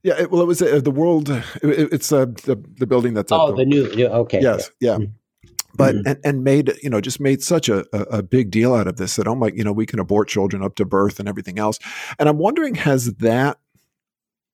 yeah, 0.05 0.21
it, 0.21 0.29
well, 0.29 0.43
it 0.43 0.45
was 0.45 0.61
uh, 0.61 0.79
the 0.83 0.91
world. 0.91 1.29
It, 1.29 1.43
it's 1.63 2.11
uh, 2.11 2.25
the 2.25 2.63
the 2.77 2.85
building 2.85 3.15
that's 3.15 3.31
oh 3.31 3.49
the, 3.49 3.57
the, 3.57 3.65
new, 3.65 3.95
new 3.95 4.05
okay 4.05 4.39
yes 4.39 4.69
yeah. 4.79 4.97
Mm-hmm. 4.97 5.49
but 5.73 5.95
mm-hmm. 5.95 6.07
and, 6.07 6.19
and 6.23 6.43
made 6.43 6.73
you 6.83 6.91
know 6.91 7.01
just 7.01 7.19
made 7.19 7.41
such 7.41 7.69
a, 7.69 7.85
a, 7.91 8.21
big 8.21 8.51
deal 8.51 8.75
out 8.75 8.87
of 8.87 8.97
this 8.97 9.15
that 9.15 9.27
oh 9.27 9.33
my 9.33 9.47
you 9.47 9.63
know 9.63 9.71
we 9.71 9.87
can 9.87 9.97
abort 9.97 10.27
children 10.27 10.61
up 10.61 10.75
to 10.75 10.85
birth 10.85 11.19
and 11.19 11.27
everything 11.27 11.57
else 11.57 11.79
and 12.19 12.29
i'm 12.29 12.37
wondering 12.37 12.75
has 12.75 13.15
that 13.15 13.57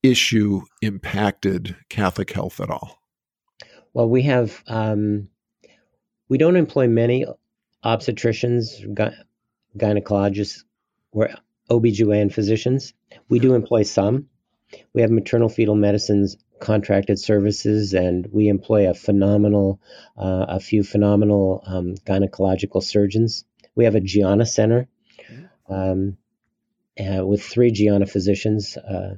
issue 0.04 0.62
impacted 0.82 1.76
catholic 1.89 2.32
health 2.32 2.60
at 2.60 2.70
all 2.70 2.99
well 3.93 4.10
we 4.10 4.24
have 4.24 4.64
um, 4.68 5.28
we 6.30 6.38
don't 6.38 6.56
employ 6.56 6.88
many 6.88 7.26
obstetricians 7.84 8.80
gy- 8.95 9.18
gynecologists 9.78 10.64
or 11.12 11.30
obgyn 11.70 12.32
physicians 12.32 12.93
we 13.30 13.39
do 13.39 13.54
employ 13.54 13.84
some 13.84 14.28
we 14.93 15.02
have 15.02 15.12
maternal 15.12 15.49
fetal 15.49 15.76
medicines 15.76 16.38
contracted 16.62 17.20
services, 17.20 17.93
and 17.93 18.28
we 18.32 18.47
employ 18.47 18.89
a 18.89 18.93
phenomenal, 18.93 19.82
uh, 20.18 20.45
a 20.47 20.60
few 20.60 20.84
phenomenal 20.84 21.62
um, 21.66 21.95
gynecological 21.95 22.82
surgeons. 22.82 23.43
We 23.76 23.84
have 23.86 23.95
a 23.95 23.99
Gianna 23.99 24.45
Center 24.45 24.88
um, 25.68 26.18
uh, 26.99 27.26
with 27.26 27.43
three 27.43 27.72
Gianna 27.72 28.06
physicians. 28.06 28.78
Uh, 28.78 29.16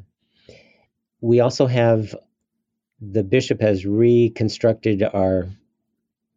we 1.23 1.39
also 1.39 1.67
have 1.67 2.13
the 2.99 3.23
bishop 3.23 3.61
has 3.61 3.85
reconstructed 3.85 5.01
our 5.01 5.47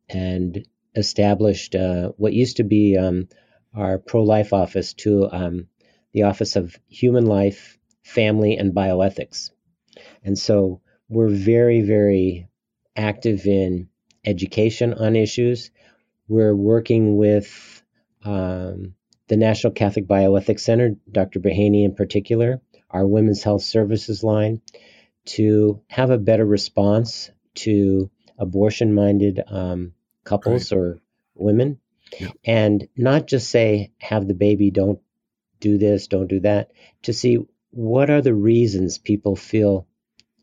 and 0.09 0.65
established 0.95 1.75
uh, 1.75 2.13
what 2.17 2.33
used 2.33 2.59
to 2.59 2.63
be 2.63 2.97
um, 2.97 3.29
our 3.75 3.99
pro 3.99 4.23
life 4.23 4.53
office 4.53 4.95
to 4.95 5.29
um, 5.33 5.67
the 6.13 6.23
Office 6.23 6.55
of 6.55 6.79
Human 6.89 7.27
Life, 7.27 7.79
Family, 8.05 8.57
and 8.57 8.73
Bioethics. 8.73 9.51
And 10.23 10.39
so 10.39 10.81
we're 11.09 11.29
very, 11.29 11.83
very 11.83 12.49
active 12.95 13.45
in 13.45 13.89
education 14.25 14.95
on 14.95 15.17
issues. 15.17 15.73
We're 16.29 16.55
working 16.55 17.17
with 17.17 17.83
um, 18.25 18.95
the 19.27 19.37
National 19.37 19.73
Catholic 19.73 20.07
Bioethics 20.07 20.61
Center, 20.61 20.95
Dr. 21.11 21.41
Brehany 21.41 21.85
in 21.85 21.97
particular, 21.97 22.61
our 22.91 23.07
Women's 23.07 23.43
Health 23.43 23.63
Services 23.63 24.23
line, 24.23 24.61
to 25.27 25.83
have 25.89 26.11
a 26.11 26.19
better 26.19 26.45
response 26.45 27.31
to 27.55 28.11
abortion 28.39 28.95
minded 28.95 29.43
um, 29.49 29.93
couples 30.25 30.71
right. 30.71 30.79
or 30.79 31.01
women. 31.35 31.81
Yeah. 32.21 32.29
And 32.45 32.89
not 32.97 33.27
just 33.27 33.51
say, 33.51 33.93
have 33.99 34.29
the 34.29 34.35
baby, 34.35 34.71
don't 34.71 35.01
do 35.59 35.79
this, 35.79 36.07
don't 36.07 36.29
do 36.29 36.41
that, 36.41 36.71
to 37.03 37.13
see 37.13 37.39
what 37.71 38.11
are 38.11 38.23
the 38.23 38.35
reasons 38.35 38.99
people 38.99 39.37
feel 39.37 39.87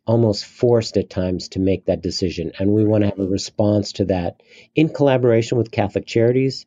almost 0.05 0.45
forced 0.45 0.97
at 0.97 1.09
times 1.09 1.49
to 1.49 1.59
make 1.59 1.85
that 1.85 2.01
decision. 2.01 2.51
And 2.59 2.71
we 2.71 2.83
want 2.83 3.03
to 3.03 3.09
have 3.09 3.19
a 3.19 3.25
response 3.25 3.93
to 3.93 4.05
that 4.05 4.41
in 4.75 4.89
collaboration 4.89 5.57
with 5.57 5.71
Catholic 5.71 6.05
Charities, 6.05 6.65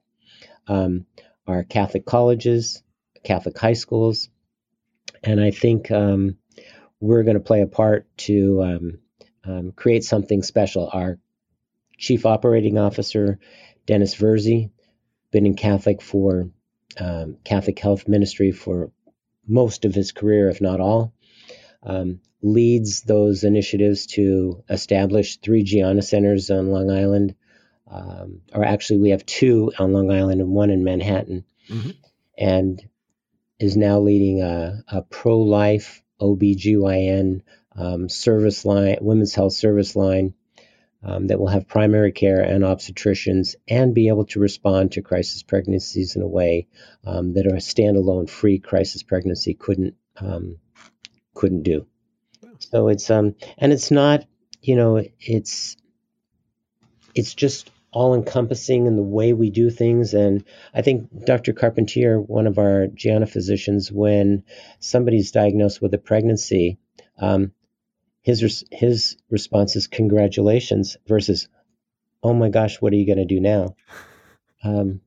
um, 0.66 1.05
our 1.47 1.62
Catholic 1.62 2.07
colleges, 2.07 2.83
Catholic 3.22 3.59
high 3.59 3.74
schools. 3.74 4.31
And 5.27 5.41
I 5.41 5.51
think 5.51 5.91
um, 5.91 6.37
we're 7.01 7.24
going 7.24 7.37
to 7.37 7.43
play 7.43 7.61
a 7.61 7.66
part 7.66 8.07
to 8.18 8.62
um, 8.62 8.99
um, 9.45 9.72
create 9.72 10.05
something 10.05 10.43
special. 10.43 10.89
Our 10.93 11.18
Chief 11.99 12.24
Operating 12.24 12.79
Officer, 12.79 13.41
Dennis 13.87 14.14
Verzi, 14.14 14.70
been 15.33 15.45
in 15.45 15.57
Catholic 15.57 16.01
for 16.01 16.51
um, 16.99 17.39
Catholic 17.45 17.79
Health 17.79 18.07
Ministry 18.07 18.53
for 18.53 18.93
most 19.47 19.85
of 19.85 19.95
his 19.95 20.12
career, 20.12 20.49
if 20.49 20.61
not 20.61 20.81
all. 20.81 21.12
Um, 21.83 22.20
leads 22.41 23.03
those 23.03 23.43
initiatives 23.43 24.07
to 24.07 24.62
establish 24.70 25.39
three 25.39 25.64
Gianna 25.64 26.03
centers 26.03 26.51
on 26.51 26.70
Long 26.70 26.91
Island. 26.91 27.35
Um, 27.91 28.43
or 28.55 28.64
actually, 28.64 29.01
we 29.01 29.11
have 29.11 29.27
two 29.27 29.72
on 29.79 29.93
Long 29.93 30.12
Island 30.12 30.41
and 30.41 30.51
one 30.51 30.70
in 30.70 30.85
Manhattan. 30.85 31.45
Mm-hmm. 31.68 31.91
And 32.39 32.89
is 33.59 33.76
now 33.76 34.00
leading 34.00 34.42
a, 34.42 34.82
a 34.88 35.02
pro 35.02 35.40
life 35.40 36.02
OBGYN 36.20 37.42
um, 37.74 38.09
service 38.09 38.64
line, 38.64 38.98
women's 39.00 39.34
health 39.34 39.52
service 39.52 39.96
line 39.96 40.34
um, 41.02 41.28
that 41.28 41.38
will 41.38 41.48
have 41.48 41.68
primary 41.68 42.12
care 42.12 42.40
and 42.40 42.64
obstetricians 42.64 43.54
and 43.68 43.94
be 43.94 44.09
able 44.09 44.24
to 44.26 44.40
respond 44.40 44.92
to 44.92 45.02
crisis 45.02 45.42
pregnancies 45.42 46.16
in 46.16 46.22
a 46.22 46.26
way 46.26 46.66
um, 47.04 47.34
that 47.34 47.46
a 47.46 47.57
standalone 47.57 48.28
free 48.28 48.59
crisis 48.59 49.02
pregnancy 49.02 49.54
couldn't 49.54 49.94
um, 50.16 50.59
couldn't 51.34 51.62
do. 51.62 51.86
So 52.59 52.88
it's 52.88 53.11
um 53.11 53.34
and 53.59 53.72
it's 53.72 53.90
not, 53.90 54.24
you 54.62 54.76
know, 54.76 55.04
it's 55.20 55.76
it's 57.14 57.34
just 57.34 57.70
all 57.97 58.14
encompassing 58.14 58.86
in 58.86 58.94
the 58.94 59.03
way 59.03 59.32
we 59.32 59.49
do 59.49 59.70
things. 59.70 60.12
And 60.12 60.44
I 60.74 60.82
think 60.82 61.09
Dr. 61.24 61.55
Carpentier, 61.55 62.20
one 62.20 62.47
of 62.47 62.59
our 62.59 62.88
Gianna 62.88 63.24
physicians, 63.24 63.90
when 63.90 64.44
somebody's 64.80 65.32
diagnosed 65.32 65.80
with 65.80 65.94
a 65.94 65.99
pregnancy, 65.99 66.76
um, 67.18 67.53
his 68.20 68.64
his 68.70 69.16
response 69.30 69.76
is 69.76 69.86
congratulations 69.86 70.99
versus, 71.07 71.49
oh 72.22 72.34
my 72.34 72.51
gosh, 72.51 72.82
what 72.82 72.92
are 72.92 72.97
you 72.97 73.07
going 73.07 73.26
to 73.26 73.34
do 73.34 73.40
now? 73.40 73.76
Um, 74.62 75.01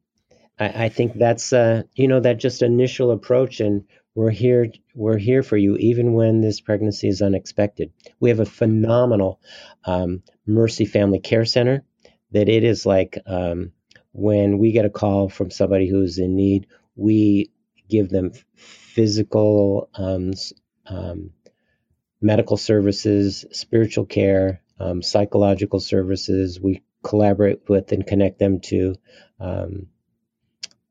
I, 0.58 0.86
I, 0.86 0.90
think 0.90 1.14
that's 1.14 1.54
uh, 1.54 1.84
you 1.94 2.08
know 2.08 2.22
that 2.22 2.40
just 2.40 2.64
initial 2.64 3.12
approach 3.12 3.60
and 3.60 3.84
we're 4.16 4.32
here. 4.32 4.72
We're 4.96 5.20
here 5.20 5.44
for 5.44 5.58
you, 5.58 5.76
even 5.78 6.14
when 6.14 6.42
this 6.42 6.60
pregnancy 6.60 7.08
is 7.08 7.22
unexpected. 7.22 7.92
We 8.20 8.30
have 8.30 8.40
a 8.40 8.46
phenomenal 8.46 9.42
um, 9.86 10.24
Mercy 10.48 10.86
Family 10.86 11.20
Care 11.20 11.46
Center. 11.46 11.84
That 12.32 12.50
it 12.50 12.64
is 12.64 12.86
like 12.86 13.18
um, 13.26 13.72
when 14.12 14.58
we 14.58 14.72
get 14.72 14.86
a 14.86 14.90
call 14.90 15.30
from 15.30 15.52
somebody 15.52 15.90
who's 15.90 16.18
in 16.18 16.36
need, 16.36 16.68
we 16.96 17.52
give 17.90 18.10
them 18.10 18.32
physical, 18.56 19.90
um, 19.96 20.34
um 20.86 21.32
medical 22.22 22.58
services, 22.58 23.46
spiritual 23.52 24.06
care, 24.06 24.62
um, 24.80 25.02
psychological 25.02 25.80
services. 25.80 26.60
We 26.60 26.84
collaborate 27.04 27.62
with 27.70 27.92
and 27.92 28.06
connect 28.06 28.40
them 28.40 28.60
to 28.62 28.96
um, 29.40 29.88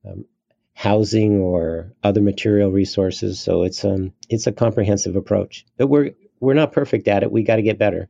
um, 0.07 0.25
housing 0.73 1.41
or 1.41 1.93
other 2.03 2.21
material 2.21 2.71
resources. 2.71 3.41
So 3.41 3.65
it's 3.65 3.85
um 3.85 4.13
it's 4.29 4.47
a 4.47 4.53
comprehensive 4.53 5.17
approach. 5.17 5.67
But 5.77 5.89
we're 5.89 6.13
we're 6.41 6.55
not 6.55 6.73
perfect 6.73 7.09
at 7.09 7.23
it. 7.23 7.33
We 7.33 7.43
got 7.43 7.57
to 7.57 7.63
get 7.63 7.79
better. 7.79 8.09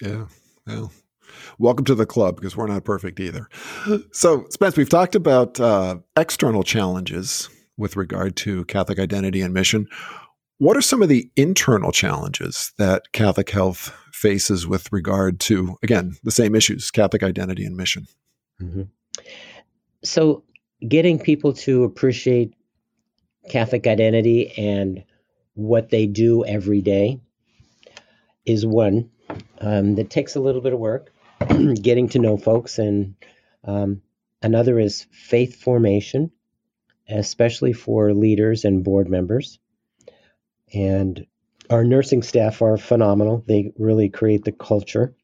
Yeah. 0.00 0.26
Well, 0.66 0.92
welcome 1.58 1.84
to 1.84 1.94
the 1.94 2.06
club 2.06 2.36
because 2.36 2.56
we're 2.56 2.66
not 2.66 2.84
perfect 2.84 3.20
either. 3.20 3.48
So, 4.12 4.46
Spence, 4.50 4.76
we've 4.76 4.88
talked 4.88 5.14
about 5.14 5.60
uh, 5.60 5.98
external 6.16 6.62
challenges 6.62 7.48
with 7.76 7.96
regard 7.96 8.36
to 8.36 8.64
Catholic 8.66 8.98
identity 8.98 9.40
and 9.40 9.54
mission. 9.54 9.86
What 10.58 10.76
are 10.76 10.82
some 10.82 11.02
of 11.02 11.08
the 11.08 11.30
internal 11.36 11.92
challenges 11.92 12.72
that 12.78 13.12
Catholic 13.12 13.50
Health 13.50 13.94
faces 14.12 14.66
with 14.66 14.92
regard 14.92 15.38
to, 15.40 15.76
again, 15.82 16.16
the 16.24 16.32
same 16.32 16.54
issues, 16.54 16.90
Catholic 16.90 17.22
identity 17.22 17.64
and 17.64 17.76
mission? 17.76 18.06
Mm-hmm. 18.60 18.82
So, 20.02 20.42
getting 20.86 21.18
people 21.18 21.52
to 21.52 21.84
appreciate 21.84 22.54
Catholic 23.48 23.86
identity 23.86 24.52
and 24.56 25.04
what 25.54 25.90
they 25.90 26.06
do 26.06 26.44
every 26.44 26.80
day 26.80 27.20
is 28.46 28.64
one 28.64 29.10
um, 29.60 29.96
that 29.96 30.10
takes 30.10 30.36
a 30.36 30.40
little 30.40 30.60
bit 30.60 30.72
of 30.72 30.78
work, 30.78 31.12
getting 31.82 32.08
to 32.10 32.18
know 32.18 32.36
folks, 32.36 32.78
and 32.78 33.14
um, 33.64 34.02
another 34.42 34.78
is 34.78 35.06
faith 35.10 35.60
formation, 35.60 36.30
especially 37.08 37.72
for 37.72 38.12
leaders 38.12 38.64
and 38.64 38.84
board 38.84 39.08
members. 39.08 39.58
And 40.72 41.26
our 41.70 41.84
nursing 41.84 42.22
staff 42.22 42.62
are 42.62 42.76
phenomenal. 42.76 43.44
They 43.46 43.72
really 43.78 44.08
create 44.08 44.44
the 44.44 44.52
culture 44.52 45.14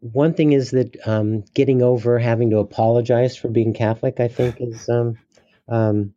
one 0.00 0.34
thing 0.34 0.52
is 0.52 0.70
that 0.70 0.96
um, 1.06 1.44
getting 1.54 1.82
over 1.82 2.18
having 2.18 2.50
to 2.50 2.58
apologize 2.58 3.36
for 3.36 3.48
being 3.48 3.74
Catholic, 3.74 4.18
I 4.18 4.28
think, 4.28 4.56
is, 4.60 4.88
um, 4.88 5.18
um, 5.68 6.14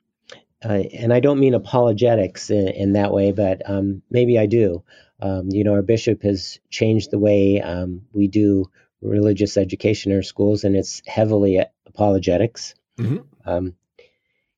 uh, 0.63 0.83
and 0.93 1.13
I 1.13 1.19
don't 1.19 1.39
mean 1.39 1.53
apologetics 1.53 2.49
in, 2.49 2.69
in 2.69 2.93
that 2.93 3.11
way, 3.11 3.33
but 3.33 3.69
um, 3.69 4.01
maybe 4.09 4.39
I 4.39 4.45
do. 4.45 4.83
Um, 5.21 5.49
you 5.49 5.63
know, 5.63 5.73
our 5.73 5.81
bishop 5.81 6.23
has 6.23 6.59
changed 6.69 7.11
the 7.11 7.19
way 7.19 7.61
um, 7.61 8.03
we 8.13 8.27
do 8.27 8.65
religious 9.03 9.57
education 9.57 10.11
in 10.11 10.17
our 10.17 10.23
schools, 10.23 10.63
and 10.63 10.75
it's 10.75 11.01
heavily 11.05 11.61
apologetics. 11.85 12.75
Mm-hmm. 12.97 13.69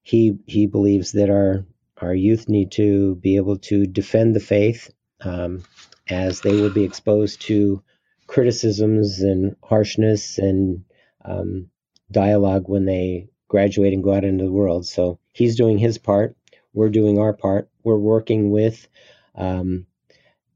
he 0.01 0.37
he 0.45 0.67
believes 0.67 1.13
that 1.13 1.29
our 1.29 1.65
our 2.01 2.13
youth 2.13 2.49
need 2.49 2.71
to 2.73 3.15
be 3.15 3.37
able 3.37 3.57
to 3.57 3.85
defend 3.85 4.35
the 4.35 4.41
faith 4.41 4.91
as 6.07 6.41
they 6.41 6.61
will 6.61 6.69
be 6.69 6.83
exposed 6.83 7.41
to 7.41 7.81
criticisms 8.27 9.21
and 9.21 9.55
harshness 9.63 10.37
and 10.37 10.83
um, 11.23 11.69
dialogue 12.11 12.67
when 12.67 12.85
they 12.85 13.29
graduate 13.47 13.93
and 13.93 14.03
go 14.03 14.13
out 14.13 14.23
into 14.23 14.43
the 14.43 14.51
world. 14.51 14.85
So 14.85 15.19
he's 15.31 15.55
doing 15.55 15.77
his 15.77 15.97
part. 15.97 16.35
We're 16.73 16.89
doing 16.89 17.19
our 17.19 17.33
part. 17.33 17.69
We're 17.83 17.97
working 17.97 18.51
with 18.51 18.87
um, 19.35 19.85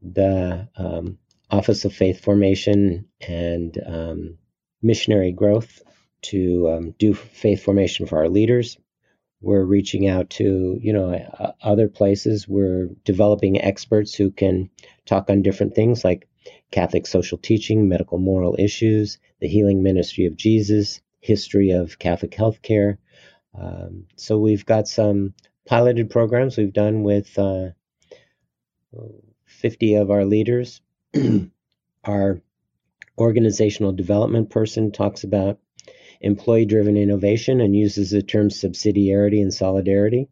the 0.02 0.68
um, 0.76 1.18
Office 1.50 1.86
of 1.86 1.94
Faith 1.94 2.24
Formation 2.24 3.06
and 3.28 3.78
um, 3.86 4.38
Missionary 4.82 5.32
Growth 5.32 5.82
to 6.22 6.70
um, 6.70 6.96
do 7.00 7.14
faith 7.14 7.64
formation 7.64 8.06
for 8.06 8.20
our 8.20 8.30
leaders. 8.30 8.78
We're 9.42 9.64
reaching 9.64 10.08
out 10.08 10.30
to 10.32 10.78
you 10.82 10.94
know 10.94 11.56
other 11.62 11.88
places. 11.88 12.48
We're 12.48 12.90
developing 13.06 13.62
experts 13.62 14.14
who 14.14 14.32
can 14.32 14.70
talk 15.06 15.30
on 15.30 15.42
different 15.42 15.76
things 15.76 16.04
like 16.04 16.28
Catholic 16.72 17.08
social 17.08 17.38
teaching, 17.38 17.88
medical 17.88 18.18
moral 18.18 18.56
issues, 18.60 19.18
the 19.40 19.48
healing 19.48 19.82
ministry 19.82 20.26
of 20.26 20.36
Jesus, 20.36 21.02
history 21.22 21.72
of 21.72 22.00
Catholic 22.00 22.32
healthcare. 22.32 22.98
Um, 23.60 24.06
so 24.16 24.38
we've 24.38 24.66
got 24.66 24.88
some 24.88 25.34
piloted 25.66 26.10
programs 26.10 26.58
we've 26.58 26.74
done 26.74 27.04
with 27.04 27.38
uh, 27.40 27.70
50 29.46 29.96
of 29.96 30.12
our 30.12 30.26
leaders. 30.26 30.82
Our 32.04 32.42
organizational 33.18 33.92
development 33.92 34.50
person 34.50 34.92
talks 34.92 35.24
about 35.24 35.60
employee 36.22 36.66
driven 36.66 36.98
innovation 36.98 37.62
and 37.62 37.76
uses 37.76 38.12
the 38.12 38.22
terms 38.22 38.60
subsidiarity 38.60 39.42
and 39.42 39.54
solidarity. 39.54 40.30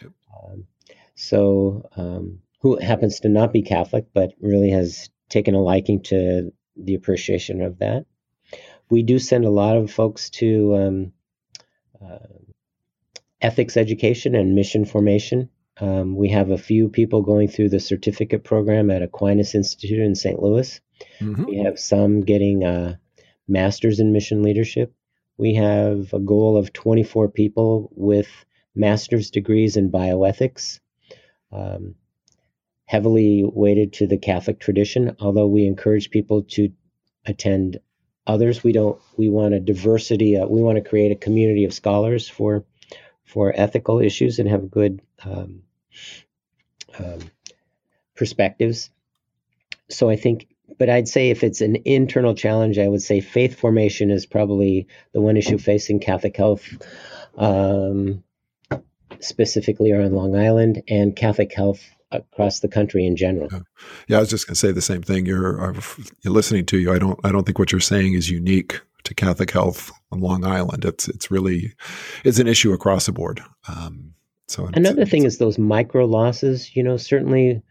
Yep. 0.00 0.12
Um, 0.42 0.66
so, 1.14 1.88
um, 1.96 2.40
who 2.60 2.78
happens 2.78 3.20
to 3.20 3.28
not 3.28 3.52
be 3.52 3.62
Catholic, 3.62 4.06
but 4.12 4.32
really 4.40 4.70
has 4.70 5.08
taken 5.28 5.54
a 5.54 5.62
liking 5.62 6.02
to 6.02 6.52
the 6.76 6.94
appreciation 6.94 7.62
of 7.62 7.78
that. 7.78 8.04
We 8.90 9.02
do 9.02 9.18
send 9.18 9.44
a 9.44 9.50
lot 9.50 9.76
of 9.76 9.90
folks 9.90 10.30
to 10.30 10.76
um, 10.76 11.12
uh, 12.04 12.18
ethics 13.40 13.76
education 13.76 14.34
and 14.34 14.54
mission 14.54 14.84
formation. 14.84 15.48
Um, 15.80 16.14
we 16.14 16.28
have 16.28 16.50
a 16.50 16.58
few 16.58 16.88
people 16.88 17.22
going 17.22 17.48
through 17.48 17.70
the 17.70 17.80
certificate 17.80 18.44
program 18.44 18.90
at 18.90 19.02
Aquinas 19.02 19.54
Institute 19.54 20.00
in 20.00 20.14
St. 20.14 20.40
Louis. 20.40 20.78
Mm-hmm. 21.20 21.44
We 21.46 21.56
have 21.58 21.78
some 21.78 22.20
getting 22.20 22.64
a 22.64 23.00
master's 23.48 23.98
in 23.98 24.12
mission 24.12 24.42
leadership. 24.42 24.92
We 25.38 25.54
have 25.54 26.12
a 26.12 26.18
goal 26.18 26.58
of 26.58 26.74
24 26.74 27.30
people 27.30 27.90
with 27.94 28.28
master's 28.74 29.30
degrees 29.30 29.76
in 29.76 29.90
bioethics, 29.90 30.80
um, 31.50 31.94
heavily 32.84 33.42
weighted 33.44 33.94
to 33.94 34.06
the 34.06 34.18
Catholic 34.18 34.60
tradition, 34.60 35.16
although 35.18 35.46
we 35.46 35.66
encourage 35.66 36.10
people 36.10 36.42
to 36.42 36.70
attend 37.24 37.78
others. 38.26 38.62
We 38.62 38.72
don't, 38.72 39.00
we 39.16 39.30
want 39.30 39.54
a 39.54 39.60
diversity, 39.60 40.36
uh, 40.36 40.46
we 40.46 40.60
want 40.60 40.76
to 40.76 40.88
create 40.88 41.10
a 41.10 41.16
community 41.16 41.64
of 41.64 41.72
scholars 41.72 42.28
for, 42.28 42.66
for 43.24 43.52
ethical 43.56 43.98
issues 44.00 44.38
and 44.38 44.48
have 44.48 44.70
good 44.70 45.00
um, 45.24 45.62
um, 46.98 47.20
perspectives. 48.14 48.90
So 49.88 50.08
I 50.08 50.16
think 50.16 50.46
but 50.78 50.88
I'd 50.88 51.08
say 51.08 51.30
if 51.30 51.42
it's 51.42 51.60
an 51.60 51.76
internal 51.84 52.34
challenge, 52.34 52.78
I 52.78 52.88
would 52.88 53.02
say 53.02 53.20
faith 53.20 53.58
formation 53.58 54.10
is 54.10 54.26
probably 54.26 54.86
the 55.12 55.20
one 55.20 55.36
issue 55.36 55.58
facing 55.58 56.00
Catholic 56.00 56.36
health, 56.36 56.64
um, 57.36 58.22
specifically 59.20 59.92
around 59.92 60.14
Long 60.14 60.36
Island 60.36 60.82
and 60.88 61.14
Catholic 61.14 61.52
health 61.52 61.82
across 62.12 62.60
the 62.60 62.68
country 62.68 63.06
in 63.06 63.16
general. 63.16 63.48
Yeah, 64.08 64.18
I 64.18 64.20
was 64.20 64.30
just 64.30 64.46
going 64.46 64.54
to 64.54 64.58
say 64.58 64.72
the 64.72 64.82
same 64.82 65.02
thing. 65.02 65.26
You're, 65.26 65.74
you're 66.22 66.32
listening 66.32 66.66
to 66.66 66.78
you. 66.78 66.92
I 66.92 66.98
don't. 66.98 67.18
I 67.24 67.30
don't 67.30 67.44
think 67.44 67.58
what 67.58 67.72
you're 67.72 67.80
saying 67.80 68.14
is 68.14 68.30
unique 68.30 68.80
to 69.04 69.14
Catholic 69.14 69.50
health 69.50 69.90
on 70.12 70.20
Long 70.20 70.44
Island. 70.44 70.84
It's 70.84 71.08
it's 71.08 71.30
really 71.30 71.74
it's 72.24 72.38
an 72.38 72.48
issue 72.48 72.72
across 72.72 73.06
the 73.06 73.12
board. 73.12 73.42
Um, 73.68 74.14
so 74.50 74.68
another 74.74 75.06
thing 75.06 75.24
is 75.24 75.38
those 75.38 75.58
micro 75.58 76.06
losses. 76.06 76.74
You 76.74 76.82
know, 76.82 76.96
certainly 76.96 77.62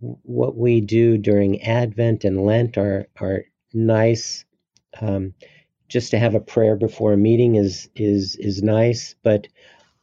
what 0.00 0.56
we 0.56 0.80
do 0.80 1.16
during 1.16 1.62
Advent 1.62 2.24
and 2.24 2.44
Lent 2.44 2.76
are 2.76 3.06
are 3.20 3.44
nice. 3.72 4.44
Um, 5.00 5.34
just 5.88 6.10
to 6.10 6.18
have 6.18 6.34
a 6.34 6.40
prayer 6.40 6.74
before 6.74 7.12
a 7.12 7.16
meeting 7.16 7.54
is 7.54 7.88
is 7.94 8.34
is 8.34 8.64
nice, 8.64 9.14
but 9.22 9.46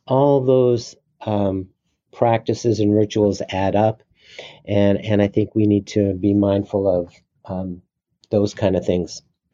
all 0.07 0.39
those 0.39 0.95
um, 1.19 1.67
practices 2.13 2.79
and 2.79 2.95
rituals 2.95 3.41
add 3.49 3.75
up, 3.75 4.01
and 4.63 5.03
and 5.03 5.21
I 5.21 5.27
think 5.27 5.53
we 5.53 5.65
need 5.65 5.87
to 5.87 6.13
be 6.13 6.33
mindful 6.33 6.87
of 6.87 7.13
um, 7.43 7.81
those 8.29 8.53
kind 8.53 8.77
of 8.77 8.85
things. 8.85 9.21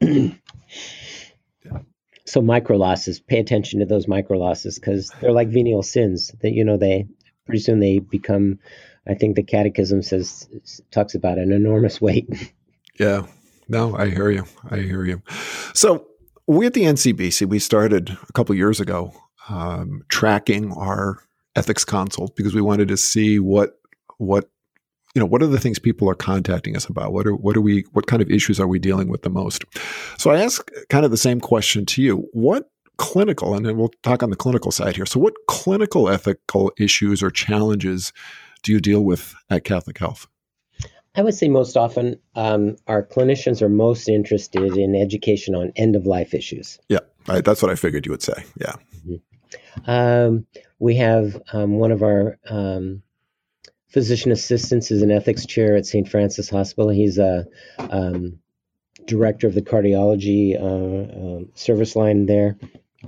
So 2.38 2.42
micro 2.42 2.76
losses, 2.76 3.18
pay 3.18 3.40
attention 3.40 3.80
to 3.80 3.86
those 3.86 4.06
micro 4.06 4.38
losses 4.38 4.78
because 4.78 5.10
they're 5.20 5.32
like 5.32 5.48
venial 5.48 5.82
sins 5.82 6.32
that 6.40 6.52
you 6.52 6.64
know 6.64 6.76
they 6.76 7.08
pretty 7.46 7.58
soon 7.58 7.80
they 7.80 7.98
become 7.98 8.60
I 9.08 9.14
think 9.14 9.34
the 9.34 9.42
Catechism 9.42 10.02
says 10.02 10.48
talks 10.92 11.16
about 11.16 11.38
an 11.38 11.50
enormous 11.50 12.00
weight. 12.00 12.28
Yeah, 12.96 13.26
no, 13.68 13.96
I 13.96 14.10
hear 14.10 14.30
you. 14.30 14.44
I 14.70 14.76
hear 14.76 15.04
you. 15.04 15.20
So 15.74 16.06
we 16.46 16.64
at 16.64 16.74
the 16.74 16.82
NCBC 16.82 17.48
we 17.48 17.58
started 17.58 18.16
a 18.28 18.32
couple 18.34 18.54
years 18.54 18.78
ago 18.78 19.12
um, 19.48 20.04
tracking 20.08 20.72
our 20.74 21.18
ethics 21.56 21.84
consult 21.84 22.36
because 22.36 22.54
we 22.54 22.62
wanted 22.62 22.86
to 22.86 22.96
see 22.96 23.40
what 23.40 23.80
what 24.18 24.48
you 25.14 25.20
know 25.20 25.26
what 25.26 25.42
are 25.42 25.46
the 25.46 25.60
things 25.60 25.78
people 25.78 26.08
are 26.08 26.14
contacting 26.14 26.76
us 26.76 26.86
about 26.86 27.12
what 27.12 27.26
are 27.26 27.34
what 27.34 27.56
are 27.56 27.60
we 27.60 27.84
what 27.92 28.06
kind 28.06 28.22
of 28.22 28.30
issues 28.30 28.60
are 28.60 28.68
we 28.68 28.78
dealing 28.78 29.08
with 29.08 29.22
the 29.22 29.30
most 29.30 29.64
so 30.18 30.30
i 30.30 30.38
ask 30.38 30.70
kind 30.90 31.04
of 31.04 31.10
the 31.10 31.16
same 31.16 31.40
question 31.40 31.86
to 31.86 32.02
you 32.02 32.28
what 32.32 32.70
clinical 32.98 33.54
and 33.54 33.64
then 33.64 33.76
we'll 33.76 33.92
talk 34.02 34.22
on 34.22 34.30
the 34.30 34.36
clinical 34.36 34.70
side 34.72 34.96
here 34.96 35.06
so 35.06 35.20
what 35.20 35.34
clinical 35.46 36.08
ethical 36.08 36.72
issues 36.78 37.22
or 37.22 37.30
challenges 37.30 38.12
do 38.62 38.72
you 38.72 38.80
deal 38.80 39.04
with 39.04 39.34
at 39.50 39.64
Catholic 39.64 39.98
Health? 39.98 40.26
I 41.14 41.22
would 41.22 41.34
say 41.34 41.48
most 41.48 41.76
often 41.76 42.20
um, 42.34 42.76
our 42.86 43.02
clinicians 43.02 43.60
are 43.60 43.68
most 43.68 44.08
interested 44.08 44.76
in 44.76 44.94
education 44.94 45.54
on 45.54 45.72
end 45.74 45.96
of 45.96 46.06
life 46.06 46.32
issues. 46.32 46.78
Yeah, 46.88 47.00
I, 47.28 47.40
that's 47.40 47.60
what 47.60 47.72
I 47.72 47.74
figured 47.74 48.06
you 48.06 48.12
would 48.12 48.22
say. 48.22 48.44
Yeah. 48.60 48.74
Mm-hmm. 49.06 49.90
Um, 49.90 50.46
we 50.78 50.96
have 50.96 51.40
um, 51.52 51.78
one 51.78 51.90
of 51.90 52.02
our 52.02 52.38
um, 52.48 53.02
physician 53.88 54.32
assistants 54.32 54.90
is 54.90 55.02
an 55.02 55.10
ethics 55.10 55.46
chair 55.46 55.76
at 55.76 55.86
St. 55.86 56.08
Francis 56.08 56.50
Hospital. 56.50 56.90
He's 56.90 57.18
a 57.18 57.46
um, 57.78 58.38
director 59.06 59.46
of 59.46 59.54
the 59.54 59.62
cardiology 59.62 60.54
uh, 60.60 61.42
uh, 61.42 61.44
service 61.54 61.96
line 61.96 62.26
there, 62.26 62.58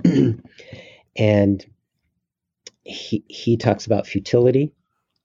and 1.15 1.65
he 2.83 3.23
he 3.27 3.57
talks 3.57 3.85
about 3.85 4.07
futility 4.07 4.73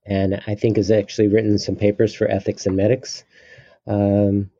and 0.06 0.40
I 0.46 0.54
think 0.54 0.76
has 0.76 0.90
actually 0.90 1.28
written 1.28 1.58
some 1.58 1.76
papers 1.76 2.14
for 2.14 2.28
ethics 2.28 2.66
and 2.66 2.76
medics. 2.76 3.24
Um, 3.86 4.50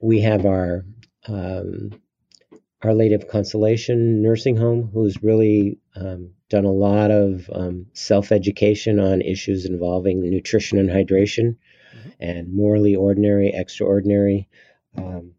we 0.00 0.20
have 0.20 0.44
our 0.44 0.84
um, 1.28 2.00
Our 2.82 2.94
Lady 2.94 3.14
of 3.14 3.28
Consolation 3.28 4.22
nursing 4.22 4.56
home, 4.56 4.90
who's 4.92 5.22
really 5.22 5.78
um, 5.94 6.32
done 6.48 6.64
a 6.64 6.72
lot 6.72 7.10
of 7.10 7.48
um, 7.52 7.86
self 7.92 8.32
education 8.32 9.00
on 9.00 9.20
issues 9.22 9.64
involving 9.64 10.28
nutrition 10.28 10.78
and 10.78 10.88
hydration, 10.88 11.56
mm-hmm. 11.96 12.08
and 12.20 12.52
morally 12.52 12.96
ordinary, 12.96 13.52
extraordinary 13.52 14.48
um, 14.96 15.32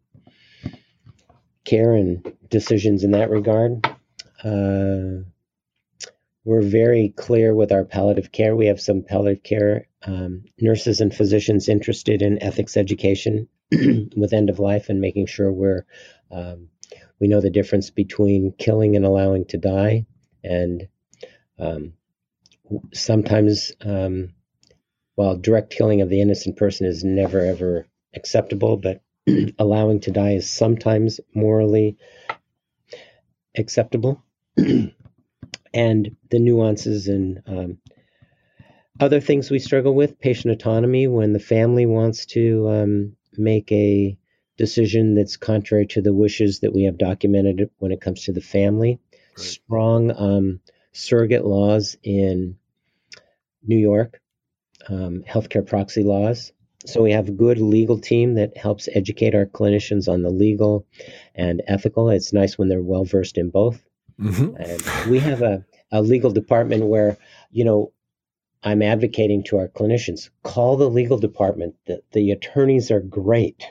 care 1.64 1.94
and 1.94 2.32
decisions 2.48 3.04
in 3.04 3.12
that 3.12 3.30
regard. 3.30 3.86
Uh, 4.42 5.24
we're 6.44 6.62
very 6.62 7.10
clear 7.10 7.54
with 7.54 7.72
our 7.72 7.84
palliative 7.84 8.32
care. 8.32 8.56
We 8.56 8.66
have 8.66 8.80
some 8.80 9.02
palliative 9.02 9.42
care 9.42 9.86
um, 10.06 10.44
nurses 10.58 11.00
and 11.00 11.14
physicians 11.14 11.68
interested 11.68 12.22
in 12.22 12.42
ethics 12.42 12.76
education 12.76 13.48
with 13.70 14.32
end 14.32 14.48
of 14.48 14.58
life 14.58 14.88
and 14.88 15.00
making 15.00 15.26
sure 15.26 15.52
we're 15.52 15.84
um, 16.30 16.68
we 17.20 17.28
know 17.28 17.40
the 17.40 17.50
difference 17.50 17.90
between 17.90 18.54
killing 18.58 18.96
and 18.96 19.04
allowing 19.04 19.44
to 19.46 19.58
die, 19.58 20.06
and 20.44 20.88
um, 21.58 21.94
sometimes 22.92 23.72
um, 23.80 24.34
while 25.14 25.36
direct 25.36 25.70
killing 25.70 26.00
of 26.00 26.08
the 26.08 26.20
innocent 26.20 26.56
person 26.56 26.86
is 26.86 27.04
never 27.04 27.40
ever 27.40 27.86
acceptable, 28.14 28.76
but 28.76 29.02
allowing 29.58 30.00
to 30.00 30.10
die 30.10 30.32
is 30.32 30.50
sometimes 30.50 31.20
morally 31.34 31.96
acceptable. 33.56 34.22
and 35.74 36.16
the 36.30 36.38
nuances 36.38 37.08
and 37.08 37.42
um, 37.46 37.78
other 39.00 39.20
things 39.20 39.50
we 39.50 39.58
struggle 39.58 39.94
with 39.94 40.18
patient 40.18 40.52
autonomy 40.52 41.06
when 41.06 41.32
the 41.32 41.38
family 41.38 41.86
wants 41.86 42.26
to 42.26 42.68
um, 42.68 43.16
make 43.36 43.70
a 43.70 44.18
decision 44.56 45.14
that's 45.14 45.36
contrary 45.36 45.86
to 45.86 46.02
the 46.02 46.12
wishes 46.12 46.60
that 46.60 46.74
we 46.74 46.84
have 46.84 46.98
documented 46.98 47.70
when 47.78 47.92
it 47.92 48.00
comes 48.00 48.24
to 48.24 48.32
the 48.32 48.40
family 48.40 48.98
right. 49.36 49.46
strong 49.46 50.10
um, 50.16 50.60
surrogate 50.98 51.44
laws 51.44 51.96
in 52.02 52.56
new 53.66 53.78
york 53.78 54.20
um, 54.88 55.22
healthcare 55.28 55.66
proxy 55.66 56.02
laws 56.02 56.52
so 56.86 57.02
we 57.02 57.10
have 57.12 57.28
a 57.28 57.32
good 57.32 57.58
legal 57.58 57.98
team 57.98 58.34
that 58.34 58.56
helps 58.56 58.88
educate 58.94 59.34
our 59.34 59.46
clinicians 59.46 60.08
on 60.08 60.22
the 60.22 60.30
legal 60.30 60.86
and 61.34 61.62
ethical 61.66 62.10
it's 62.10 62.32
nice 62.32 62.56
when 62.56 62.68
they're 62.68 62.82
well 62.82 63.04
versed 63.04 63.38
in 63.38 63.50
both 63.50 63.82
Mm-hmm. 64.20 64.56
And 64.60 65.10
we 65.10 65.20
have 65.20 65.42
a, 65.42 65.64
a 65.92 66.02
legal 66.02 66.30
department 66.30 66.86
where, 66.86 67.16
you 67.50 67.64
know, 67.64 67.92
I'm 68.62 68.82
advocating 68.82 69.44
to 69.44 69.58
our 69.58 69.68
clinicians 69.68 70.30
call 70.42 70.76
the 70.76 70.90
legal 70.90 71.18
department. 71.18 71.76
The, 71.86 72.02
the 72.12 72.32
attorneys 72.32 72.90
are 72.90 73.00
great. 73.00 73.64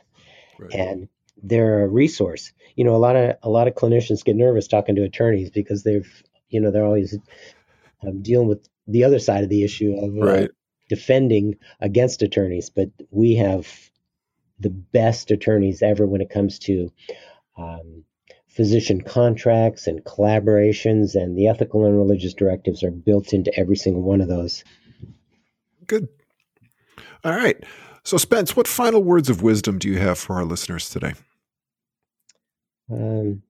Right. 0.57 0.73
And 0.73 1.09
they're 1.43 1.83
a 1.83 1.87
resource. 1.87 2.53
You 2.75 2.85
know, 2.85 2.95
a 2.95 2.97
lot 2.97 3.15
of 3.15 3.35
a 3.43 3.49
lot 3.49 3.67
of 3.67 3.75
clinicians 3.75 4.23
get 4.23 4.35
nervous 4.35 4.67
talking 4.67 4.95
to 4.95 5.03
attorneys 5.03 5.49
because 5.49 5.83
they've 5.83 6.23
you 6.49 6.59
know 6.61 6.71
they're 6.71 6.85
always 6.85 7.17
um, 8.05 8.21
dealing 8.21 8.47
with 8.47 8.67
the 8.87 9.03
other 9.03 9.19
side 9.19 9.43
of 9.43 9.49
the 9.49 9.63
issue 9.63 9.95
of 9.97 10.17
uh, 10.17 10.25
Right. 10.25 10.51
defending 10.89 11.55
against 11.79 12.21
attorneys. 12.21 12.69
But 12.69 12.89
we 13.11 13.35
have 13.35 13.67
the 14.59 14.69
best 14.69 15.31
attorneys 15.31 15.81
ever 15.81 16.05
when 16.05 16.21
it 16.21 16.29
comes 16.29 16.59
to 16.59 16.91
um, 17.57 18.03
physician 18.47 19.01
contracts 19.01 19.87
and 19.87 20.03
collaborations, 20.03 21.15
and 21.15 21.37
the 21.37 21.47
ethical 21.47 21.85
and 21.85 21.95
religious 21.95 22.33
directives 22.33 22.83
are 22.83 22.91
built 22.91 23.33
into 23.33 23.53
every 23.59 23.75
single 23.75 24.01
one 24.01 24.21
of 24.21 24.27
those. 24.27 24.63
Good. 25.85 26.07
All 27.23 27.35
right. 27.35 27.63
So, 28.03 28.17
Spence, 28.17 28.55
what 28.55 28.67
final 28.67 29.03
words 29.03 29.29
of 29.29 29.41
wisdom 29.41 29.77
do 29.79 29.89
you 29.89 29.99
have 29.99 30.17
for 30.17 30.35
our 30.37 30.45
listeners 30.45 30.89
today? 30.89 31.13
Um, 32.89 33.43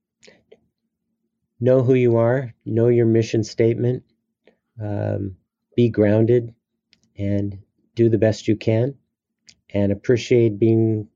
know 1.60 1.84
who 1.84 1.94
you 1.94 2.18
are, 2.18 2.54
know 2.66 2.88
your 2.88 3.06
mission 3.06 3.44
statement, 3.44 4.04
um, 4.82 5.36
be 5.76 5.90
grounded, 5.90 6.54
and 7.18 7.60
do 7.96 8.10
the 8.10 8.18
best 8.18 8.48
you 8.48 8.56
can, 8.56 8.96
and 9.70 9.92
appreciate 9.92 10.60
being 10.60 11.08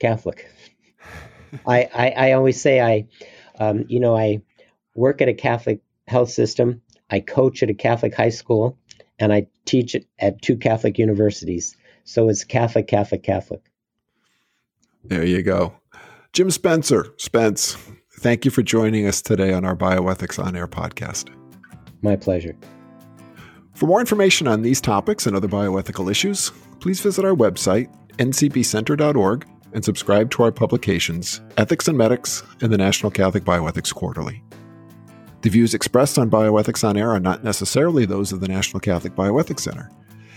Catholic. 0.00 0.50
I, 1.66 1.88
I, 1.94 2.10
I 2.10 2.32
always 2.32 2.60
say 2.60 2.80
I, 2.80 3.06
um, 3.58 3.84
you 3.88 4.00
know, 4.00 4.16
I 4.16 4.42
work 4.94 5.20
at 5.20 5.28
a 5.28 5.34
Catholic 5.34 5.80
health 6.06 6.30
system, 6.30 6.82
I 7.10 7.20
coach 7.20 7.62
at 7.62 7.70
a 7.70 7.74
Catholic 7.74 8.14
high 8.14 8.30
school, 8.30 8.78
and 9.18 9.32
I 9.32 9.46
teach 9.64 9.96
at 10.18 10.42
two 10.42 10.56
Catholic 10.56 10.98
universities. 10.98 11.76
So 12.04 12.28
it's 12.28 12.44
Catholic, 12.44 12.86
Catholic, 12.86 13.22
Catholic. 13.22 13.62
There 15.04 15.24
you 15.24 15.42
go. 15.42 15.74
Jim 16.32 16.50
Spencer, 16.50 17.14
Spence, 17.16 17.76
thank 18.18 18.44
you 18.44 18.50
for 18.50 18.62
joining 18.62 19.06
us 19.06 19.20
today 19.20 19.52
on 19.52 19.64
our 19.64 19.76
Bioethics 19.76 20.42
on 20.42 20.56
Air 20.56 20.66
podcast. 20.66 21.28
My 22.02 22.16
pleasure. 22.16 22.56
For 23.74 23.86
more 23.86 24.00
information 24.00 24.48
on 24.48 24.62
these 24.62 24.80
topics 24.80 25.26
and 25.26 25.36
other 25.36 25.48
bioethical 25.48 26.10
issues, 26.10 26.50
please 26.80 27.00
visit 27.00 27.24
our 27.24 27.34
website, 27.34 27.92
ncbcenter.org, 28.16 29.46
and 29.72 29.84
subscribe 29.84 30.30
to 30.30 30.42
our 30.44 30.52
publications, 30.52 31.42
Ethics 31.58 31.86
and 31.88 31.98
Medics 31.98 32.42
and 32.62 32.72
the 32.72 32.78
National 32.78 33.10
Catholic 33.10 33.44
Bioethics 33.44 33.92
Quarterly. 33.92 34.42
The 35.42 35.50
views 35.50 35.74
expressed 35.74 36.18
on 36.18 36.30
Bioethics 36.30 36.82
on 36.88 36.96
Air 36.96 37.10
are 37.10 37.20
not 37.20 37.44
necessarily 37.44 38.06
those 38.06 38.32
of 38.32 38.40
the 38.40 38.48
National 38.48 38.80
Catholic 38.80 39.14
Bioethics 39.14 39.60
Center. 39.60 39.90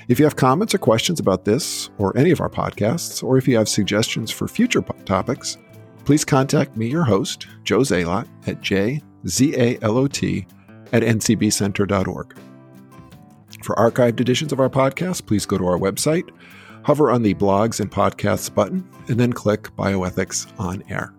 If 0.10 0.20
you 0.20 0.26
have 0.26 0.36
comments 0.36 0.76
or 0.76 0.80
questions 0.80 1.20
about 1.20 1.46
this 1.46 1.90
or 1.98 2.18
any 2.18 2.32
of 2.32 2.42
our 2.42 2.50
podcasts, 2.50 3.24
or 3.24 3.38
if 3.38 3.48
you 3.48 3.56
have 3.58 3.70
suggestions 3.70 4.32
for 4.32 4.48
future 4.48 4.82
po- 4.82 5.02
topics, 5.06 5.58
please 6.06 6.26
contact 6.26 6.76
me, 6.78 6.88
your 6.88 7.04
host, 7.04 7.48
Joe 7.64 7.80
Zalot, 7.80 8.28
at 8.48 8.62
jzalot 8.62 10.46
at 10.92 11.04
ncbcenter.org. 11.04 12.38
For 13.64 13.76
archived 13.76 14.20
editions 14.20 14.52
of 14.52 14.60
our 14.60 14.70
podcast, 14.70 15.26
please 15.26 15.46
go 15.46 15.58
to 15.58 15.68
our 15.68 15.78
website, 15.78 16.30
hover 16.84 17.12
on 17.12 17.22
the 17.22 17.34
Blogs 17.34 17.80
and 17.80 17.92
Podcasts 17.92 18.54
button, 18.54 18.88
and 19.08 19.20
then 19.20 19.34
click 19.34 19.64
Bioethics 19.76 20.48
on 20.60 20.84
Air. 20.90 21.14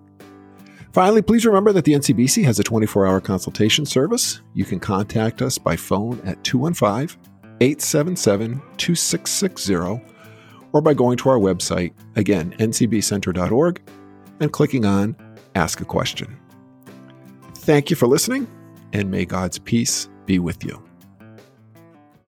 Finally, 0.93 1.23
please 1.23 1.47
remember 1.47 1.73
that 1.73 1.85
the 1.85 1.93
NCBC 1.93 2.43
has 2.45 2.59
a 2.59 2.65
24 2.65 3.07
hour 3.07 3.21
consultation 3.21 3.87
service. 3.87 4.41
You 4.55 4.65
can 4.65 4.81
contact 4.81 5.41
us 5.41 5.57
by 5.57 5.77
phone 5.77 6.21
at 6.25 6.43
215 6.43 7.17
877 7.61 8.61
2660 8.77 9.75
or 10.73 10.81
by 10.81 10.95
going 10.95 11.17
to 11.19 11.29
our 11.29 11.39
website, 11.39 11.93
again, 12.17 12.55
ncbcenter.org, 12.59 13.83
and 14.41 14.53
clicking 14.53 14.85
on 14.85 15.17
Ask 15.55 15.81
a 15.81 15.85
Question. 15.85 16.37
Thank 17.55 17.91
you 17.91 17.97
for 17.97 18.07
listening, 18.07 18.49
and 18.93 19.11
may 19.11 19.25
God's 19.25 19.59
peace 19.59 20.09
be 20.27 20.39
with 20.39 20.65
you. 20.65 20.90